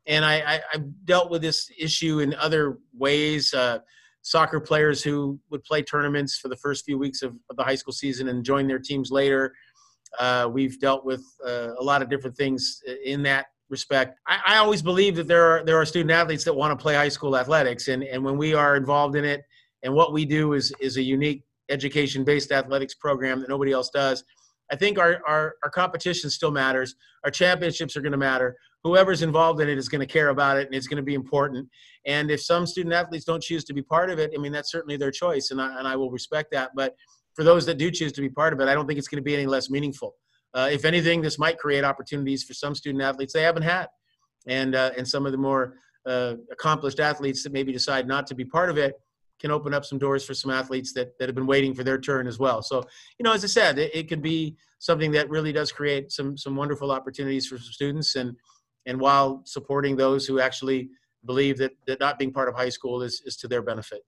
and 0.05 0.23
I, 0.25 0.35
I 0.35 0.59
have 0.71 1.05
dealt 1.05 1.29
with 1.29 1.41
this 1.41 1.69
issue 1.77 2.19
in 2.19 2.33
other 2.35 2.77
ways. 2.93 3.53
Uh, 3.53 3.79
soccer 4.23 4.59
players 4.59 5.01
who 5.01 5.39
would 5.49 5.63
play 5.63 5.81
tournaments 5.81 6.37
for 6.37 6.47
the 6.47 6.55
first 6.55 6.85
few 6.85 6.95
weeks 6.95 7.23
of, 7.23 7.33
of 7.49 7.55
the 7.57 7.63
high 7.63 7.73
school 7.73 7.91
season 7.91 8.27
and 8.27 8.45
join 8.45 8.67
their 8.67 8.77
teams 8.77 9.09
later. 9.09 9.51
Uh, 10.19 10.47
we've 10.51 10.79
dealt 10.79 11.03
with 11.03 11.23
uh, 11.43 11.69
a 11.79 11.83
lot 11.83 12.03
of 12.03 12.09
different 12.09 12.37
things 12.37 12.83
in 13.03 13.23
that 13.23 13.47
respect. 13.69 14.19
I, 14.27 14.39
I, 14.45 14.57
always 14.57 14.81
believe 14.81 15.15
that 15.15 15.27
there 15.27 15.43
are 15.43 15.63
there 15.63 15.77
are 15.77 15.85
student 15.85 16.11
athletes 16.11 16.43
that 16.43 16.53
want 16.53 16.77
to 16.77 16.81
play 16.81 16.93
high 16.93 17.09
school 17.09 17.37
athletics, 17.37 17.87
and 17.87 18.03
and 18.03 18.23
when 18.23 18.37
we 18.37 18.53
are 18.53 18.75
involved 18.75 19.15
in 19.15 19.25
it, 19.25 19.43
and 19.83 19.93
what 19.93 20.13
we 20.13 20.25
do 20.25 20.53
is 20.53 20.73
is 20.79 20.97
a 20.97 21.01
unique 21.01 21.43
education 21.69 22.23
based 22.23 22.51
athletics 22.51 22.93
program 22.93 23.39
that 23.39 23.49
nobody 23.49 23.71
else 23.71 23.89
does. 23.89 24.23
I 24.71 24.75
think 24.75 24.97
our, 24.97 25.21
our, 25.27 25.55
our 25.63 25.69
competition 25.69 26.29
still 26.29 26.51
matters. 26.51 26.95
Our 27.25 27.31
championships 27.31 27.97
are 27.97 28.01
going 28.01 28.13
to 28.13 28.17
matter. 28.17 28.55
Whoever's 28.83 29.21
involved 29.21 29.59
in 29.61 29.69
it 29.69 29.77
is 29.77 29.89
going 29.89 29.99
to 29.99 30.11
care 30.11 30.29
about 30.29 30.57
it 30.57 30.65
and 30.65 30.75
it's 30.75 30.87
going 30.87 30.97
to 30.97 31.03
be 31.03 31.13
important. 31.13 31.67
And 32.05 32.31
if 32.31 32.41
some 32.41 32.65
student 32.65 32.95
athletes 32.95 33.25
don't 33.25 33.43
choose 33.43 33.63
to 33.65 33.73
be 33.73 33.81
part 33.81 34.09
of 34.09 34.17
it, 34.17 34.31
I 34.35 34.39
mean, 34.39 34.51
that's 34.51 34.71
certainly 34.71 34.97
their 34.97 35.11
choice 35.11 35.51
and 35.51 35.61
I, 35.61 35.77
and 35.77 35.87
I 35.87 35.95
will 35.95 36.09
respect 36.09 36.51
that. 36.51 36.71
But 36.75 36.95
for 37.33 37.43
those 37.43 37.65
that 37.65 37.77
do 37.77 37.91
choose 37.91 38.11
to 38.13 38.21
be 38.21 38.29
part 38.29 38.53
of 38.53 38.59
it, 38.59 38.67
I 38.67 38.73
don't 38.73 38.87
think 38.87 38.97
it's 38.97 39.07
going 39.07 39.21
to 39.21 39.23
be 39.23 39.35
any 39.35 39.45
less 39.45 39.69
meaningful. 39.69 40.15
Uh, 40.53 40.69
if 40.71 40.83
anything, 40.85 41.21
this 41.21 41.37
might 41.37 41.57
create 41.57 41.83
opportunities 41.83 42.43
for 42.43 42.53
some 42.53 42.73
student 42.73 43.03
athletes 43.03 43.33
they 43.33 43.43
haven't 43.43 43.63
had. 43.63 43.87
And, 44.47 44.73
uh, 44.73 44.91
and 44.97 45.07
some 45.07 45.25
of 45.25 45.31
the 45.31 45.37
more 45.37 45.75
uh, 46.05 46.35
accomplished 46.51 46.99
athletes 46.99 47.43
that 47.43 47.53
maybe 47.53 47.71
decide 47.71 48.07
not 48.07 48.25
to 48.27 48.35
be 48.35 48.45
part 48.45 48.69
of 48.69 48.77
it 48.77 48.95
can 49.41 49.51
open 49.51 49.73
up 49.73 49.83
some 49.83 49.97
doors 49.97 50.23
for 50.23 50.33
some 50.33 50.51
athletes 50.51 50.93
that, 50.93 51.17
that 51.17 51.27
have 51.27 51.35
been 51.35 51.47
waiting 51.47 51.73
for 51.73 51.83
their 51.83 51.97
turn 51.97 52.27
as 52.27 52.37
well. 52.37 52.61
So, 52.61 52.83
you 53.17 53.23
know, 53.23 53.33
as 53.33 53.43
I 53.43 53.47
said, 53.47 53.79
it, 53.79 53.93
it 53.93 54.07
could 54.07 54.21
be 54.21 54.55
something 54.77 55.11
that 55.11 55.29
really 55.29 55.51
does 55.51 55.71
create 55.71 56.11
some 56.11 56.37
some 56.37 56.55
wonderful 56.55 56.91
opportunities 56.91 57.47
for 57.47 57.57
students 57.57 58.15
and 58.15 58.35
and 58.85 58.99
while 58.99 59.41
supporting 59.45 59.95
those 59.95 60.25
who 60.25 60.39
actually 60.39 60.89
believe 61.25 61.57
that, 61.57 61.71
that 61.85 61.99
not 61.99 62.17
being 62.17 62.31
part 62.31 62.49
of 62.49 62.55
high 62.55 62.69
school 62.69 63.03
is, 63.03 63.21
is 63.25 63.35
to 63.37 63.47
their 63.47 63.61
benefit. 63.61 64.01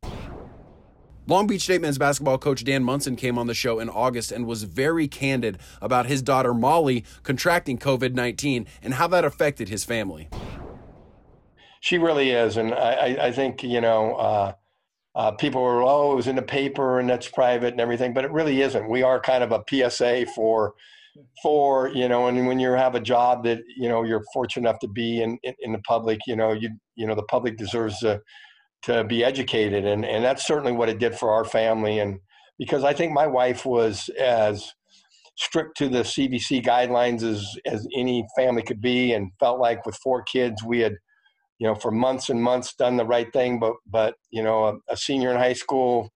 Long 1.27 1.47
Beach 1.47 1.61
State 1.61 1.79
men's 1.79 1.97
basketball 1.97 2.37
coach 2.37 2.63
Dan 2.63 2.83
Monson 2.83 3.15
came 3.15 3.37
on 3.37 3.47
the 3.47 3.53
show 3.53 3.79
in 3.79 3.87
August 3.87 4.31
and 4.31 4.45
was 4.45 4.63
very 4.63 5.07
candid 5.07 5.57
about 5.81 6.07
his 6.07 6.21
daughter 6.21 6.53
Molly 6.53 7.05
contracting 7.23 7.77
COVID 7.77 8.13
19 8.13 8.65
and 8.81 8.95
how 8.95 9.07
that 9.07 9.23
affected 9.23 9.69
his 9.69 9.85
family. 9.85 10.27
She 11.79 11.97
really 11.97 12.31
is. 12.31 12.57
And 12.57 12.73
I, 12.73 13.27
I 13.27 13.31
think, 13.31 13.63
you 13.63 13.79
know, 13.79 14.15
uh, 14.15 14.53
uh, 15.15 15.32
people 15.32 15.62
were, 15.62 15.84
oh, 15.84 16.13
it 16.13 16.15
was 16.15 16.28
in 16.28 16.36
the 16.36 16.41
paper 16.41 16.99
and 16.99 17.10
that's 17.10 17.28
private 17.28 17.73
and 17.73 17.82
everything, 17.82 18.13
but 18.13 18.26
it 18.26 18.32
really 18.32 18.62
isn't. 18.62 18.89
We 18.89 19.04
are 19.04 19.19
kind 19.19 19.43
of 19.43 19.52
a 19.52 19.63
PSA 19.69 20.26
for, 20.34 20.73
for 21.41 21.89
you 21.89 22.08
know, 22.08 22.28
and 22.28 22.47
when 22.47 22.60
you 22.60 22.71
have 22.71 22.95
a 22.95 22.99
job 22.99 23.43
that 23.43 23.60
you 23.78 23.88
know 23.88 24.04
you're 24.04 24.23
fortunate 24.34 24.67
enough 24.67 24.80
to 24.80 24.88
be 24.88 25.21
in 25.21 25.38
in, 25.43 25.54
in 25.60 25.71
the 25.71 25.80
public, 25.80 26.19
you 26.26 26.36
know, 26.36 26.54
you 26.54 26.69
you 26.95 27.06
know 27.06 27.15
the 27.15 27.23
public 27.23 27.58
deserves 27.58 27.99
to 27.99 28.21
to 28.84 29.04
be 29.04 29.23
educated, 29.23 29.86
and 29.86 30.06
and 30.06 30.23
that's 30.23 30.45
certainly 30.45 30.71
what 30.71 30.89
it 30.89 30.99
did 30.99 31.15
for 31.15 31.32
our 31.32 31.45
family, 31.45 31.99
and 31.99 32.19
because 32.58 32.84
I 32.84 32.93
think 32.93 33.13
my 33.13 33.28
wife 33.28 33.65
was 33.65 34.10
as 34.19 34.73
strict 35.38 35.78
to 35.78 35.89
the 35.89 35.99
CDC 35.99 36.65
guidelines 36.65 37.23
as 37.23 37.45
as 37.65 37.88
any 37.95 38.26
family 38.36 38.63
could 38.63 38.82
be, 38.82 39.13
and 39.13 39.32
felt 39.39 39.60
like 39.60 39.86
with 39.86 39.95
four 40.04 40.23
kids 40.23 40.63
we 40.63 40.80
had 40.80 40.93
you 41.63 41.69
know, 41.69 41.76
for 41.76 41.91
months 41.91 42.30
and 42.30 42.43
months 42.43 42.73
done 42.73 42.97
the 42.97 43.06
right 43.06 43.32
thing, 43.32 43.58
but 43.58 43.76
but 43.88 44.15
you 44.32 44.43
know, 44.43 44.65
a, 44.65 44.73
a 44.89 44.97
senior 44.97 45.32
in 45.32 45.38
high 45.38 45.54
school, 45.54 46.12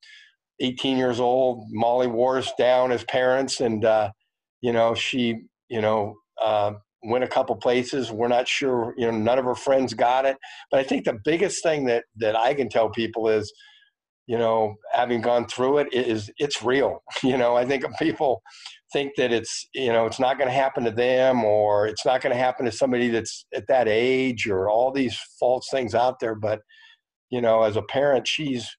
18 0.60 0.98
years 0.98 1.22
old, 1.22 1.64
Molly 1.72 2.08
wore 2.08 2.38
us 2.38 2.52
down 2.60 2.92
as 2.92 3.06
parents, 3.06 3.62
and 3.62 3.86
uh, 3.86 4.12
you 4.60 4.74
know, 4.74 4.94
she 4.94 5.44
you 5.70 5.80
know 5.80 6.16
uh, 6.44 6.74
went 7.04 7.24
a 7.24 7.30
couple 7.30 7.56
places. 7.56 8.12
We're 8.12 8.28
not 8.28 8.46
sure, 8.46 8.94
you 8.98 9.10
know, 9.10 9.18
none 9.18 9.40
of 9.40 9.46
her 9.46 9.56
friends 9.56 9.94
got 9.94 10.26
it, 10.26 10.36
but 10.70 10.82
I 10.82 10.84
think 10.84 11.06
the 11.06 11.18
biggest 11.24 11.64
thing 11.64 11.86
that 11.86 12.04
that 12.18 12.36
I 12.36 12.54
can 12.54 12.68
tell 12.68 12.90
people 12.90 13.30
is, 13.30 13.50
you 14.28 14.38
know, 14.38 14.76
having 14.92 15.22
gone 15.22 15.48
through 15.48 15.80
it 15.80 15.88
is 15.94 16.30
it's 16.38 16.62
real. 16.62 17.02
You 17.24 17.38
know, 17.38 17.56
I 17.56 17.66
think 17.66 17.84
people 17.98 18.42
think 18.94 19.14
that 19.18 19.32
it's 19.34 19.68
you 19.74 19.92
know 19.92 20.06
it's 20.06 20.20
not 20.20 20.38
going 20.38 20.48
to 20.48 20.54
happen 20.54 20.84
to 20.84 20.92
them 20.92 21.44
or 21.44 21.88
it's 21.88 22.06
not 22.06 22.22
going 22.22 22.34
to 22.34 22.40
happen 22.40 22.66
to 22.66 22.72
somebody 22.72 23.10
that's 23.10 23.46
at 23.54 23.68
that 23.68 23.88
age 23.88 24.48
or 24.48 24.70
all 24.70 24.92
these 24.92 25.18
false 25.40 25.68
things 25.70 25.94
out 25.94 26.20
there 26.22 26.36
but 26.36 26.62
you 27.30 27.42
know 27.42 27.64
as 27.64 27.76
a 27.76 27.82
parent 27.84 28.28
she's 28.28 28.70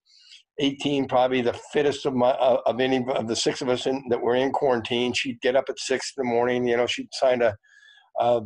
18 0.60 1.08
probably 1.08 1.42
the 1.42 1.58
fittest 1.72 2.06
of 2.06 2.14
my 2.14 2.30
of 2.32 2.80
any 2.80 3.04
of 3.14 3.28
the 3.28 3.36
six 3.36 3.60
of 3.60 3.68
us 3.68 3.86
in, 3.86 4.02
that 4.08 4.20
were 4.20 4.34
in 4.34 4.50
quarantine 4.50 5.12
she'd 5.12 5.40
get 5.42 5.56
up 5.56 5.66
at 5.68 5.78
six 5.78 6.12
in 6.16 6.24
the 6.24 6.30
morning 6.30 6.66
you 6.66 6.76
know 6.76 6.86
she'd 6.86 7.08
signed 7.12 7.42
a 7.42 7.54
a, 8.18 8.40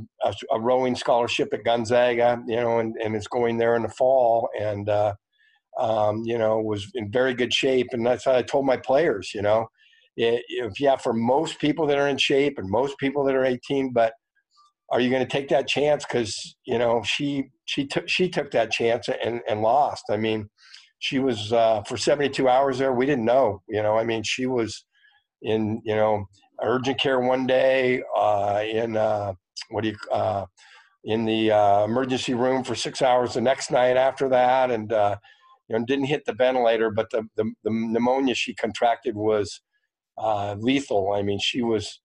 a 0.51 0.61
rowing 0.61 0.97
scholarship 0.97 1.49
at 1.55 1.65
gonzaga 1.65 2.43
you 2.47 2.57
know 2.57 2.81
and, 2.81 2.97
and 3.03 3.15
is 3.15 3.29
going 3.29 3.57
there 3.57 3.77
in 3.77 3.83
the 3.83 3.89
fall 3.89 4.49
and 4.61 4.89
uh, 4.89 5.15
um, 5.79 6.23
you 6.25 6.39
know 6.39 6.61
was 6.61 6.91
in 6.95 7.11
very 7.11 7.35
good 7.35 7.53
shape 7.53 7.89
and 7.93 8.05
that's 8.07 8.25
how 8.25 8.35
i 8.35 8.43
told 8.43 8.67
my 8.67 8.77
players 8.77 9.33
you 9.35 9.43
know 9.43 9.67
if 10.17 10.81
yeah, 10.81 10.97
for 10.97 11.13
most 11.13 11.59
people 11.59 11.87
that 11.87 11.99
are 11.99 12.09
in 12.09 12.19
shape 12.19 12.59
and 12.59 12.69
most 12.69 12.99
people 12.99 13.25
that 13.25 13.35
are 13.35 13.45
18, 13.45 13.93
but 13.93 14.13
are 14.91 15.01
you 15.01 15.11
going 15.11 15.25
to 15.25 15.31
take 15.31 15.49
that 15.49 15.67
chance? 15.69 16.05
Because 16.05 16.57
you 16.67 16.79
know 16.79 17.03
she 17.05 17.45
she 17.65 17.87
took 17.87 18.09
she 18.09 18.29
took 18.29 18.51
that 18.51 18.71
chance 18.71 19.09
and 19.09 19.41
and 19.49 19.63
lost. 19.63 20.05
I 20.11 20.17
mean, 20.17 20.49
she 20.99 21.19
was 21.19 21.53
uh, 21.53 21.83
for 21.83 21.97
72 21.97 22.49
hours 22.49 22.79
there. 22.79 22.93
We 22.93 23.07
didn't 23.07 23.25
know. 23.25 23.63
You 23.69 23.83
know, 23.83 23.97
I 23.97 24.05
mean, 24.05 24.23
she 24.23 24.47
was 24.47 24.85
in 25.43 25.81
you 25.85 25.95
know 25.95 26.27
urgent 26.63 27.01
care 27.01 27.21
one 27.21 27.47
day, 27.47 28.03
uh, 28.17 28.63
in 28.69 28.97
uh, 28.97 29.33
what 29.71 29.83
do 29.83 29.91
you 29.91 29.97
uh, 30.13 30.45
in 31.05 31.25
the 31.25 31.51
uh, 31.51 31.85
emergency 31.85 32.35
room 32.35 32.63
for 32.63 32.75
six 32.75 33.01
hours 33.01 33.35
the 33.35 33.41
next 33.41 33.71
night 33.71 33.97
after 33.97 34.29
that, 34.29 34.71
and 34.71 34.93
uh, 34.93 35.17
you 35.69 35.79
know 35.79 35.85
didn't 35.85 36.07
hit 36.07 36.25
the 36.27 36.35
ventilator, 36.35 36.91
but 36.91 37.11
the, 37.11 37.23
the 37.37 37.45
the 37.65 37.71
pneumonia 37.71 38.35
she 38.35 38.55
contracted 38.55 39.17
was 39.17 39.61
uh, 40.19 40.57
lethal. 40.59 41.13
I 41.13 41.23
mean, 41.23 41.39
she 41.39 41.63
was. 41.63 42.01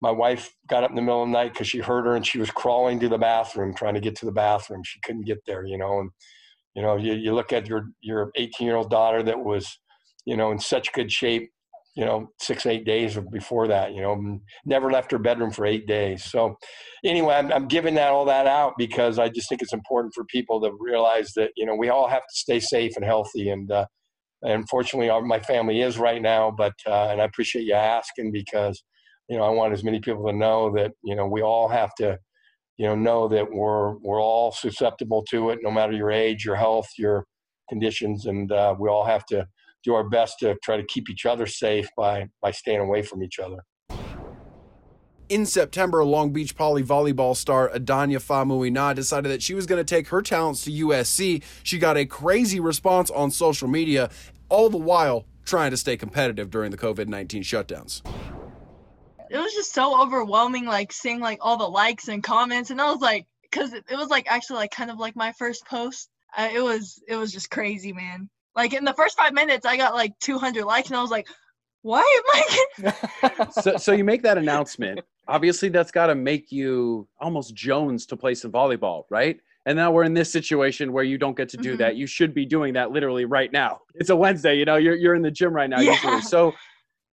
My 0.00 0.10
wife 0.10 0.52
got 0.66 0.82
up 0.82 0.90
in 0.90 0.96
the 0.96 1.02
middle 1.02 1.22
of 1.22 1.28
the 1.28 1.32
night 1.32 1.52
because 1.52 1.68
she 1.68 1.78
heard 1.78 2.06
her 2.06 2.16
and 2.16 2.26
she 2.26 2.38
was 2.38 2.50
crawling 2.50 2.98
to 2.98 3.08
the 3.08 3.18
bathroom, 3.18 3.72
trying 3.72 3.94
to 3.94 4.00
get 4.00 4.16
to 4.16 4.26
the 4.26 4.32
bathroom. 4.32 4.82
She 4.84 4.98
couldn't 5.04 5.26
get 5.26 5.38
there, 5.46 5.64
you 5.64 5.78
know. 5.78 6.00
And 6.00 6.10
you 6.74 6.82
know, 6.82 6.96
you, 6.96 7.12
you 7.14 7.34
look 7.34 7.52
at 7.52 7.66
your 7.68 7.86
your 8.00 8.30
18 8.36 8.66
year 8.66 8.76
old 8.76 8.90
daughter 8.90 9.22
that 9.22 9.38
was, 9.38 9.78
you 10.24 10.36
know, 10.36 10.50
in 10.50 10.58
such 10.58 10.92
good 10.92 11.12
shape, 11.12 11.50
you 11.94 12.04
know, 12.04 12.28
six 12.40 12.64
eight 12.66 12.84
days 12.84 13.18
before 13.30 13.68
that, 13.68 13.92
you 13.92 14.00
know, 14.00 14.40
never 14.64 14.90
left 14.90 15.10
her 15.12 15.18
bedroom 15.18 15.50
for 15.50 15.66
eight 15.66 15.86
days. 15.86 16.24
So, 16.24 16.56
anyway, 17.04 17.34
I'm, 17.34 17.52
I'm 17.52 17.68
giving 17.68 17.94
that 17.96 18.12
all 18.12 18.24
that 18.26 18.46
out 18.46 18.74
because 18.78 19.18
I 19.18 19.28
just 19.28 19.48
think 19.48 19.62
it's 19.62 19.74
important 19.74 20.14
for 20.14 20.24
people 20.24 20.60
to 20.62 20.72
realize 20.80 21.32
that 21.36 21.50
you 21.56 21.66
know 21.66 21.74
we 21.74 21.90
all 21.90 22.08
have 22.08 22.22
to 22.22 22.34
stay 22.34 22.60
safe 22.60 22.92
and 22.96 23.04
healthy 23.04 23.50
and. 23.50 23.70
Uh, 23.70 23.86
unfortunately, 24.42 25.08
our, 25.08 25.22
my 25.22 25.38
family 25.40 25.80
is 25.80 25.98
right 25.98 26.20
now. 26.20 26.50
But 26.50 26.74
uh, 26.86 27.08
and 27.10 27.20
I 27.20 27.24
appreciate 27.24 27.64
you 27.64 27.74
asking 27.74 28.32
because 28.32 28.82
you 29.28 29.36
know 29.36 29.44
I 29.44 29.50
want 29.50 29.72
as 29.72 29.84
many 29.84 30.00
people 30.00 30.26
to 30.26 30.32
know 30.32 30.72
that 30.76 30.92
you 31.02 31.14
know 31.14 31.26
we 31.26 31.42
all 31.42 31.68
have 31.68 31.94
to 31.96 32.18
you 32.76 32.86
know 32.86 32.94
know 32.94 33.28
that 33.28 33.50
we're 33.50 33.96
we're 33.98 34.20
all 34.22 34.52
susceptible 34.52 35.24
to 35.30 35.50
it, 35.50 35.60
no 35.62 35.70
matter 35.70 35.92
your 35.92 36.10
age, 36.10 36.44
your 36.44 36.56
health, 36.56 36.88
your 36.98 37.26
conditions, 37.68 38.26
and 38.26 38.50
uh, 38.52 38.74
we 38.78 38.88
all 38.88 39.04
have 39.04 39.24
to 39.26 39.46
do 39.84 39.94
our 39.94 40.08
best 40.08 40.38
to 40.40 40.56
try 40.62 40.76
to 40.76 40.84
keep 40.84 41.10
each 41.10 41.26
other 41.26 41.46
safe 41.46 41.88
by 41.96 42.28
by 42.40 42.50
staying 42.50 42.80
away 42.80 43.02
from 43.02 43.22
each 43.22 43.38
other. 43.38 43.64
In 45.28 45.46
September, 45.46 46.04
Long 46.04 46.30
Beach 46.30 46.54
Poly 46.54 46.82
volleyball 46.82 47.34
star 47.34 47.70
Adanya 47.70 48.18
Famuina 48.18 48.94
decided 48.94 49.30
that 49.30 49.42
she 49.42 49.54
was 49.54 49.66
going 49.66 49.80
to 49.80 49.84
take 49.84 50.08
her 50.08 50.20
talents 50.20 50.64
to 50.64 50.70
USC. 50.70 51.42
She 51.62 51.78
got 51.78 51.96
a 51.96 52.04
crazy 52.04 52.60
response 52.60 53.10
on 53.10 53.30
social 53.30 53.66
media, 53.66 54.10
all 54.50 54.68
the 54.68 54.76
while 54.76 55.24
trying 55.44 55.70
to 55.70 55.76
stay 55.76 55.96
competitive 55.96 56.50
during 56.50 56.70
the 56.70 56.76
COVID 56.76 57.08
19 57.08 57.42
shutdowns. 57.42 58.02
It 59.30 59.38
was 59.38 59.54
just 59.54 59.72
so 59.72 59.98
overwhelming, 60.02 60.66
like 60.66 60.92
seeing 60.92 61.20
like 61.20 61.38
all 61.40 61.56
the 61.56 61.68
likes 61.68 62.08
and 62.08 62.22
comments, 62.22 62.68
and 62.70 62.78
I 62.78 62.90
was 62.92 63.00
like, 63.00 63.26
because 63.42 63.72
it, 63.72 63.84
was 63.90 64.08
like 64.08 64.26
actually 64.30 64.56
like 64.56 64.70
kind 64.70 64.90
of 64.90 64.98
like 64.98 65.16
my 65.16 65.32
first 65.32 65.64
post. 65.66 66.10
Uh, 66.36 66.48
it 66.52 66.60
was 66.60 67.02
it 67.08 67.16
was 67.16 67.32
just 67.32 67.50
crazy, 67.50 67.92
man. 67.94 68.28
Like 68.54 68.74
in 68.74 68.84
the 68.84 68.94
first 68.94 69.16
five 69.16 69.32
minutes, 69.32 69.64
I 69.66 69.76
got 69.76 69.94
like 69.94 70.18
200 70.20 70.64
likes, 70.64 70.88
and 70.88 70.96
I 70.96 71.02
was 71.02 71.10
like, 71.10 71.26
why 71.82 72.22
am 72.80 72.92
I? 72.92 73.50
so, 73.60 73.76
so 73.76 73.92
you 73.92 74.04
make 74.04 74.22
that 74.22 74.38
announcement. 74.38 75.00
Obviously, 75.28 75.68
that's 75.68 75.90
got 75.90 76.06
to 76.06 76.14
make 76.14 76.52
you 76.52 77.08
almost 77.20 77.54
Jones 77.54 78.06
to 78.06 78.16
play 78.16 78.34
some 78.34 78.52
volleyball, 78.52 79.04
right? 79.10 79.38
And 79.66 79.76
now 79.76 79.92
we're 79.92 80.04
in 80.04 80.14
this 80.14 80.30
situation 80.30 80.92
where 80.92 81.04
you 81.04 81.18
don't 81.18 81.36
get 81.36 81.48
to 81.50 81.56
do 81.56 81.70
mm-hmm. 81.70 81.78
that. 81.78 81.96
You 81.96 82.06
should 82.06 82.34
be 82.34 82.44
doing 82.44 82.74
that 82.74 82.90
literally 82.90 83.24
right 83.24 83.52
now. 83.52 83.80
It's 83.94 84.10
a 84.10 84.16
Wednesday, 84.16 84.56
you 84.56 84.64
know, 84.64 84.76
you're, 84.76 84.96
you're 84.96 85.14
in 85.14 85.22
the 85.22 85.30
gym 85.30 85.52
right 85.52 85.70
now. 85.70 85.80
Yeah. 85.80 85.92
Usually. 85.92 86.20
So, 86.22 86.52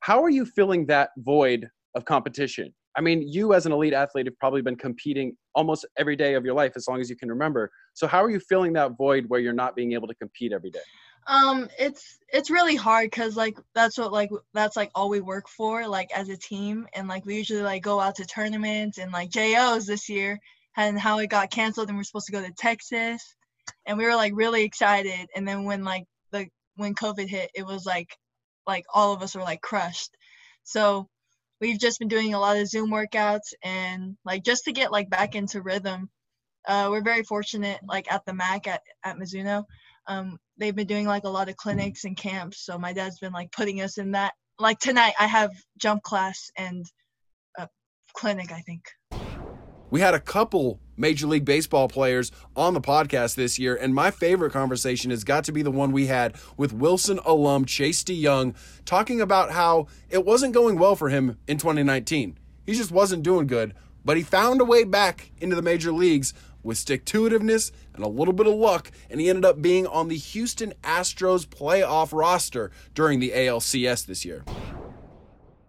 how 0.01 0.23
are 0.23 0.29
you 0.29 0.45
filling 0.45 0.85
that 0.87 1.09
void 1.17 1.67
of 1.95 2.05
competition? 2.05 2.73
I 2.95 3.01
mean, 3.01 3.27
you 3.27 3.53
as 3.53 3.65
an 3.65 3.71
elite 3.71 3.93
athlete 3.93 4.27
have 4.27 4.37
probably 4.39 4.61
been 4.61 4.75
competing 4.75 5.35
almost 5.55 5.85
every 5.97 6.15
day 6.15 6.35
of 6.35 6.45
your 6.45 6.53
life 6.53 6.73
as 6.75 6.87
long 6.87 7.01
as 7.01 7.09
you 7.09 7.15
can 7.15 7.29
remember. 7.29 7.71
So, 7.93 8.05
how 8.07 8.23
are 8.23 8.29
you 8.29 8.39
filling 8.39 8.73
that 8.73 8.91
void 8.97 9.25
where 9.27 9.39
you're 9.39 9.53
not 9.53 9.75
being 9.75 9.93
able 9.93 10.07
to 10.07 10.15
compete 10.15 10.53
every 10.53 10.69
day? 10.69 10.79
Um, 11.27 11.69
it's 11.79 12.19
it's 12.29 12.51
really 12.51 12.75
hard 12.75 13.09
because 13.09 13.35
like 13.35 13.57
that's 13.73 13.97
what 13.97 14.11
like 14.11 14.29
that's 14.53 14.77
like 14.77 14.91
all 14.93 15.09
we 15.09 15.21
work 15.21 15.47
for 15.49 15.87
like 15.87 16.11
as 16.13 16.29
a 16.29 16.37
team, 16.37 16.87
and 16.93 17.07
like 17.07 17.25
we 17.25 17.35
usually 17.35 17.61
like 17.63 17.81
go 17.83 17.99
out 17.99 18.15
to 18.15 18.25
tournaments 18.25 18.97
and 18.99 19.11
like 19.11 19.31
JOs 19.31 19.85
this 19.87 20.07
year 20.09 20.39
and 20.77 20.99
how 20.99 21.19
it 21.19 21.27
got 21.27 21.51
canceled 21.51 21.87
and 21.87 21.97
we're 21.97 22.03
supposed 22.03 22.27
to 22.27 22.31
go 22.31 22.41
to 22.41 22.51
Texas, 22.51 23.35
and 23.85 23.97
we 23.97 24.05
were 24.05 24.15
like 24.15 24.33
really 24.35 24.63
excited, 24.63 25.27
and 25.35 25.47
then 25.47 25.63
when 25.63 25.83
like 25.83 26.05
the 26.31 26.47
when 26.75 26.93
COVID 26.93 27.27
hit, 27.27 27.49
it 27.55 27.65
was 27.65 27.85
like 27.85 28.15
like 28.67 28.85
all 28.93 29.13
of 29.13 29.23
us 29.23 29.35
were 29.35 29.41
like 29.41 29.61
crushed. 29.61 30.15
So 30.63 31.07
we've 31.61 31.79
just 31.79 31.99
been 31.99 32.07
doing 32.07 32.33
a 32.33 32.39
lot 32.39 32.57
of 32.57 32.67
Zoom 32.67 32.91
workouts 32.91 33.53
and 33.63 34.17
like 34.25 34.43
just 34.43 34.65
to 34.65 34.73
get 34.73 34.91
like 34.91 35.09
back 35.09 35.35
into 35.35 35.61
rhythm. 35.61 36.09
Uh, 36.67 36.87
we're 36.91 37.03
very 37.03 37.23
fortunate 37.23 37.79
like 37.87 38.11
at 38.11 38.25
the 38.25 38.33
MAC 38.33 38.67
at, 38.67 38.81
at 39.03 39.17
Mizuno 39.17 39.65
um, 40.07 40.37
they've 40.57 40.75
been 40.75 40.87
doing 40.87 41.05
like 41.05 41.23
a 41.23 41.29
lot 41.29 41.49
of 41.49 41.57
clinics 41.57 42.05
and 42.05 42.15
camps. 42.15 42.65
So 42.65 42.77
my 42.77 42.93
dad's 42.93 43.19
been 43.19 43.33
like 43.33 43.51
putting 43.51 43.81
us 43.81 43.97
in 43.97 44.11
that. 44.11 44.33
Like 44.59 44.79
tonight, 44.79 45.13
I 45.19 45.27
have 45.27 45.51
jump 45.77 46.03
class 46.03 46.49
and 46.57 46.85
a 47.57 47.67
clinic, 48.13 48.51
I 48.51 48.61
think. 48.61 48.83
We 49.91 50.01
had 50.01 50.13
a 50.13 50.19
couple 50.19 50.79
Major 50.97 51.27
League 51.27 51.45
Baseball 51.45 51.87
players 51.87 52.31
on 52.55 52.73
the 52.73 52.81
podcast 52.81 53.35
this 53.35 53.59
year, 53.59 53.75
and 53.75 53.93
my 53.93 54.11
favorite 54.11 54.51
conversation 54.51 55.11
has 55.11 55.23
got 55.23 55.43
to 55.43 55.51
be 55.51 55.61
the 55.61 55.71
one 55.71 55.91
we 55.91 56.07
had 56.07 56.35
with 56.57 56.73
Wilson 56.73 57.19
alum 57.25 57.65
Chase 57.65 58.03
DeYoung 58.03 58.55
talking 58.85 59.21
about 59.21 59.51
how 59.51 59.87
it 60.09 60.25
wasn't 60.25 60.53
going 60.53 60.79
well 60.79 60.95
for 60.95 61.09
him 61.09 61.37
in 61.47 61.57
2019. 61.57 62.37
He 62.65 62.73
just 62.73 62.91
wasn't 62.91 63.23
doing 63.23 63.45
good, 63.45 63.73
but 64.03 64.17
he 64.17 64.23
found 64.23 64.59
a 64.59 64.65
way 64.65 64.83
back 64.85 65.31
into 65.39 65.55
the 65.55 65.61
major 65.61 65.91
leagues 65.91 66.33
with 66.65 66.77
stick 66.77 67.05
to 67.05 67.29
itiveness 67.29 67.71
and 67.93 68.03
a 68.03 68.07
little 68.07 68.33
bit 68.33 68.47
of 68.47 68.55
luck, 68.55 68.91
and 69.09 69.21
he 69.21 69.29
ended 69.29 69.45
up 69.45 69.61
being 69.61 69.87
on 69.87 70.09
the 70.09 70.17
Houston 70.17 70.73
Astros 70.83 71.45
playoff 71.45 72.11
roster 72.11 72.71
during 72.93 73.19
the 73.19 73.31
ALCS 73.31 74.05
this 74.05 74.25
year. 74.25 74.43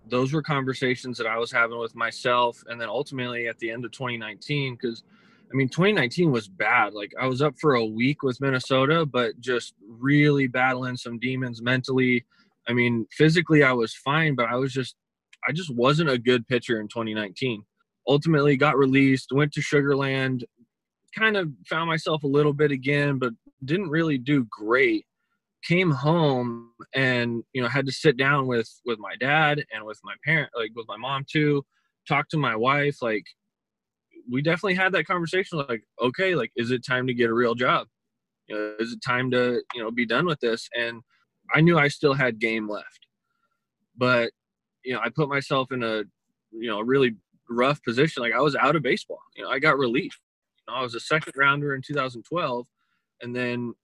Those 0.09 0.33
were 0.33 0.43
conversations 0.43 1.19
that 1.19 1.27
I 1.27 1.39
was 1.39 1.53
having 1.53 1.79
with 1.79 1.95
myself, 1.95 2.63
and 2.69 2.81
then 2.81 2.89
ultimately 2.89 3.47
at 3.47 3.59
the 3.59 3.71
end 3.71 3.85
of 3.85 3.93
2019, 3.93 4.75
because 4.75 5.05
I 5.53 5.55
mean, 5.55 5.69
2019 5.69 6.33
was 6.33 6.49
bad. 6.49 6.93
Like 6.93 7.13
I 7.21 7.27
was 7.27 7.41
up 7.41 7.55
for 7.61 7.75
a 7.75 7.85
week 7.85 8.23
with 8.23 8.41
Minnesota, 8.41 9.07
but 9.07 9.39
just 9.41 9.75
really 9.89 10.49
battling 10.49 10.97
some 10.97 11.19
demons 11.19 11.63
mentally. 11.63 12.25
I 12.69 12.73
mean, 12.73 13.07
physically 13.13 13.63
I 13.63 13.73
was 13.73 13.95
fine, 13.95 14.35
but 14.35 14.47
I 14.47 14.57
was 14.57 14.73
just 14.73 14.97
I 15.49 15.53
just 15.53 15.75
wasn't 15.75 16.11
a 16.11 16.19
good 16.19 16.47
pitcher 16.49 16.81
in 16.81 16.89
2019. 16.89 17.63
Ultimately 18.09 18.57
got 18.57 18.77
released, 18.77 19.33
went 19.33 19.53
to 19.53 19.61
Sugarland, 19.61 20.43
kind 21.17 21.37
of 21.37 21.51
found 21.69 21.89
myself 21.89 22.23
a 22.23 22.29
little 22.29 22.53
bit 22.53 22.71
again, 22.71 23.19
but 23.19 23.33
didn't 23.65 23.89
really 23.89 24.19
do 24.19 24.47
great. 24.51 25.07
Came 25.65 25.91
home 25.91 26.71
and 26.95 27.43
you 27.53 27.63
know 27.63 27.69
had 27.69 27.87
to 27.87 27.93
sit 27.93 28.17
down 28.17 28.47
with 28.47 28.69
with 28.85 28.99
my 28.99 29.17
dad 29.19 29.65
and 29.73 29.85
with 29.85 29.99
my 30.05 30.15
parent, 30.25 30.51
like 30.55 30.71
with 30.75 30.87
my 30.89 30.97
mom 30.97 31.25
too. 31.31 31.65
Talk 32.09 32.29
to 32.29 32.37
my 32.37 32.55
wife. 32.55 33.03
Like 33.03 33.25
we 34.31 34.43
definitely 34.43 34.75
had 34.75 34.93
that 34.93 35.07
conversation. 35.07 35.59
Like, 35.69 35.83
okay, 36.01 36.35
like 36.35 36.53
is 36.57 36.71
it 36.71 36.85
time 36.87 37.07
to 37.07 37.15
get 37.15 37.31
a 37.31 37.35
real 37.35 37.55
job? 37.55 37.89
You 38.49 38.55
know, 38.55 38.75
is 38.79 38.93
it 38.93 39.01
time 39.05 39.31
to 39.33 39.63
you 39.75 39.83
know 39.83 39.91
be 39.91 40.07
done 40.07 40.27
with 40.27 40.41
this? 40.41 40.69
And 40.77 41.03
I 41.55 41.61
knew 41.61 41.79
I 41.79 41.89
still 41.89 42.15
had 42.15 42.39
game 42.39 42.69
left, 42.69 43.07
but 43.97 44.31
you 44.85 44.95
know 44.95 45.01
I 45.01 45.09
put 45.09 45.29
myself 45.29 45.73
in 45.73 45.83
a 45.83 46.05
you 46.53 46.71
know 46.71 46.81
really 46.81 47.17
rough 47.49 47.83
position. 47.83 48.23
Like 48.23 48.35
I 48.35 48.41
was 48.41 48.55
out 48.55 48.77
of 48.77 48.83
baseball. 48.83 49.21
You 49.35 49.45
know, 49.45 49.51
I 49.51 49.59
got 49.59 49.79
relief. 49.79 50.17
I 50.69 50.83
was 50.83 50.95
a 50.95 51.01
second 51.01 51.33
rounder 51.37 51.75
in 51.75 51.83
2012, 51.83 52.67
and 53.23 53.35
then 53.35 53.75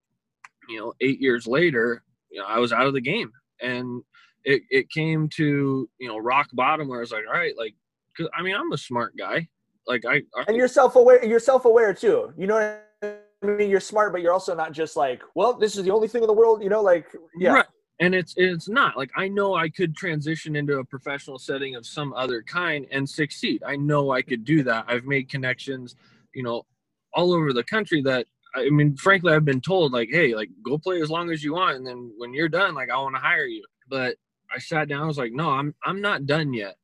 you 0.69 0.79
know 0.79 0.93
eight 1.01 1.21
years 1.21 1.47
later, 1.47 2.03
you 2.31 2.41
know 2.41 2.47
I 2.47 2.59
was 2.59 2.73
out 2.73 2.87
of 2.87 2.95
the 2.95 3.01
game, 3.01 3.31
and 3.61 4.03
it 4.45 4.63
it 4.71 4.91
came 4.91 5.29
to 5.37 5.89
you 5.99 6.09
know 6.09 6.19
rock 6.19 6.49
bottom 6.53 6.89
where 6.89 6.99
I 6.99 7.01
was 7.01 7.13
like, 7.13 7.25
all 7.27 7.39
right, 7.39 7.57
like, 7.57 7.75
cause 8.17 8.29
I 8.37 8.43
mean 8.43 8.55
I'm 8.55 8.73
a 8.73 8.79
smart 8.79 9.17
guy. 9.17 9.49
Like 9.87 10.05
I, 10.07 10.23
I 10.37 10.45
and 10.49 10.57
you're 10.57 10.69
self-aware. 10.69 11.25
You're 11.25 11.41
self-aware 11.41 11.95
too. 11.95 12.33
You 12.37 12.47
know 12.47 12.55
what 12.55 13.19
I 13.43 13.47
mean? 13.47 13.71
You're 13.71 13.81
smart, 13.81 14.13
but 14.13 14.23
you're 14.23 14.33
also 14.33 14.55
not 14.55 14.73
just 14.73 14.97
like, 14.97 15.23
well, 15.35 15.55
this 15.55 15.77
is 15.77 15.85
the 15.85 15.91
only 15.91 16.09
thing 16.09 16.23
in 16.23 16.29
the 16.29 16.33
world. 16.33 16.63
You 16.63 16.69
know, 16.69 16.83
like 16.83 17.07
yeah. 17.37 17.53
Right. 17.53 17.67
And 18.01 18.15
it's 18.15 18.35
it's 18.37 18.69
not 18.69 18.97
like 18.97 19.11
I 19.17 19.29
know 19.29 19.55
I 19.55 19.69
could 19.69 19.97
transition 19.97 20.57
into 20.57 20.79
a 20.79 20.85
professional 20.85 21.39
setting 21.39 21.77
of 21.77 21.87
some 21.87 22.13
other 22.15 22.43
kind 22.43 22.87
and 22.91 23.09
succeed. 23.09 23.63
I 23.65 23.77
know 23.77 24.11
I 24.11 24.23
could 24.23 24.45
do 24.45 24.63
that. 24.65 24.87
I've 24.89 25.05
made 25.05 25.29
connections, 25.29 25.95
you 26.35 26.43
know, 26.43 26.65
all 27.15 27.33
over 27.33 27.53
the 27.53 27.65
country 27.65 28.03
that 28.03 28.27
I 28.55 28.69
mean, 28.69 28.97
frankly, 28.97 29.33
I've 29.33 29.45
been 29.45 29.61
told 29.61 29.93
like, 29.93 30.11
hey, 30.11 30.35
like 30.35 30.51
go 30.65 30.77
play 30.77 31.01
as 31.01 31.11
long 31.11 31.31
as 31.31 31.43
you 31.43 31.55
want, 31.55 31.77
and 31.77 31.87
then 31.87 32.13
when 32.19 32.35
you're 32.35 32.49
done, 32.49 32.75
like 32.75 32.91
I 32.91 32.97
want 32.97 33.15
to 33.15 33.21
hire 33.21 33.47
you. 33.47 33.65
But 33.89 34.17
I 34.55 34.59
sat 34.59 34.89
down, 34.89 35.03
I 35.03 35.07
was 35.07 35.19
like, 35.19 35.33
no, 35.33 35.51
I'm 35.51 35.75
I'm 35.85 36.01
not 36.01 36.27
done 36.27 36.53
yet. 36.53 36.77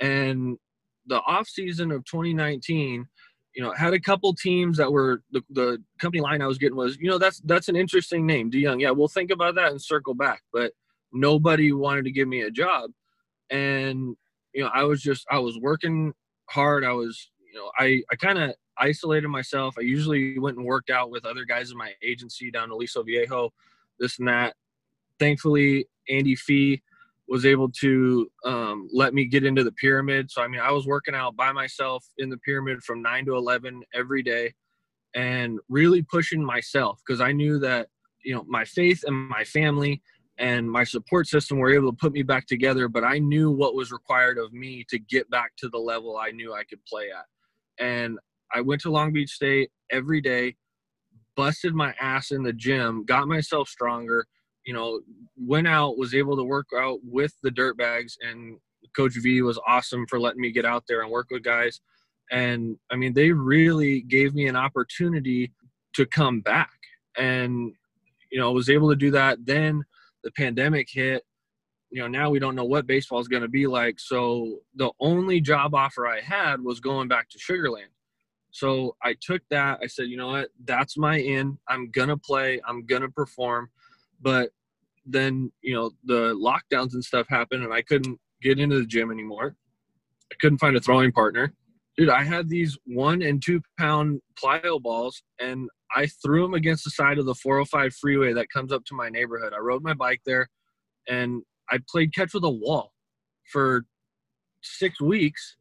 And 0.00 0.58
the 1.06 1.20
off 1.22 1.48
season 1.48 1.90
of 1.92 2.04
2019, 2.04 3.06
you 3.54 3.62
know, 3.62 3.72
had 3.72 3.94
a 3.94 4.00
couple 4.00 4.34
teams 4.34 4.76
that 4.78 4.92
were 4.92 5.22
the, 5.30 5.42
the 5.50 5.82
company 5.98 6.20
line 6.20 6.42
I 6.42 6.46
was 6.46 6.58
getting 6.58 6.76
was, 6.76 6.96
you 6.98 7.08
know, 7.08 7.18
that's 7.18 7.40
that's 7.40 7.68
an 7.68 7.76
interesting 7.76 8.26
name, 8.26 8.50
DeYoung. 8.50 8.80
Yeah, 8.80 8.90
we'll 8.90 9.08
think 9.08 9.30
about 9.30 9.54
that 9.54 9.70
and 9.70 9.80
circle 9.80 10.14
back. 10.14 10.42
But 10.52 10.72
nobody 11.12 11.72
wanted 11.72 12.04
to 12.04 12.10
give 12.12 12.28
me 12.28 12.42
a 12.42 12.50
job, 12.50 12.90
and 13.50 14.16
you 14.52 14.62
know, 14.62 14.70
I 14.74 14.84
was 14.84 15.00
just 15.00 15.26
I 15.30 15.38
was 15.38 15.58
working 15.58 16.12
hard. 16.50 16.84
I 16.84 16.92
was, 16.92 17.30
you 17.50 17.58
know, 17.58 17.70
I 17.78 18.02
I 18.10 18.16
kind 18.16 18.38
of 18.38 18.54
isolated 18.78 19.28
myself. 19.28 19.74
I 19.78 19.82
usually 19.82 20.38
went 20.38 20.56
and 20.56 20.66
worked 20.66 20.90
out 20.90 21.10
with 21.10 21.24
other 21.24 21.44
guys 21.44 21.70
in 21.70 21.76
my 21.76 21.92
agency 22.02 22.50
down 22.50 22.68
to 22.68 22.74
Aliso 22.74 23.02
Viejo, 23.02 23.52
this 23.98 24.18
and 24.18 24.28
that. 24.28 24.54
Thankfully, 25.18 25.86
Andy 26.08 26.34
Fee 26.34 26.82
was 27.28 27.46
able 27.46 27.70
to 27.70 28.30
um, 28.44 28.88
let 28.92 29.14
me 29.14 29.24
get 29.24 29.44
into 29.44 29.64
the 29.64 29.72
pyramid. 29.72 30.30
So 30.30 30.42
I 30.42 30.48
mean, 30.48 30.60
I 30.60 30.70
was 30.72 30.86
working 30.86 31.14
out 31.14 31.36
by 31.36 31.52
myself 31.52 32.04
in 32.18 32.28
the 32.28 32.38
pyramid 32.38 32.82
from 32.82 33.02
nine 33.02 33.24
to 33.26 33.36
eleven 33.36 33.82
every 33.94 34.22
day, 34.22 34.54
and 35.14 35.58
really 35.68 36.02
pushing 36.02 36.44
myself 36.44 37.00
because 37.06 37.20
I 37.20 37.32
knew 37.32 37.58
that 37.60 37.88
you 38.24 38.34
know 38.34 38.44
my 38.46 38.64
faith 38.64 39.04
and 39.06 39.28
my 39.28 39.44
family 39.44 40.02
and 40.36 40.68
my 40.68 40.82
support 40.82 41.28
system 41.28 41.58
were 41.58 41.72
able 41.72 41.92
to 41.92 41.96
put 41.96 42.12
me 42.12 42.22
back 42.22 42.46
together. 42.46 42.88
But 42.88 43.04
I 43.04 43.18
knew 43.18 43.50
what 43.50 43.74
was 43.74 43.92
required 43.92 44.36
of 44.36 44.52
me 44.52 44.84
to 44.88 44.98
get 44.98 45.30
back 45.30 45.52
to 45.58 45.68
the 45.68 45.78
level 45.78 46.16
I 46.16 46.30
knew 46.30 46.52
I 46.52 46.64
could 46.64 46.84
play 46.84 47.08
at, 47.10 47.84
and 47.84 48.18
I 48.54 48.60
went 48.60 48.80
to 48.82 48.90
Long 48.90 49.12
Beach 49.12 49.30
State 49.30 49.70
every 49.90 50.20
day, 50.20 50.56
busted 51.36 51.74
my 51.74 51.94
ass 52.00 52.30
in 52.30 52.42
the 52.42 52.52
gym, 52.52 53.04
got 53.04 53.28
myself 53.28 53.68
stronger 53.68 54.26
you 54.64 54.72
know, 54.72 55.00
went 55.36 55.68
out, 55.68 55.98
was 55.98 56.14
able 56.14 56.36
to 56.36 56.44
work 56.44 56.68
out 56.76 56.98
with 57.04 57.34
the 57.42 57.50
dirt 57.50 57.76
bags, 57.76 58.16
and 58.20 58.58
Coach 58.96 59.14
V 59.22 59.42
was 59.42 59.60
awesome 59.66 60.06
for 60.08 60.18
letting 60.18 60.40
me 60.40 60.50
get 60.50 60.64
out 60.64 60.84
there 60.88 61.02
and 61.02 61.10
work 61.10 61.28
with 61.30 61.42
guys. 61.42 61.80
And 62.30 62.78
I 62.90 62.96
mean, 62.96 63.12
they 63.12 63.30
really 63.30 64.00
gave 64.00 64.34
me 64.34 64.46
an 64.46 64.56
opportunity 64.56 65.52
to 65.94 66.06
come 66.06 66.40
back, 66.40 66.72
and 67.16 67.72
you 68.32 68.40
know, 68.40 68.52
was 68.52 68.70
able 68.70 68.90
to 68.90 68.96
do 68.96 69.10
that. 69.12 69.44
Then 69.44 69.84
the 70.22 70.30
pandemic 70.32 70.88
hit. 70.90 71.22
You 71.90 72.00
know, 72.00 72.08
now 72.08 72.28
we 72.28 72.40
don't 72.40 72.56
know 72.56 72.64
what 72.64 72.88
baseball 72.88 73.20
is 73.20 73.28
going 73.28 73.42
to 73.42 73.48
be 73.48 73.68
like. 73.68 74.00
So 74.00 74.58
the 74.74 74.90
only 74.98 75.40
job 75.40 75.76
offer 75.76 76.08
I 76.08 76.20
had 76.20 76.60
was 76.60 76.80
going 76.80 77.06
back 77.06 77.28
to 77.30 77.38
Sugarland. 77.38 77.92
So 78.54 78.96
I 79.02 79.16
took 79.20 79.42
that. 79.50 79.80
I 79.82 79.86
said, 79.88 80.04
you 80.04 80.16
know 80.16 80.28
what? 80.28 80.48
That's 80.64 80.96
my 80.96 81.18
in. 81.18 81.58
I'm 81.68 81.90
going 81.90 82.08
to 82.08 82.16
play. 82.16 82.60
I'm 82.66 82.86
going 82.86 83.02
to 83.02 83.08
perform 83.08 83.68
but 84.24 84.50
then 85.06 85.52
you 85.62 85.74
know 85.74 85.90
the 86.04 86.34
lockdowns 86.34 86.94
and 86.94 87.04
stuff 87.04 87.26
happened 87.28 87.62
and 87.62 87.72
i 87.72 87.82
couldn't 87.82 88.18
get 88.42 88.58
into 88.58 88.78
the 88.80 88.86
gym 88.86 89.12
anymore 89.12 89.54
i 90.32 90.34
couldn't 90.40 90.58
find 90.58 90.76
a 90.76 90.80
throwing 90.80 91.12
partner 91.12 91.52
dude 91.96 92.08
i 92.08 92.24
had 92.24 92.48
these 92.48 92.76
one 92.86 93.22
and 93.22 93.42
two 93.44 93.60
pound 93.78 94.20
plyo 94.42 94.82
balls 94.82 95.22
and 95.38 95.68
i 95.94 96.06
threw 96.24 96.42
them 96.42 96.54
against 96.54 96.84
the 96.84 96.90
side 96.90 97.18
of 97.18 97.26
the 97.26 97.34
405 97.34 97.94
freeway 97.94 98.32
that 98.32 98.50
comes 98.50 98.72
up 98.72 98.84
to 98.86 98.94
my 98.94 99.08
neighborhood 99.08 99.52
i 99.54 99.58
rode 99.58 99.82
my 99.84 99.94
bike 99.94 100.22
there 100.24 100.48
and 101.06 101.42
i 101.70 101.78
played 101.88 102.14
catch 102.14 102.34
with 102.34 102.44
a 102.44 102.50
wall 102.50 102.92
for 103.52 103.84
six 104.62 105.00
weeks 105.00 105.56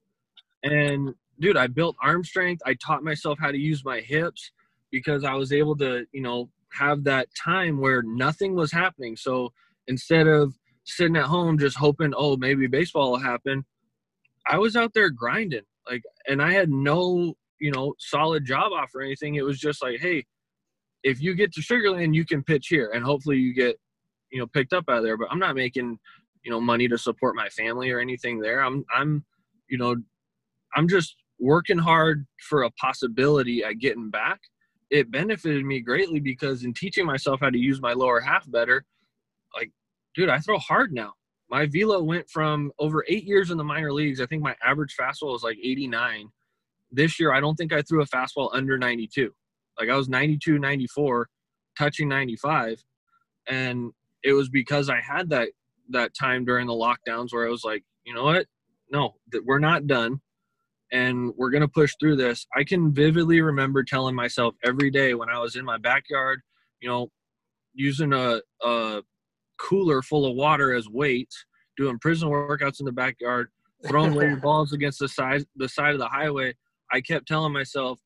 and 0.63 1.13
dude 1.39 1.57
i 1.57 1.67
built 1.67 1.95
arm 2.01 2.23
strength 2.23 2.61
i 2.65 2.73
taught 2.75 3.03
myself 3.03 3.37
how 3.39 3.51
to 3.51 3.57
use 3.57 3.83
my 3.83 3.99
hips 3.99 4.51
because 4.91 5.23
i 5.23 5.33
was 5.33 5.51
able 5.51 5.75
to 5.75 6.05
you 6.11 6.21
know 6.21 6.49
have 6.73 7.03
that 7.03 7.27
time 7.35 7.79
where 7.79 8.01
nothing 8.01 8.55
was 8.55 8.71
happening. 8.71 9.15
So 9.15 9.53
instead 9.87 10.27
of 10.27 10.53
sitting 10.85 11.15
at 11.15 11.25
home 11.25 11.57
just 11.57 11.77
hoping, 11.77 12.13
oh, 12.15 12.35
maybe 12.35 12.67
baseball 12.67 13.11
will 13.11 13.19
happen, 13.19 13.63
I 14.47 14.57
was 14.57 14.75
out 14.75 14.93
there 14.93 15.09
grinding. 15.09 15.61
Like, 15.89 16.03
and 16.27 16.41
I 16.41 16.51
had 16.51 16.69
no, 16.69 17.33
you 17.59 17.71
know, 17.71 17.93
solid 17.99 18.45
job 18.45 18.71
offer 18.73 18.99
or 18.99 19.03
anything. 19.03 19.35
It 19.35 19.45
was 19.45 19.59
just 19.59 19.81
like, 19.81 19.99
hey, 19.99 20.25
if 21.03 21.21
you 21.21 21.35
get 21.35 21.53
to 21.53 21.61
Sugarland, 21.61 22.15
you 22.15 22.25
can 22.25 22.43
pitch 22.43 22.67
here, 22.67 22.91
and 22.93 23.03
hopefully 23.03 23.37
you 23.37 23.53
get, 23.53 23.77
you 24.31 24.39
know, 24.39 24.47
picked 24.47 24.73
up 24.73 24.85
out 24.89 24.99
of 24.99 25.03
there. 25.03 25.17
But 25.17 25.27
I'm 25.31 25.39
not 25.39 25.55
making, 25.55 25.99
you 26.43 26.51
know, 26.51 26.61
money 26.61 26.87
to 26.87 26.97
support 26.97 27.35
my 27.35 27.49
family 27.49 27.91
or 27.91 27.99
anything 27.99 28.39
there. 28.39 28.61
I'm, 28.61 28.85
I'm, 28.93 29.25
you 29.69 29.77
know, 29.77 29.97
I'm 30.75 30.87
just 30.87 31.17
working 31.43 31.77
hard 31.77 32.25
for 32.49 32.63
a 32.63 32.71
possibility 32.71 33.63
at 33.63 33.79
getting 33.79 34.09
back 34.09 34.39
it 34.93 35.09
benefited 35.09 35.65
me 35.65 35.79
greatly 35.79 36.19
because 36.19 36.63
in 36.63 36.71
teaching 36.71 37.03
myself 37.03 37.39
how 37.41 37.49
to 37.49 37.57
use 37.57 37.81
my 37.81 37.93
lower 37.93 38.19
half 38.19 38.49
better, 38.51 38.85
like, 39.55 39.71
dude, 40.13 40.29
I 40.29 40.37
throw 40.37 40.59
hard 40.59 40.93
now. 40.93 41.13
My 41.49 41.65
velo 41.65 42.03
went 42.03 42.29
from 42.29 42.71
over 42.77 43.03
eight 43.07 43.23
years 43.23 43.49
in 43.49 43.57
the 43.57 43.63
minor 43.63 43.91
leagues. 43.91 44.21
I 44.21 44.27
think 44.27 44.43
my 44.43 44.55
average 44.63 44.95
fastball 44.95 45.33
was 45.33 45.41
like 45.41 45.57
89. 45.57 46.29
This 46.91 47.19
year, 47.19 47.33
I 47.33 47.39
don't 47.39 47.55
think 47.55 47.73
I 47.73 47.81
threw 47.81 48.03
a 48.03 48.05
fastball 48.05 48.51
under 48.53 48.77
92. 48.77 49.31
Like 49.79 49.89
I 49.89 49.95
was 49.95 50.09
92, 50.09 50.59
94, 50.59 51.27
touching 51.75 52.07
95. 52.07 52.83
And 53.47 53.93
it 54.23 54.33
was 54.33 54.49
because 54.49 54.91
I 54.91 55.01
had 55.01 55.29
that 55.31 55.49
that 55.89 56.13
time 56.13 56.45
during 56.45 56.67
the 56.67 56.73
lockdowns 56.73 57.33
where 57.33 57.47
I 57.47 57.49
was 57.49 57.63
like, 57.63 57.83
you 58.05 58.13
know 58.13 58.25
what? 58.25 58.45
No, 58.91 59.15
that 59.31 59.43
we're 59.43 59.57
not 59.57 59.87
done 59.87 60.21
and 60.93 61.33
we're 61.35 61.49
going 61.49 61.61
to 61.61 61.67
push 61.67 61.91
through 61.99 62.15
this. 62.15 62.45
I 62.55 62.63
can 62.63 62.93
vividly 62.93 63.41
remember 63.41 63.83
telling 63.83 64.15
myself 64.15 64.53
every 64.63 64.91
day 64.91 65.15
when 65.15 65.27
I 65.27 65.39
was 65.39 65.55
in 65.55 65.65
my 65.65 65.79
backyard, 65.79 66.41
you 66.79 66.87
know, 66.87 67.09
using 67.73 68.13
a, 68.13 68.39
a 68.63 69.01
cooler 69.59 70.03
full 70.03 70.27
of 70.27 70.35
water 70.35 70.73
as 70.73 70.87
weights, 70.87 71.45
doing 71.77 71.97
prison 71.97 72.29
workouts 72.29 72.79
in 72.79 72.85
the 72.85 72.91
backyard, 72.91 73.49
throwing 73.87 74.13
weighted 74.15 74.41
balls 74.41 74.71
against 74.71 74.99
the 74.99 75.09
side 75.09 75.43
the 75.55 75.67
side 75.67 75.93
of 75.93 75.99
the 75.99 76.07
highway. 76.07 76.53
I 76.91 77.01
kept 77.01 77.27
telling 77.27 77.51
myself, 77.51 77.99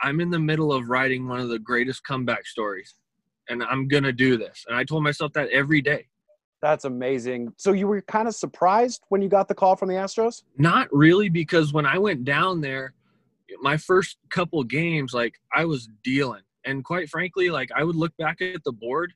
I'm 0.00 0.18
in 0.20 0.30
the 0.30 0.38
middle 0.38 0.72
of 0.72 0.88
writing 0.88 1.28
one 1.28 1.40
of 1.40 1.50
the 1.50 1.58
greatest 1.58 2.02
comeback 2.04 2.46
stories, 2.46 2.94
and 3.50 3.62
I'm 3.62 3.88
gonna 3.88 4.12
do 4.12 4.38
this. 4.38 4.64
And 4.66 4.76
I 4.76 4.84
told 4.84 5.02
myself 5.04 5.34
that 5.34 5.50
every 5.50 5.82
day. 5.82 6.06
That's 6.62 6.84
amazing. 6.84 7.52
So 7.56 7.72
you 7.72 7.88
were 7.88 8.00
kind 8.02 8.28
of 8.28 8.36
surprised 8.36 9.02
when 9.08 9.20
you 9.20 9.28
got 9.28 9.48
the 9.48 9.54
call 9.54 9.74
from 9.74 9.88
the 9.88 9.96
Astros? 9.96 10.44
Not 10.56 10.88
really, 10.92 11.28
because 11.28 11.72
when 11.72 11.84
I 11.84 11.98
went 11.98 12.24
down 12.24 12.60
there, 12.60 12.94
my 13.60 13.76
first 13.76 14.16
couple 14.30 14.62
games, 14.62 15.12
like 15.12 15.34
I 15.52 15.64
was 15.64 15.88
dealing. 16.04 16.42
And 16.64 16.84
quite 16.84 17.08
frankly, 17.08 17.50
like 17.50 17.70
I 17.74 17.82
would 17.82 17.96
look 17.96 18.16
back 18.16 18.40
at 18.40 18.62
the 18.64 18.72
board, 18.72 19.12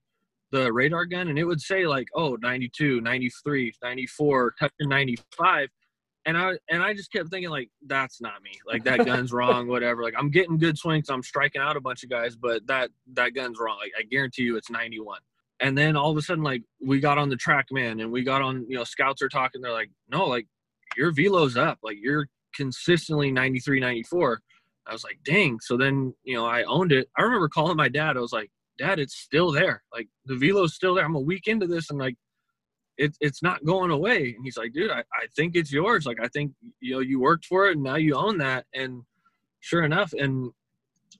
the 0.51 0.73
radar 0.73 1.07
gun, 1.07 1.29
and 1.29 1.39
it 1.39 1.45
would 1.45 1.61
say 1.61 1.87
like, 1.87 2.09
oh, 2.17 2.37
92, 2.43 3.01
93, 3.01 3.73
94, 3.81 4.55
touching 4.59 4.89
95. 4.89 5.69
And 6.27 6.37
I 6.37 6.59
and 6.69 6.83
I 6.83 6.93
just 6.93 7.13
kept 7.13 7.31
thinking 7.31 7.51
like 7.51 7.71
that's 7.87 8.21
not 8.21 8.43
me. 8.43 8.51
Like 8.67 8.83
that 8.83 9.07
gun's 9.07 9.33
wrong, 9.33 9.69
whatever. 9.69 10.03
Like 10.03 10.15
I'm 10.19 10.31
getting 10.31 10.59
good 10.59 10.77
swings, 10.77 11.09
I'm 11.09 11.23
striking 11.23 11.63
out 11.63 11.77
a 11.77 11.81
bunch 11.81 12.03
of 12.03 12.11
guys, 12.11 12.35
but 12.35 12.67
that 12.67 12.91
that 13.13 13.35
gun's 13.35 13.61
wrong. 13.61 13.79
Like 13.79 13.93
I 13.97 14.03
guarantee 14.03 14.43
you 14.43 14.57
it's 14.57 14.69
91. 14.69 15.21
And 15.61 15.77
then 15.77 15.97
all 15.97 16.11
of 16.11 16.17
a 16.17 16.23
sudden, 16.23 16.45
like 16.45 16.63
we 16.85 17.01
got 17.01 17.19
on 17.19 17.29
the 17.29 17.37
track, 17.37 17.67
man, 17.71 18.01
and 18.01 18.13
we 18.13 18.23
got 18.23 18.43
on, 18.43 18.67
you 18.69 18.77
know, 18.77 18.85
scouts 18.85 19.23
are 19.23 19.29
talking, 19.29 19.61
they're 19.61 19.73
like, 19.73 19.91
no, 20.11 20.27
like 20.27 20.47
your 20.97 21.13
velo's 21.13 21.57
up. 21.57 21.79
Like 21.83 21.97
you're 22.01 22.29
consistently 22.55 23.33
93, 23.33 23.81
94. 23.81 24.41
I 24.87 24.93
was 24.93 25.03
like, 25.03 25.19
dang. 25.25 25.59
So 25.61 25.77
then, 25.77 26.15
you 26.25 26.35
know, 26.35 26.47
I 26.47 26.63
owned 26.65 26.93
it. 26.93 27.09
I 27.17 27.23
remember 27.23 27.49
calling 27.49 27.77
my 27.77 27.89
dad. 27.89 28.17
I 28.17 28.21
was 28.21 28.33
like, 28.33 28.51
Dad, 28.79 28.99
it's 28.99 29.17
still 29.17 29.53
there. 29.53 29.83
Like 29.93 30.09
the 30.27 30.37
velo's 30.37 30.75
still 30.75 30.95
there. 30.95 31.05
I'm 31.05 31.15
a 31.15 31.21
week 31.21 31.47
into 31.47 31.67
this 31.67 31.91
and 31.91 31.99
like 31.99 32.17
it's 32.99 33.17
it's 33.21 33.43
not 33.43 33.65
going 33.65 33.91
away. 33.91 34.35
And 34.37 34.45
he's 34.45 34.57
like, 34.57 34.73
dude, 34.73 34.91
I, 34.91 35.01
I 35.01 35.27
think 35.35 35.57
it's 35.57 35.73
yours. 35.73 36.07
Like 36.07 36.19
I 36.23 36.29
think 36.29 36.53
you 36.81 36.95
know 36.95 37.01
you 37.01 37.21
worked 37.21 37.47
for 37.47 37.69
it 37.69 37.73
and 37.73 37.83
now 37.83 37.97
you 37.97 38.15
own 38.15 38.39
that. 38.39 38.67
And 38.75 39.03
sure 39.61 39.85
enough, 39.85 40.13
and 40.13 40.51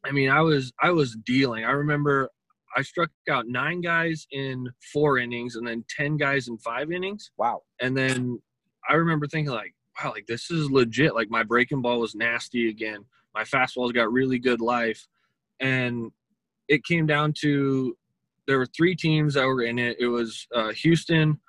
I 0.05 0.11
mean 0.13 0.29
I 0.29 0.41
was 0.41 0.73
I 0.83 0.91
was 0.91 1.17
dealing. 1.25 1.65
I 1.65 1.73
remember 1.73 2.31
I 2.77 2.83
struck 2.83 3.11
out 3.31 3.49
nine 3.49 3.81
guys 3.81 4.27
in 4.33 4.69
four 4.93 5.19
innings 5.19 5.57
and 5.57 5.67
then 5.67 5.85
ten 5.89 6.19
guys 6.19 6.49
in 6.49 6.59
five 6.59 6.93
innings. 6.93 7.31
Wow. 7.39 7.63
And 7.81 7.97
then 7.97 8.41
I 8.89 8.95
remember 8.95 9.27
thinking 9.27 9.53
like, 9.53 9.75
wow, 10.03 10.13
like 10.13 10.27
this 10.27 10.51
is 10.51 10.71
legit. 10.71 11.15
Like 11.15 11.31
my 11.31 11.43
breaking 11.43 11.81
ball 11.81 12.01
was 12.01 12.15
nasty 12.15 12.69
again. 12.69 13.07
My 13.35 13.45
fastball's 13.45 13.93
got 13.93 14.13
really 14.13 14.39
good 14.39 14.61
life. 14.61 15.07
And 15.59 16.13
it 16.69 16.85
came 16.85 17.07
down 17.07 17.33
to 17.41 17.97
there 18.47 18.59
were 18.59 18.67
three 18.67 18.95
teams 18.95 19.35
that 19.35 19.47
were 19.47 19.63
in 19.63 19.79
it. 19.79 19.97
It 19.99 20.09
was 20.09 20.47
uh, 20.55 20.73
Houston, 20.73 21.41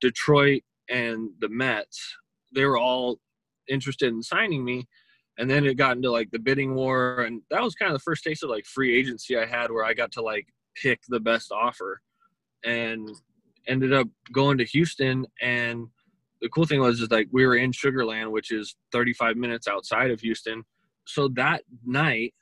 Detroit, 0.00 0.62
and 0.90 1.30
the 1.40 1.48
Mets. 1.48 2.16
They 2.52 2.64
were 2.64 2.78
all 2.78 3.20
interested 3.68 4.12
in 4.12 4.22
signing 4.22 4.64
me. 4.64 4.88
And 5.38 5.48
then 5.48 5.66
it 5.66 5.76
got 5.76 5.96
into 5.96 6.10
like 6.10 6.30
the 6.32 6.38
bidding 6.38 6.74
war. 6.74 7.20
And 7.20 7.42
that 7.50 7.62
was 7.62 7.74
kind 7.74 7.92
of 7.92 7.98
the 7.98 8.02
first 8.02 8.24
taste 8.24 8.42
of 8.42 8.50
like 8.50 8.66
free 8.66 8.96
agency 8.96 9.38
I 9.38 9.46
had 9.46 9.70
where 9.70 9.84
I 9.84 9.94
got 9.94 10.12
to 10.12 10.22
like 10.22 10.46
pick 10.80 11.00
the 11.08 11.20
best 11.20 11.52
offer 11.52 12.00
and 12.64 13.10
ended 13.66 13.92
up 13.92 14.08
going 14.32 14.58
to 14.58 14.64
Houston. 14.64 15.26
And 15.40 15.88
the 16.40 16.48
cool 16.48 16.66
thing 16.66 16.80
was 16.80 17.00
is 17.00 17.10
like 17.10 17.28
we 17.32 17.46
were 17.46 17.56
in 17.56 17.72
Sugarland, 17.72 18.30
which 18.30 18.50
is 18.50 18.76
35 18.92 19.36
minutes 19.36 19.68
outside 19.68 20.10
of 20.10 20.20
Houston. 20.20 20.64
So 21.06 21.28
that 21.34 21.62
night 21.84 22.34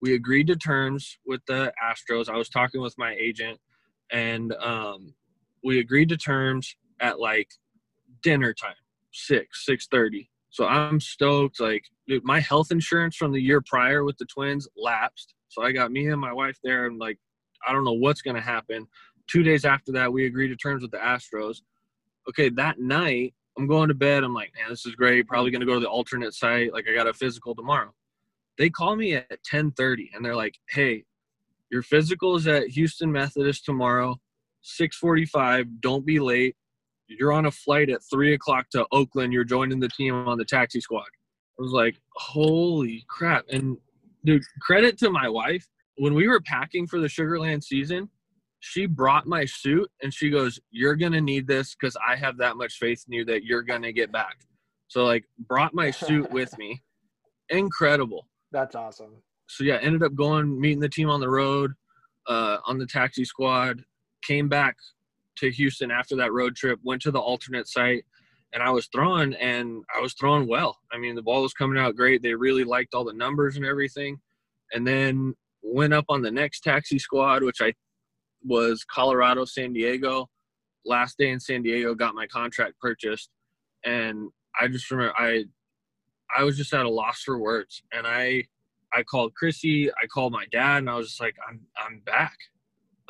we 0.00 0.14
agreed 0.14 0.46
to 0.48 0.56
terms 0.56 1.18
with 1.26 1.40
the 1.46 1.72
Astros. 1.82 2.28
I 2.28 2.36
was 2.36 2.48
talking 2.48 2.80
with 2.80 2.94
my 2.98 3.14
agent 3.18 3.58
and 4.10 4.52
um, 4.54 5.14
we 5.64 5.80
agreed 5.80 6.08
to 6.10 6.16
terms 6.16 6.76
at 7.00 7.20
like 7.20 7.48
dinner 8.22 8.54
time, 8.54 8.74
six, 9.12 9.64
six 9.64 9.86
thirty. 9.86 10.30
So 10.50 10.66
I'm 10.66 11.00
stoked. 11.00 11.60
Like 11.60 11.84
dude, 12.06 12.24
my 12.24 12.40
health 12.40 12.70
insurance 12.70 13.16
from 13.16 13.32
the 13.32 13.40
year 13.40 13.60
prior 13.60 14.04
with 14.04 14.16
the 14.18 14.24
twins 14.26 14.68
lapsed. 14.76 15.34
So 15.48 15.62
I 15.62 15.72
got 15.72 15.92
me 15.92 16.08
and 16.08 16.20
my 16.20 16.32
wife 16.32 16.58
there 16.62 16.86
and 16.86 16.98
like 16.98 17.18
I 17.66 17.72
don't 17.72 17.84
know 17.84 17.92
what's 17.92 18.22
gonna 18.22 18.40
happen. 18.40 18.86
Two 19.26 19.42
days 19.42 19.64
after 19.64 19.92
that, 19.92 20.12
we 20.12 20.26
agreed 20.26 20.48
to 20.48 20.56
terms 20.56 20.82
with 20.82 20.90
the 20.90 20.98
Astros. 20.98 21.62
Okay, 22.28 22.48
that 22.50 22.78
night 22.78 23.34
I'm 23.56 23.66
going 23.66 23.88
to 23.88 23.94
bed. 23.94 24.22
I'm 24.22 24.34
like, 24.34 24.52
man, 24.54 24.70
this 24.70 24.86
is 24.86 24.94
great. 24.94 25.26
Probably 25.26 25.50
gonna 25.50 25.66
go 25.66 25.74
to 25.74 25.80
the 25.80 25.88
alternate 25.88 26.34
site. 26.34 26.72
Like 26.72 26.86
I 26.88 26.94
got 26.94 27.06
a 27.06 27.12
physical 27.12 27.54
tomorrow. 27.54 27.92
They 28.56 28.70
call 28.70 28.96
me 28.96 29.14
at 29.14 29.42
10:30 29.50 30.10
and 30.14 30.24
they're 30.24 30.36
like, 30.36 30.58
hey, 30.68 31.04
your 31.70 31.82
physical 31.82 32.36
is 32.36 32.46
at 32.46 32.68
Houston 32.68 33.12
Methodist 33.12 33.64
tomorrow, 33.64 34.20
6:45. 34.62 35.80
Don't 35.80 36.06
be 36.06 36.18
late. 36.18 36.56
You're 37.08 37.32
on 37.32 37.46
a 37.46 37.50
flight 37.50 37.90
at 37.90 38.00
three 38.10 38.34
o'clock 38.34 38.68
to 38.70 38.86
Oakland. 38.92 39.32
You're 39.32 39.44
joining 39.44 39.80
the 39.80 39.88
team 39.88 40.14
on 40.14 40.38
the 40.38 40.44
taxi 40.44 40.80
squad. 40.80 41.06
I 41.58 41.62
was 41.62 41.72
like, 41.72 42.00
holy 42.16 43.04
crap! 43.08 43.44
And 43.50 43.76
dude, 44.24 44.42
credit 44.60 44.98
to 44.98 45.10
my 45.10 45.28
wife. 45.28 45.66
When 45.98 46.14
we 46.14 46.28
were 46.28 46.40
packing 46.40 46.86
for 46.86 47.00
the 47.00 47.08
Sugarland 47.08 47.62
season, 47.62 48.08
she 48.60 48.86
brought 48.86 49.26
my 49.26 49.44
suit 49.44 49.90
and 50.02 50.12
she 50.12 50.30
goes, 50.30 50.58
"You're 50.70 50.94
gonna 50.94 51.20
need 51.20 51.46
this 51.46 51.74
because 51.74 51.96
I 52.06 52.16
have 52.16 52.38
that 52.38 52.56
much 52.56 52.74
faith 52.78 53.04
in 53.06 53.14
you 53.14 53.24
that 53.26 53.44
you're 53.44 53.62
gonna 53.62 53.92
get 53.92 54.10
back." 54.12 54.38
So 54.88 55.04
like, 55.04 55.24
brought 55.38 55.74
my 55.74 55.90
suit 55.90 56.30
with 56.32 56.56
me. 56.58 56.82
Incredible. 57.50 58.26
That's 58.52 58.74
awesome. 58.74 59.22
So 59.48 59.64
yeah, 59.64 59.78
ended 59.80 60.02
up 60.02 60.14
going 60.14 60.60
meeting 60.60 60.80
the 60.80 60.88
team 60.88 61.08
on 61.10 61.20
the 61.20 61.28
road, 61.28 61.72
uh, 62.26 62.58
on 62.66 62.78
the 62.78 62.86
taxi 62.86 63.24
squad. 63.24 63.82
Came 64.22 64.48
back 64.48 64.76
to 65.38 65.50
Houston 65.50 65.90
after 65.90 66.16
that 66.16 66.32
road 66.32 66.56
trip. 66.56 66.78
Went 66.82 67.02
to 67.02 67.10
the 67.10 67.20
alternate 67.20 67.68
site, 67.68 68.04
and 68.52 68.62
I 68.62 68.70
was 68.70 68.88
throwing, 68.88 69.34
and 69.34 69.84
I 69.94 70.00
was 70.00 70.14
throwing 70.14 70.48
well. 70.48 70.76
I 70.92 70.98
mean, 70.98 71.14
the 71.14 71.22
ball 71.22 71.42
was 71.42 71.54
coming 71.54 71.78
out 71.78 71.96
great. 71.96 72.22
They 72.22 72.34
really 72.34 72.64
liked 72.64 72.94
all 72.94 73.04
the 73.04 73.12
numbers 73.12 73.56
and 73.56 73.64
everything. 73.64 74.20
And 74.72 74.86
then 74.86 75.34
went 75.72 75.94
up 75.94 76.06
on 76.08 76.22
the 76.22 76.30
next 76.30 76.60
taxi 76.60 76.98
squad, 76.98 77.42
which 77.42 77.60
I 77.60 77.74
was 78.44 78.84
Colorado, 78.84 79.44
San 79.44 79.72
Diego. 79.72 80.28
Last 80.84 81.18
day 81.18 81.30
in 81.30 81.40
San 81.40 81.62
Diego, 81.62 81.94
got 81.94 82.14
my 82.14 82.26
contract 82.26 82.74
purchased, 82.80 83.30
and 83.84 84.30
I 84.58 84.68
just 84.68 84.90
remember 84.90 85.14
I, 85.18 85.44
I 86.36 86.44
was 86.44 86.56
just 86.56 86.72
at 86.72 86.86
a 86.86 86.90
loss 86.90 87.22
for 87.22 87.38
words, 87.38 87.82
and 87.92 88.06
I, 88.06 88.44
I 88.94 89.02
called 89.02 89.34
Chrissy, 89.34 89.90
I 89.90 90.06
called 90.06 90.32
my 90.32 90.46
dad, 90.50 90.78
and 90.78 90.90
I 90.90 90.94
was 90.94 91.08
just 91.08 91.20
like, 91.20 91.36
I'm, 91.46 91.60
I'm 91.76 92.00
back, 92.06 92.36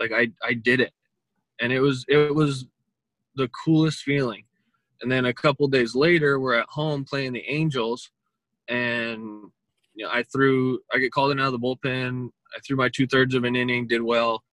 like 0.01 0.13
I, 0.13 0.29
I 0.43 0.55
did 0.55 0.81
it, 0.81 0.93
and 1.61 1.73
it 1.73 1.81
was, 1.81 2.05
it 2.09 2.35
was, 2.35 2.67
the 3.39 3.49
coolest 3.65 4.03
feeling. 4.03 4.45
And 5.01 5.11
then 5.11 5.25
a 5.25 5.33
couple 5.33 5.67
days 5.69 5.95
later, 5.95 6.39
we're 6.41 6.55
at 6.59 6.69
home 6.69 7.05
playing 7.05 7.33
the 7.33 7.45
Angels, 7.49 8.11
and 8.67 9.51
you 9.99 10.05
know, 10.05 10.12
I 10.12 10.22
threw, 10.22 10.78
I 10.94 10.99
get 10.99 11.12
called 11.12 11.32
in 11.32 11.40
out 11.40 11.53
of 11.53 11.53
the 11.53 11.59
bullpen. 11.59 12.28
I 12.57 12.61
threw 12.66 12.76
my 12.76 12.88
two 12.88 13.07
thirds 13.07 13.34
of 13.34 13.42
an 13.42 13.57
inning, 13.57 13.88
did 13.88 14.01
well, 14.01 14.44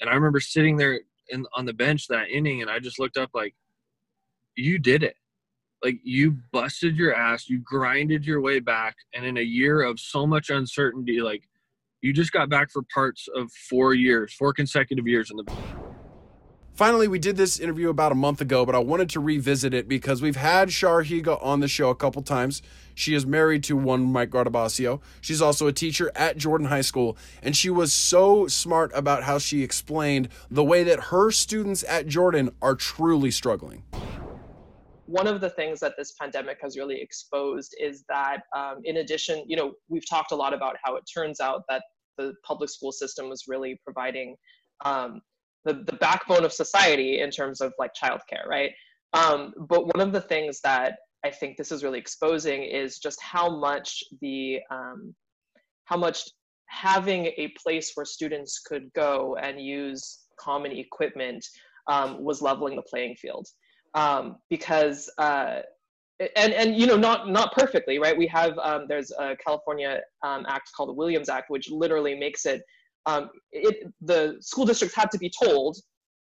and 0.00 0.08
I 0.08 0.14
remember 0.14 0.40
sitting 0.40 0.76
there 0.76 1.00
in 1.28 1.46
on 1.54 1.66
the 1.66 1.74
bench 1.74 2.08
that 2.08 2.30
inning, 2.30 2.62
and 2.62 2.70
I 2.70 2.78
just 2.78 2.98
looked 2.98 3.16
up 3.16 3.30
like, 3.34 3.54
you 4.56 4.78
did 4.78 5.02
it. 5.02 5.16
Like 5.84 5.98
you 6.02 6.38
busted 6.50 6.96
your 6.96 7.14
ass, 7.14 7.48
you 7.48 7.58
grinded 7.58 8.24
your 8.24 8.40
way 8.40 8.58
back, 8.58 8.96
and 9.14 9.24
in 9.26 9.36
a 9.36 9.42
year 9.42 9.82
of 9.82 10.00
so 10.00 10.26
much 10.26 10.48
uncertainty, 10.48 11.20
like 11.20 11.42
you 12.00 12.14
just 12.14 12.32
got 12.32 12.48
back 12.48 12.70
for 12.70 12.82
parts 12.92 13.28
of 13.34 13.52
four 13.52 13.92
years, 13.92 14.32
four 14.32 14.54
consecutive 14.54 15.06
years 15.06 15.30
in 15.30 15.36
the. 15.36 15.85
Finally, 16.76 17.08
we 17.08 17.18
did 17.18 17.38
this 17.38 17.58
interview 17.58 17.88
about 17.88 18.12
a 18.12 18.14
month 18.14 18.42
ago, 18.42 18.66
but 18.66 18.74
I 18.74 18.78
wanted 18.80 19.08
to 19.10 19.20
revisit 19.20 19.72
it 19.72 19.88
because 19.88 20.20
we've 20.20 20.36
had 20.36 20.70
Shar 20.70 21.02
Higa 21.04 21.42
on 21.42 21.60
the 21.60 21.68
show 21.68 21.88
a 21.88 21.94
couple 21.94 22.20
times. 22.20 22.60
She 22.94 23.14
is 23.14 23.24
married 23.24 23.64
to 23.64 23.78
one 23.78 24.04
Mike 24.04 24.28
Guardabascio. 24.28 25.00
She's 25.22 25.40
also 25.40 25.68
a 25.68 25.72
teacher 25.72 26.12
at 26.14 26.36
Jordan 26.36 26.66
High 26.66 26.82
School, 26.82 27.16
and 27.42 27.56
she 27.56 27.70
was 27.70 27.94
so 27.94 28.46
smart 28.46 28.92
about 28.94 29.22
how 29.22 29.38
she 29.38 29.62
explained 29.62 30.28
the 30.50 30.62
way 30.62 30.84
that 30.84 31.04
her 31.04 31.30
students 31.30 31.82
at 31.88 32.08
Jordan 32.08 32.50
are 32.60 32.74
truly 32.74 33.30
struggling. 33.30 33.82
one 35.06 35.26
of 35.26 35.40
the 35.40 35.48
things 35.48 35.80
that 35.80 35.94
this 35.96 36.12
pandemic 36.20 36.58
has 36.60 36.76
really 36.76 37.00
exposed 37.00 37.74
is 37.80 38.04
that 38.10 38.42
um, 38.54 38.82
in 38.84 38.98
addition 38.98 39.44
you 39.46 39.56
know 39.56 39.72
we've 39.88 40.06
talked 40.06 40.32
a 40.32 40.36
lot 40.36 40.52
about 40.52 40.76
how 40.82 40.96
it 40.96 41.04
turns 41.04 41.40
out 41.40 41.62
that 41.70 41.82
the 42.18 42.34
public 42.44 42.68
school 42.68 42.92
system 42.92 43.30
was 43.30 43.44
really 43.48 43.80
providing 43.84 44.36
um, 44.84 45.22
the, 45.66 45.84
the 45.86 45.98
backbone 45.98 46.44
of 46.44 46.52
society 46.52 47.20
in 47.20 47.30
terms 47.30 47.60
of 47.60 47.72
like 47.78 47.92
childcare 48.00 48.46
right? 48.48 48.70
Um, 49.12 49.52
but 49.68 49.86
one 49.86 50.00
of 50.06 50.12
the 50.12 50.20
things 50.20 50.60
that 50.62 50.96
i 51.24 51.30
think 51.30 51.56
this 51.56 51.72
is 51.72 51.82
really 51.82 51.98
exposing 51.98 52.62
is 52.62 52.98
just 52.98 53.20
how 53.22 53.48
much 53.58 54.04
the 54.20 54.60
um, 54.70 55.14
how 55.84 55.96
much 55.96 56.24
having 56.68 57.26
a 57.36 57.52
place 57.62 57.92
where 57.94 58.04
students 58.04 58.60
could 58.60 58.92
go 58.94 59.36
and 59.40 59.60
use 59.60 60.26
common 60.38 60.72
equipment 60.72 61.44
um, 61.88 62.22
was 62.22 62.42
leveling 62.42 62.76
the 62.76 62.82
playing 62.82 63.14
field. 63.16 63.46
Um, 63.94 64.36
because 64.50 65.10
uh, 65.18 65.60
and 66.36 66.52
and 66.52 66.76
you 66.76 66.86
know 66.86 66.96
not 66.96 67.30
not 67.30 67.52
perfectly 67.52 67.98
right? 67.98 68.16
We 68.16 68.26
have 68.26 68.58
um, 68.58 68.86
there's 68.88 69.10
a 69.12 69.36
california 69.36 70.00
um, 70.22 70.44
act 70.48 70.70
called 70.76 70.90
the 70.90 70.94
williams 70.94 71.28
act 71.28 71.50
which 71.50 71.70
literally 71.70 72.14
makes 72.14 72.46
it 72.46 72.62
um, 73.06 73.30
it 73.52 73.76
the 74.02 74.36
school 74.40 74.66
districts 74.66 74.96
had 74.96 75.10
to 75.10 75.18
be 75.18 75.30
told 75.42 75.76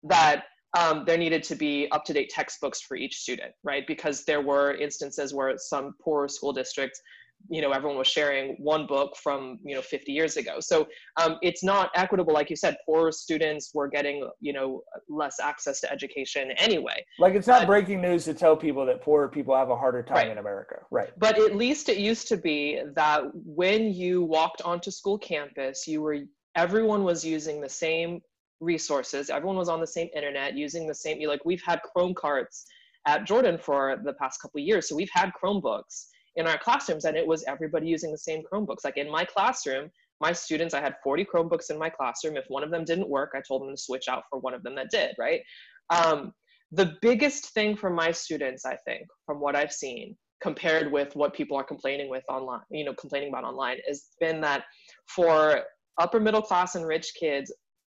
that 0.04 0.44
um, 0.78 1.04
there 1.06 1.18
needed 1.18 1.44
to 1.44 1.56
be 1.56 1.88
up-to-date 1.92 2.30
textbooks 2.30 2.82
for 2.82 2.96
each 2.98 3.16
student 3.18 3.54
right 3.64 3.86
because 3.88 4.24
there 4.26 4.42
were 4.42 4.74
instances 4.76 5.34
where 5.34 5.54
some 5.58 5.94
poor 6.04 6.28
school 6.28 6.52
districts 6.54 7.02
you 7.50 7.62
know 7.62 7.72
everyone 7.72 7.98
was 7.98 8.08
sharing 8.08 8.56
one 8.58 8.88
book 8.88 9.16
from 9.18 9.60
you 9.66 9.76
know 9.76 9.82
50 9.82 10.12
years 10.14 10.38
ago 10.38 10.60
so 10.60 10.88
um, 11.22 11.38
it's 11.42 11.64
not 11.64 11.90
equitable 11.96 12.34
like 12.34 12.50
you 12.50 12.56
said 12.56 12.76
poor 12.86 13.12
students 13.12 13.72
were 13.74 13.88
getting 13.90 14.30
you 14.40 14.54
know 14.54 14.82
less 15.10 15.40
access 15.42 15.82
to 15.82 15.92
education 15.92 16.52
anyway 16.58 17.04
Like 17.20 17.36
it's 17.36 17.48
not 17.48 17.68
breaking 17.68 18.02
news 18.02 18.26
to 18.26 18.34
tell 18.34 18.56
people 18.56 18.86
that 18.86 19.02
poor 19.02 19.28
people 19.28 19.56
have 19.56 19.70
a 19.70 19.76
harder 19.76 20.04
time 20.04 20.16
Right. 20.18 20.32
in 20.32 20.38
America. 20.38 20.78
Right. 20.90 21.10
but 21.18 21.38
at 21.38 21.56
least 21.56 21.90
it 21.90 21.98
used 21.98 22.28
to 22.30 22.38
be 22.38 22.82
that 22.96 23.24
when 23.34 23.94
you 23.94 24.24
walked 24.24 24.62
onto 24.62 24.90
school 24.90 25.18
campus 25.18 25.86
you 25.88 26.02
were 26.02 26.20
everyone 26.56 27.04
was 27.04 27.24
using 27.24 27.62
the 27.62 27.70
same 27.70 28.22
resources 28.60 29.30
everyone 29.30 29.58
was 29.58 29.70
on 29.70 29.80
the 29.82 29.88
same 29.88 30.10
internet 30.16 30.56
using 30.56 30.88
the 30.88 30.95
same 30.95 31.22
like 31.28 31.43
we've 31.43 31.64
had 31.64 31.82
chrome 31.82 32.14
carts 32.14 32.66
at 33.08 33.26
jordan 33.26 33.58
for 33.58 33.99
the 34.06 34.14
past 34.14 34.41
couple 34.41 34.60
years 34.60 34.88
so 34.88 34.95
we've 34.95 35.10
had 35.12 35.32
chromebooks 35.41 36.06
in 36.36 36.47
our 36.47 36.58
classrooms 36.58 37.06
and 37.06 37.16
it 37.16 37.26
was 37.26 37.43
everybody 37.47 37.88
using 37.88 38.12
the 38.12 38.18
same 38.18 38.41
chromebooks. 38.51 38.84
Like 38.84 38.97
in 38.97 39.10
my 39.10 39.26
classroom 39.26 39.89
my 40.22 40.32
students 40.32 40.74
i 40.74 40.80
had 40.82 40.95
40 41.04 41.26
chromebooks 41.26 41.70
in 41.70 41.78
my 41.78 41.89
classroom. 41.89 42.38
If 42.38 42.45
one 42.47 42.64
of 42.64 42.72
them 42.72 42.86
didn't 42.86 43.10
work 43.10 43.32
i 43.36 43.41
told 43.47 43.62
them 43.64 43.76
to 43.76 43.82
switch 43.82 44.08
out 44.08 44.24
for 44.30 44.39
one 44.39 44.54
of 44.54 44.64
them 44.64 44.76
that 44.76 44.89
did 44.91 45.16
right? 45.20 45.41
Um, 45.89 46.34
the 46.72 46.93
biggest 47.01 47.54
thing 47.54 47.76
for 47.76 47.91
my 47.91 48.12
students 48.12 48.66
i 48.66 48.76
think 48.84 49.06
from 49.28 49.39
what 49.39 49.56
i've 49.56 49.72
seen 49.72 50.16
compared 50.41 50.91
with 50.91 51.16
what 51.16 51.32
people 51.32 51.56
are 51.56 51.64
complaining 51.64 52.10
with 52.10 52.24
online 52.30 52.62
you 52.72 52.84
know 52.84 52.95
complaining 52.95 53.30
about 53.30 53.43
online 53.43 53.78
has 53.88 54.06
been 54.20 54.41
that 54.41 54.64
for 55.08 55.62
upper 56.00 56.20
middle 56.20 56.41
class 56.41 56.76
and 56.76 56.86
rich 56.86 57.14
kids 57.20 57.54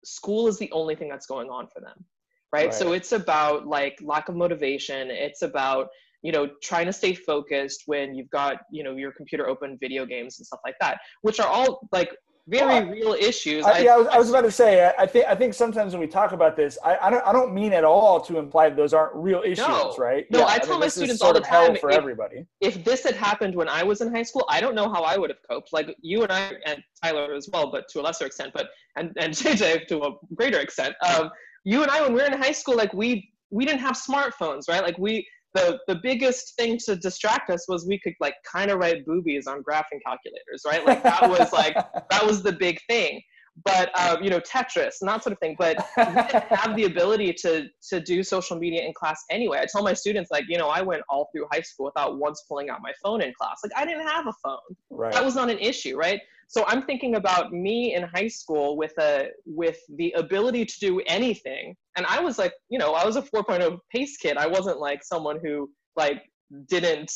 school 0.04 0.48
is 0.48 0.58
the 0.58 0.72
only 0.72 0.96
thing 0.96 1.10
that's 1.10 1.26
going 1.26 1.50
on 1.50 1.68
for 1.68 1.80
them 1.80 2.06
right, 2.54 2.74
so 2.74 2.94
it's 2.94 3.12
about 3.12 3.68
like 3.68 3.98
lack 4.02 4.30
of 4.30 4.36
motivation. 4.36 5.10
It's 5.10 5.42
about 5.42 5.88
you 6.22 6.32
know 6.32 6.48
trying 6.62 6.86
to 6.86 6.94
stay 6.94 7.14
focused 7.14 7.84
when 7.88 8.16
you've 8.16 8.30
got 8.30 8.58
you 8.72 8.84
know 8.84 8.96
your 8.96 9.12
computer 9.12 9.50
open 9.50 9.78
video 9.82 10.06
games 10.06 10.40
and 10.40 10.46
stuff 10.46 10.62
like 10.64 10.76
that 10.80 11.00
which 11.24 11.40
are 11.42 11.48
all 11.48 11.86
like 11.92 12.16
very 12.48 12.90
real 12.90 13.14
issues 13.14 13.66
I, 13.66 13.80
yeah, 13.80 13.94
I 13.94 13.98
was, 13.98 14.08
I 14.08 14.18
was 14.18 14.30
about 14.30 14.42
to 14.42 14.52
say. 14.52 14.86
I, 14.86 15.04
I 15.04 15.06
think 15.06 15.26
I 15.28 15.36
think 15.36 15.54
sometimes 15.54 15.94
when 15.94 16.02
we 16.02 16.08
talk 16.08 16.34
about 16.34 16.58
this, 16.58 16.78
I, 16.84 16.98
I 17.04 17.10
don't 17.10 17.26
I 17.26 17.32
don't 17.32 17.54
mean 17.54 17.72
at 17.72 17.86
all 17.86 18.20
to 18.22 18.38
imply 18.38 18.68
that 18.70 18.76
those 18.76 18.94
aren't 18.94 19.16
real 19.16 19.42
issues, 19.44 19.60
No. 19.60 19.96
right? 19.98 20.26
No, 20.30 20.40
Yeah, 20.40 20.46
I 20.46 20.58
mean, 20.58 20.68
tell 20.68 20.80
my 20.80 20.88
students 20.90 21.22
all 21.22 21.34
the 21.34 21.40
time, 21.40 21.78
for 21.78 21.90
if- 21.90 21.98
everybody. 21.98 22.46
if 22.60 22.84
this 22.84 23.04
had 23.04 23.16
happened 23.16 23.56
when 23.56 23.70
I 23.70 23.84
was 23.84 24.02
in 24.02 24.14
high 24.14 24.24
school, 24.24 24.46
I 24.50 24.60
don't 24.60 24.76
know 24.76 24.90
how 24.92 25.04
I 25.04 25.18
would 25.18 25.30
have 25.30 25.40
coped. 25.50 25.72
Like 25.72 25.96
you 26.02 26.24
and 26.24 26.32
I 26.32 26.52
and 26.66 26.84
Tyler 27.02 27.34
as 27.34 27.50
well, 27.54 27.72
but 27.72 27.88
to 27.90 28.02
a 28.02 28.04
lesser 28.04 28.26
extent, 28.26 28.52
but 28.54 28.68
and, 28.98 29.14
and 29.18 29.34
JJ 29.42 29.88
to 29.88 30.04
a 30.04 30.12
greater 30.36 30.60
extent. 30.60 30.96
Um, 31.08 31.30
you 31.64 31.82
and 31.82 31.90
I, 31.90 32.02
when 32.02 32.14
we 32.14 32.20
were 32.22 32.28
in 32.28 32.34
high 32.34 32.52
school, 32.52 32.76
like 32.76 32.94
we 32.94 33.30
we 33.52 33.66
didn't 33.66 33.80
have 33.82 33.96
smartphones, 33.96 34.68
right? 34.68 34.84
Like 34.84 34.98
we 34.98 35.26
the 35.54 35.80
the 35.88 35.96
biggest 35.96 36.56
thing 36.58 36.78
to 36.86 36.96
distract 36.96 37.50
us 37.50 37.68
was 37.68 37.86
we 37.88 38.00
could 38.00 38.14
like 38.20 38.36
kind 38.50 38.72
of 38.72 38.80
write 38.80 39.06
boobies 39.06 39.48
on 39.48 39.64
graphing 39.64 40.02
calculators, 40.06 40.64
right? 40.66 40.86
Like 40.86 41.04
that 41.04 41.30
was 41.30 41.54
like 41.54 41.76
that 42.10 42.26
was 42.26 42.44
the 42.44 42.54
big 42.54 42.80
thing. 42.90 43.22
But 43.66 43.92
um, 44.00 44.24
you 44.24 44.32
know, 44.32 44.40
Tetris 44.40 44.96
and 45.02 45.10
that 45.10 45.24
sort 45.24 45.34
of 45.34 45.40
thing. 45.40 45.56
But 45.60 45.78
we 45.96 46.06
didn't 46.06 46.44
have 46.50 46.76
the 46.76 46.86
ability 46.86 47.34
to 47.42 47.68
to 47.90 48.00
do 48.00 48.24
social 48.24 48.58
media 48.58 48.82
in 48.84 48.94
class 48.94 49.24
anyway. 49.30 49.60
I 49.60 49.68
tell 49.72 49.84
my 49.84 49.94
students 49.94 50.32
like, 50.32 50.46
you 50.48 50.58
know, 50.58 50.70
I 50.70 50.82
went 50.82 51.04
all 51.08 51.30
through 51.32 51.46
high 51.52 51.62
school 51.62 51.86
without 51.86 52.18
once 52.18 52.44
pulling 52.48 52.70
out 52.70 52.80
my 52.82 52.94
phone 53.04 53.22
in 53.22 53.32
class. 53.40 53.60
Like 53.64 53.74
I 53.78 53.86
didn't 53.86 54.08
have 54.08 54.26
a 54.26 54.34
phone. 54.44 54.58
Right. 54.90 55.14
That 55.14 55.24
was 55.24 55.36
not 55.36 55.52
an 55.52 55.60
issue, 55.60 55.96
right? 55.96 56.20
So 56.54 56.64
I'm 56.68 56.84
thinking 56.84 57.16
about 57.16 57.52
me 57.52 57.96
in 57.96 58.04
high 58.04 58.28
school 58.28 58.78
with 58.78 58.94
a 59.00 59.30
with 59.44 59.80
the 59.98 60.12
ability 60.12 60.66
to 60.66 60.80
do 60.80 61.02
anything. 61.08 61.76
And 61.98 62.06
I 62.06 62.20
was 62.20 62.38
like, 62.38 62.54
you 62.70 62.78
know, 62.78 62.94
I 62.94 63.04
was 63.04 63.16
a 63.16 63.24
4.0 63.24 63.80
pace 63.92 64.18
kid. 64.18 64.38
I 64.38 64.46
wasn't 64.46 64.80
like 64.80 65.04
someone 65.04 65.40
who 65.44 65.72
like 65.96 66.22
didn't, 66.70 67.12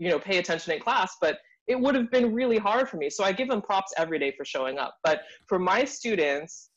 you 0.00 0.08
know, 0.10 0.18
pay 0.18 0.38
attention 0.38 0.72
in 0.72 0.80
class, 0.80 1.14
but 1.20 1.38
it 1.68 1.78
would 1.78 1.94
have 1.94 2.10
been 2.10 2.34
really 2.34 2.58
hard 2.58 2.88
for 2.88 2.96
me. 2.96 3.10
So 3.10 3.22
I 3.22 3.30
give 3.30 3.48
them 3.48 3.62
props 3.62 3.92
every 3.96 4.18
day 4.18 4.34
for 4.36 4.44
showing 4.44 4.76
up. 4.76 4.96
But 5.04 5.20
for 5.46 5.60
my 5.60 5.84
students, 5.84 6.70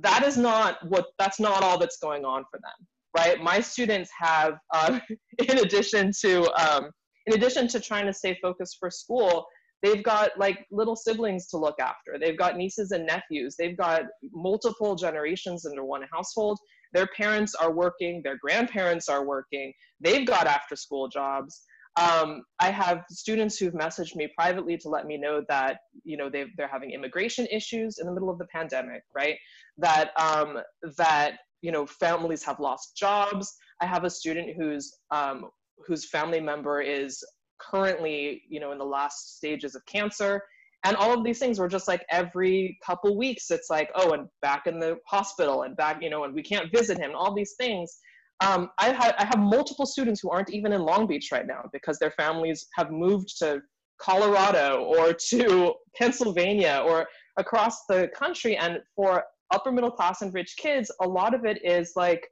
that 0.00 0.24
is 0.24 0.38
not 0.38 0.78
what 0.88 1.08
that's 1.18 1.38
not 1.38 1.62
all 1.62 1.78
that's 1.78 1.98
going 1.98 2.24
on 2.24 2.44
for 2.50 2.58
them 2.60 2.86
right 3.14 3.42
my 3.42 3.60
students 3.60 4.10
have 4.18 4.54
um, 4.74 5.02
in 5.50 5.58
addition 5.58 6.12
to 6.22 6.50
um, 6.58 6.90
in 7.26 7.34
addition 7.34 7.68
to 7.68 7.78
trying 7.78 8.06
to 8.06 8.12
stay 8.14 8.38
focused 8.40 8.78
for 8.80 8.90
school 8.90 9.46
they've 9.82 10.02
got 10.02 10.30
like 10.38 10.66
little 10.70 10.96
siblings 10.96 11.46
to 11.48 11.56
look 11.56 11.78
after. 11.80 12.18
They've 12.20 12.38
got 12.38 12.56
nieces 12.56 12.92
and 12.92 13.06
nephews. 13.06 13.56
They've 13.58 13.76
got 13.76 14.02
multiple 14.32 14.94
generations 14.94 15.66
under 15.66 15.84
one 15.84 16.02
household. 16.12 16.58
Their 16.92 17.08
parents 17.16 17.54
are 17.54 17.72
working. 17.72 18.22
Their 18.22 18.38
grandparents 18.38 19.08
are 19.08 19.26
working. 19.26 19.72
They've 20.00 20.26
got 20.26 20.46
after 20.46 20.76
school 20.76 21.08
jobs. 21.08 21.62
Um, 21.98 22.42
I 22.60 22.70
have 22.70 23.04
students 23.10 23.56
who've 23.56 23.72
messaged 23.72 24.16
me 24.16 24.28
privately 24.36 24.76
to 24.78 24.88
let 24.88 25.06
me 25.06 25.16
know 25.16 25.42
that 25.48 25.78
you 26.04 26.16
know 26.18 26.28
they 26.28 26.44
they're 26.56 26.68
having 26.68 26.90
immigration 26.90 27.46
issues 27.50 27.98
in 27.98 28.06
the 28.06 28.12
middle 28.12 28.28
of 28.28 28.38
the 28.38 28.46
pandemic, 28.46 29.02
right? 29.14 29.36
That 29.78 30.10
um, 30.20 30.58
that 30.98 31.38
you 31.62 31.72
know 31.72 31.86
families 31.86 32.42
have 32.44 32.60
lost 32.60 32.96
jobs. 32.96 33.54
I 33.80 33.86
have 33.86 34.04
a 34.04 34.10
student 34.10 34.56
whose 34.58 34.94
um, 35.10 35.46
whose 35.86 36.08
family 36.08 36.40
member 36.40 36.82
is 36.82 37.22
currently 37.58 38.42
you 38.48 38.60
know 38.60 38.72
in 38.72 38.78
the 38.78 38.84
last 38.84 39.36
stages 39.36 39.74
of 39.74 39.84
cancer, 39.86 40.42
and 40.84 40.96
all 40.96 41.12
of 41.12 41.24
these 41.24 41.38
things 41.38 41.58
were 41.58 41.68
just 41.68 41.88
like 41.88 42.04
every 42.10 42.78
couple 42.84 43.16
weeks 43.16 43.50
it's 43.50 43.70
like 43.70 43.90
oh 43.94 44.12
and 44.12 44.28
back 44.42 44.66
in 44.66 44.78
the 44.78 44.96
hospital 45.06 45.62
and 45.62 45.76
back 45.76 46.02
you 46.02 46.10
know 46.10 46.24
and 46.24 46.34
we 46.34 46.42
can't 46.42 46.70
visit 46.72 46.98
him. 46.98 47.12
All 47.14 47.34
these 47.34 47.54
things 47.58 47.98
um, 48.44 48.70
I, 48.78 48.92
ha- 48.92 49.14
I 49.18 49.24
have 49.24 49.38
multiple 49.38 49.86
students 49.86 50.20
who 50.20 50.30
aren't 50.30 50.50
even 50.50 50.72
in 50.72 50.82
Long 50.82 51.06
Beach 51.06 51.30
right 51.32 51.46
now 51.46 51.64
because 51.72 51.98
their 51.98 52.10
families 52.10 52.66
have 52.74 52.90
moved 52.90 53.38
to 53.38 53.62
Colorado 53.98 54.84
or 54.84 55.14
to 55.14 55.74
Pennsylvania 55.96 56.82
or 56.86 57.06
across 57.38 57.86
the 57.86 58.08
country. 58.14 58.56
And 58.56 58.78
for 58.94 59.24
upper 59.50 59.72
middle 59.72 59.90
class 59.90 60.22
and 60.22 60.34
rich 60.34 60.56
kids, 60.58 60.90
a 61.00 61.08
lot 61.08 61.34
of 61.34 61.44
it 61.46 61.64
is 61.64 61.92
like 61.96 62.28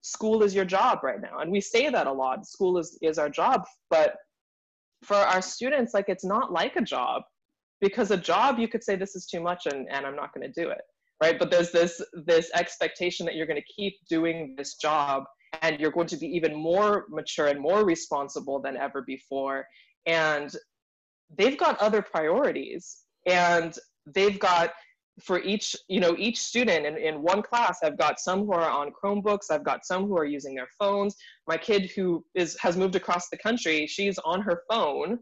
school 0.00 0.42
is 0.42 0.54
your 0.54 0.64
job 0.64 1.00
right 1.02 1.20
now. 1.20 1.40
And 1.40 1.52
we 1.52 1.60
say 1.60 1.90
that 1.90 2.06
a 2.06 2.12
lot 2.12 2.46
school 2.46 2.78
is, 2.78 2.98
is 3.02 3.18
our 3.18 3.28
job. 3.28 3.64
But 3.90 4.16
for 5.04 5.16
our 5.16 5.42
students, 5.42 5.94
like 5.94 6.08
it's 6.08 6.24
not 6.24 6.52
like 6.52 6.76
a 6.76 6.82
job. 6.82 7.22
Because 7.80 8.12
a 8.12 8.16
job 8.16 8.58
you 8.60 8.68
could 8.68 8.84
say 8.84 8.94
this 8.94 9.16
is 9.16 9.26
too 9.26 9.40
much 9.40 9.66
and, 9.66 9.88
and 9.90 10.06
I'm 10.06 10.14
not 10.14 10.32
going 10.32 10.50
to 10.50 10.62
do 10.62 10.70
it 10.70 10.82
right? 11.22 11.38
But 11.38 11.50
there's 11.50 11.70
this 11.70 12.02
this 12.26 12.50
expectation 12.54 13.24
that 13.26 13.36
you're 13.36 13.46
going 13.46 13.60
to 13.60 13.74
keep 13.74 13.94
doing 14.08 14.54
this 14.58 14.74
job 14.74 15.24
and 15.62 15.78
you're 15.78 15.92
going 15.92 16.08
to 16.08 16.16
be 16.16 16.26
even 16.26 16.54
more 16.54 17.06
mature 17.10 17.46
and 17.46 17.60
more 17.60 17.84
responsible 17.84 18.60
than 18.60 18.76
ever 18.76 19.02
before. 19.02 19.66
And 20.06 20.54
they've 21.38 21.56
got 21.56 21.78
other 21.78 22.02
priorities 22.02 22.98
and 23.26 23.76
they've 24.06 24.38
got 24.38 24.72
for 25.20 25.42
each 25.42 25.76
you 25.88 26.00
know 26.00 26.14
each 26.18 26.38
student 26.38 26.86
in, 26.86 26.96
in 26.96 27.22
one 27.22 27.42
class 27.42 27.78
i've 27.84 27.98
got 27.98 28.18
some 28.18 28.46
who 28.46 28.52
are 28.52 28.70
on 28.70 28.90
chromebooks 28.90 29.50
i've 29.50 29.64
got 29.64 29.84
some 29.84 30.06
who 30.06 30.16
are 30.16 30.24
using 30.24 30.54
their 30.54 30.68
phones. 30.78 31.14
My 31.46 31.58
kid 31.58 31.90
who 31.94 32.24
is 32.34 32.56
has 32.60 32.76
moved 32.76 32.96
across 32.96 33.28
the 33.28 33.36
country 33.36 33.86
she's 33.86 34.18
on 34.18 34.40
her 34.40 34.62
phone 34.70 35.18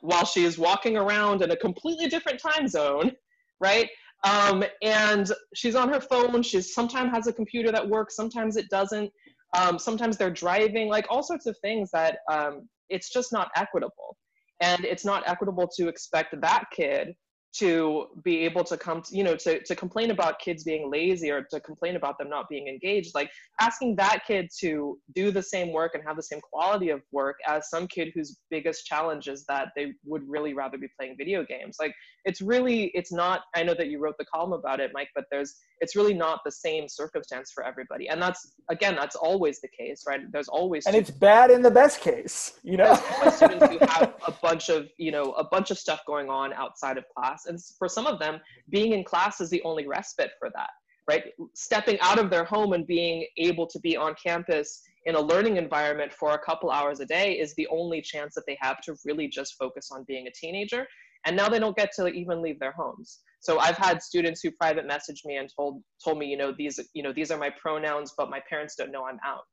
while 0.00 0.26
she 0.26 0.44
is 0.44 0.58
walking 0.58 0.98
around 0.98 1.40
in 1.40 1.50
a 1.50 1.56
completely 1.56 2.06
different 2.08 2.38
time 2.38 2.68
zone 2.68 3.12
right? 3.60 3.88
Um, 4.24 4.64
and 4.82 5.30
she's 5.54 5.74
on 5.74 5.88
her 5.90 6.00
phone 6.00 6.42
she 6.42 6.60
sometimes 6.60 7.10
has 7.12 7.26
a 7.26 7.32
computer 7.32 7.70
that 7.72 7.88
works 7.88 8.16
sometimes 8.16 8.56
it 8.56 8.68
doesn't. 8.70 9.10
Um, 9.56 9.78
sometimes 9.78 10.16
they're 10.16 10.30
driving 10.30 10.88
like 10.88 11.06
all 11.10 11.22
sorts 11.22 11.46
of 11.46 11.56
things 11.58 11.90
that 11.92 12.18
um, 12.30 12.68
it's 12.88 13.12
just 13.12 13.32
not 13.32 13.50
equitable. 13.56 14.16
And 14.60 14.84
it's 14.84 15.04
not 15.04 15.24
equitable 15.26 15.68
to 15.76 15.88
expect 15.88 16.40
that 16.40 16.64
kid 16.72 17.14
to 17.54 18.06
be 18.22 18.38
able 18.38 18.64
to 18.64 18.76
come 18.76 19.00
to, 19.02 19.16
you 19.16 19.22
know 19.22 19.36
to, 19.36 19.62
to 19.62 19.74
complain 19.76 20.10
about 20.10 20.38
kids 20.38 20.64
being 20.64 20.90
lazy 20.90 21.30
or 21.30 21.42
to 21.42 21.60
complain 21.60 21.96
about 21.96 22.18
them 22.18 22.28
not 22.28 22.48
being 22.48 22.66
engaged 22.66 23.12
like 23.14 23.30
asking 23.60 23.94
that 23.96 24.20
kid 24.26 24.50
to 24.60 24.98
do 25.14 25.30
the 25.30 25.42
same 25.42 25.72
work 25.72 25.92
and 25.94 26.02
have 26.04 26.16
the 26.16 26.22
same 26.22 26.40
quality 26.40 26.90
of 26.90 27.00
work 27.12 27.36
as 27.46 27.70
some 27.70 27.86
kid 27.86 28.10
whose 28.14 28.38
biggest 28.50 28.86
challenge 28.86 29.28
is 29.28 29.44
that 29.46 29.68
they 29.76 29.92
would 30.04 30.22
really 30.28 30.54
rather 30.54 30.78
be 30.78 30.88
playing 30.98 31.14
video 31.16 31.44
games. 31.44 31.76
Like 31.80 31.94
it's 32.24 32.40
really 32.40 32.84
it's 32.94 33.12
not 33.12 33.42
i 33.54 33.62
know 33.62 33.74
that 33.74 33.88
you 33.88 33.98
wrote 33.98 34.16
the 34.18 34.24
column 34.24 34.52
about 34.52 34.80
it 34.80 34.90
mike 34.94 35.08
but 35.14 35.24
there's 35.30 35.56
it's 35.80 35.94
really 35.94 36.14
not 36.14 36.40
the 36.44 36.50
same 36.50 36.88
circumstance 36.88 37.50
for 37.52 37.64
everybody. 37.64 38.08
And 38.08 38.20
that's 38.20 38.54
again 38.70 38.96
that's 38.96 39.16
always 39.16 39.60
the 39.60 39.68
case 39.68 40.04
right? 40.08 40.20
There's 40.32 40.48
always 40.48 40.86
And 40.86 40.96
it's 40.96 41.10
bad 41.10 41.50
in 41.50 41.62
the 41.62 41.70
best 41.70 42.00
case, 42.00 42.58
you 42.62 42.76
know. 42.76 42.94
students 43.30 43.66
who 43.66 43.78
have 43.80 44.14
a 44.26 44.32
bunch 44.42 44.68
of 44.68 44.86
you 44.96 45.10
know 45.10 45.32
a 45.32 45.44
bunch 45.44 45.70
of 45.70 45.78
stuff 45.78 46.00
going 46.06 46.28
on 46.30 46.52
outside 46.54 46.96
of 46.96 47.04
class 47.14 47.43
and 47.46 47.58
for 47.78 47.88
some 47.88 48.06
of 48.06 48.18
them 48.18 48.40
being 48.70 48.92
in 48.92 49.04
class 49.04 49.40
is 49.40 49.50
the 49.50 49.62
only 49.62 49.86
respite 49.86 50.30
for 50.38 50.50
that 50.50 50.70
right? 51.06 51.24
Stepping 51.54 51.98
out 52.00 52.18
of 52.18 52.30
their 52.30 52.44
home 52.44 52.72
and 52.72 52.86
being 52.86 53.26
able 53.36 53.66
to 53.66 53.78
be 53.80 53.94
on 53.94 54.14
campus 54.14 54.80
in 55.04 55.16
a 55.16 55.20
learning 55.20 55.58
environment 55.58 56.12
for 56.12 56.32
a 56.32 56.38
couple 56.38 56.70
hours 56.70 57.00
a 57.00 57.04
day 57.04 57.32
is 57.32 57.54
the 57.56 57.68
only 57.70 58.00
chance 58.00 58.34
that 58.34 58.44
they 58.46 58.56
have 58.60 58.80
to 58.80 58.94
really 59.04 59.28
just 59.28 59.54
focus 59.58 59.90
on 59.92 60.04
being 60.08 60.26
a 60.26 60.30
teenager 60.30 60.86
and 61.26 61.36
now 61.36 61.48
they 61.48 61.58
don't 61.58 61.76
get 61.76 61.90
to 61.96 62.06
even 62.08 62.42
leave 62.42 62.58
their 62.58 62.72
homes. 62.72 63.20
So 63.40 63.58
i've 63.58 63.76
had 63.76 64.02
students 64.02 64.40
who 64.40 64.50
private 64.50 64.88
messaged 64.88 65.24
me 65.24 65.36
and 65.36 65.50
told 65.54 65.82
told 66.02 66.18
me 66.18 66.26
you 66.26 66.36
know 66.36 66.54
these 66.56 66.80
you 66.94 67.02
know 67.02 67.12
these 67.12 67.30
are 67.30 67.38
my 67.38 67.50
pronouns 67.60 68.14
but 68.16 68.30
my 68.30 68.40
parents 68.48 68.74
don't 68.74 68.90
know 68.90 69.04
i'm 69.04 69.18
out 69.24 69.44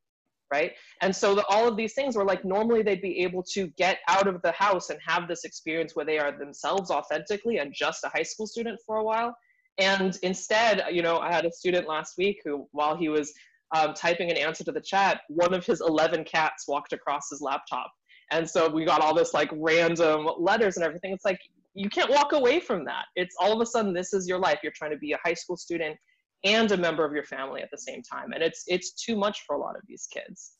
right? 0.52 0.72
And 1.00 1.16
so 1.16 1.34
the, 1.34 1.44
all 1.48 1.66
of 1.66 1.78
these 1.78 1.94
things 1.94 2.14
were 2.14 2.26
like 2.26 2.44
normally 2.44 2.82
they'd 2.82 3.00
be 3.00 3.20
able 3.20 3.42
to 3.54 3.68
get 3.78 3.98
out 4.06 4.28
of 4.28 4.42
the 4.42 4.52
house 4.52 4.90
and 4.90 4.98
have 5.04 5.26
this 5.26 5.44
experience 5.44 5.96
where 5.96 6.04
they 6.04 6.18
are 6.18 6.30
themselves 6.30 6.90
authentically 6.90 7.56
and 7.56 7.74
just 7.74 8.04
a 8.04 8.10
high 8.14 8.22
school 8.22 8.46
student 8.46 8.78
for 8.86 8.96
a 8.96 9.02
while. 9.02 9.34
And 9.78 10.18
instead, 10.22 10.84
you 10.90 11.00
know, 11.00 11.18
I 11.18 11.32
had 11.32 11.46
a 11.46 11.52
student 11.52 11.88
last 11.88 12.18
week 12.18 12.42
who, 12.44 12.68
while 12.72 12.94
he 12.94 13.08
was 13.08 13.32
um, 13.74 13.94
typing 13.94 14.30
an 14.30 14.36
answer 14.36 14.62
to 14.64 14.72
the 14.72 14.80
chat, 14.82 15.22
one 15.28 15.54
of 15.54 15.64
his 15.64 15.80
11 15.80 16.24
cats 16.24 16.68
walked 16.68 16.92
across 16.92 17.30
his 17.30 17.40
laptop. 17.40 17.90
And 18.30 18.48
so 18.48 18.68
we 18.68 18.84
got 18.84 19.00
all 19.00 19.14
this 19.14 19.32
like 19.32 19.48
random 19.54 20.28
letters 20.38 20.76
and 20.76 20.84
everything. 20.84 21.14
It's 21.14 21.24
like, 21.24 21.40
you 21.74 21.88
can't 21.88 22.10
walk 22.10 22.32
away 22.32 22.60
from 22.60 22.84
that. 22.84 23.06
It's 23.16 23.34
all 23.40 23.54
of 23.54 23.60
a 23.62 23.66
sudden, 23.66 23.94
this 23.94 24.12
is 24.12 24.28
your 24.28 24.38
life. 24.38 24.58
You're 24.62 24.72
trying 24.76 24.90
to 24.90 24.98
be 24.98 25.12
a 25.12 25.18
high 25.24 25.32
school 25.32 25.56
student 25.56 25.96
and 26.44 26.70
a 26.72 26.76
member 26.76 27.04
of 27.04 27.12
your 27.12 27.24
family 27.24 27.62
at 27.62 27.70
the 27.70 27.78
same 27.78 28.02
time. 28.02 28.32
And 28.32 28.42
it's, 28.42 28.64
it's 28.66 28.92
too 28.92 29.16
much 29.16 29.44
for 29.46 29.56
a 29.56 29.58
lot 29.58 29.76
of 29.76 29.82
these 29.86 30.08
kids. 30.12 30.56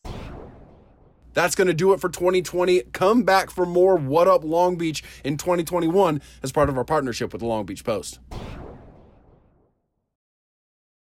That's 1.35 1.55
going 1.55 1.68
to 1.68 1.74
do 1.74 1.93
it 1.93 2.01
for 2.01 2.09
2020. 2.09 2.83
Come 2.93 3.22
back 3.22 3.51
for 3.51 3.64
more 3.64 3.97
What 3.97 4.28
Up 4.28 4.45
Long 4.45 4.76
Beach 4.76 5.03
in 5.24 5.37
2021 5.37 6.20
as 6.43 6.53
part 6.53 6.68
of 6.68 6.76
our 6.76 6.85
partnership 6.85 7.33
with 7.33 7.41
the 7.41 7.47
Long 7.47 7.64
Beach 7.64 7.85
Post. 7.85 8.20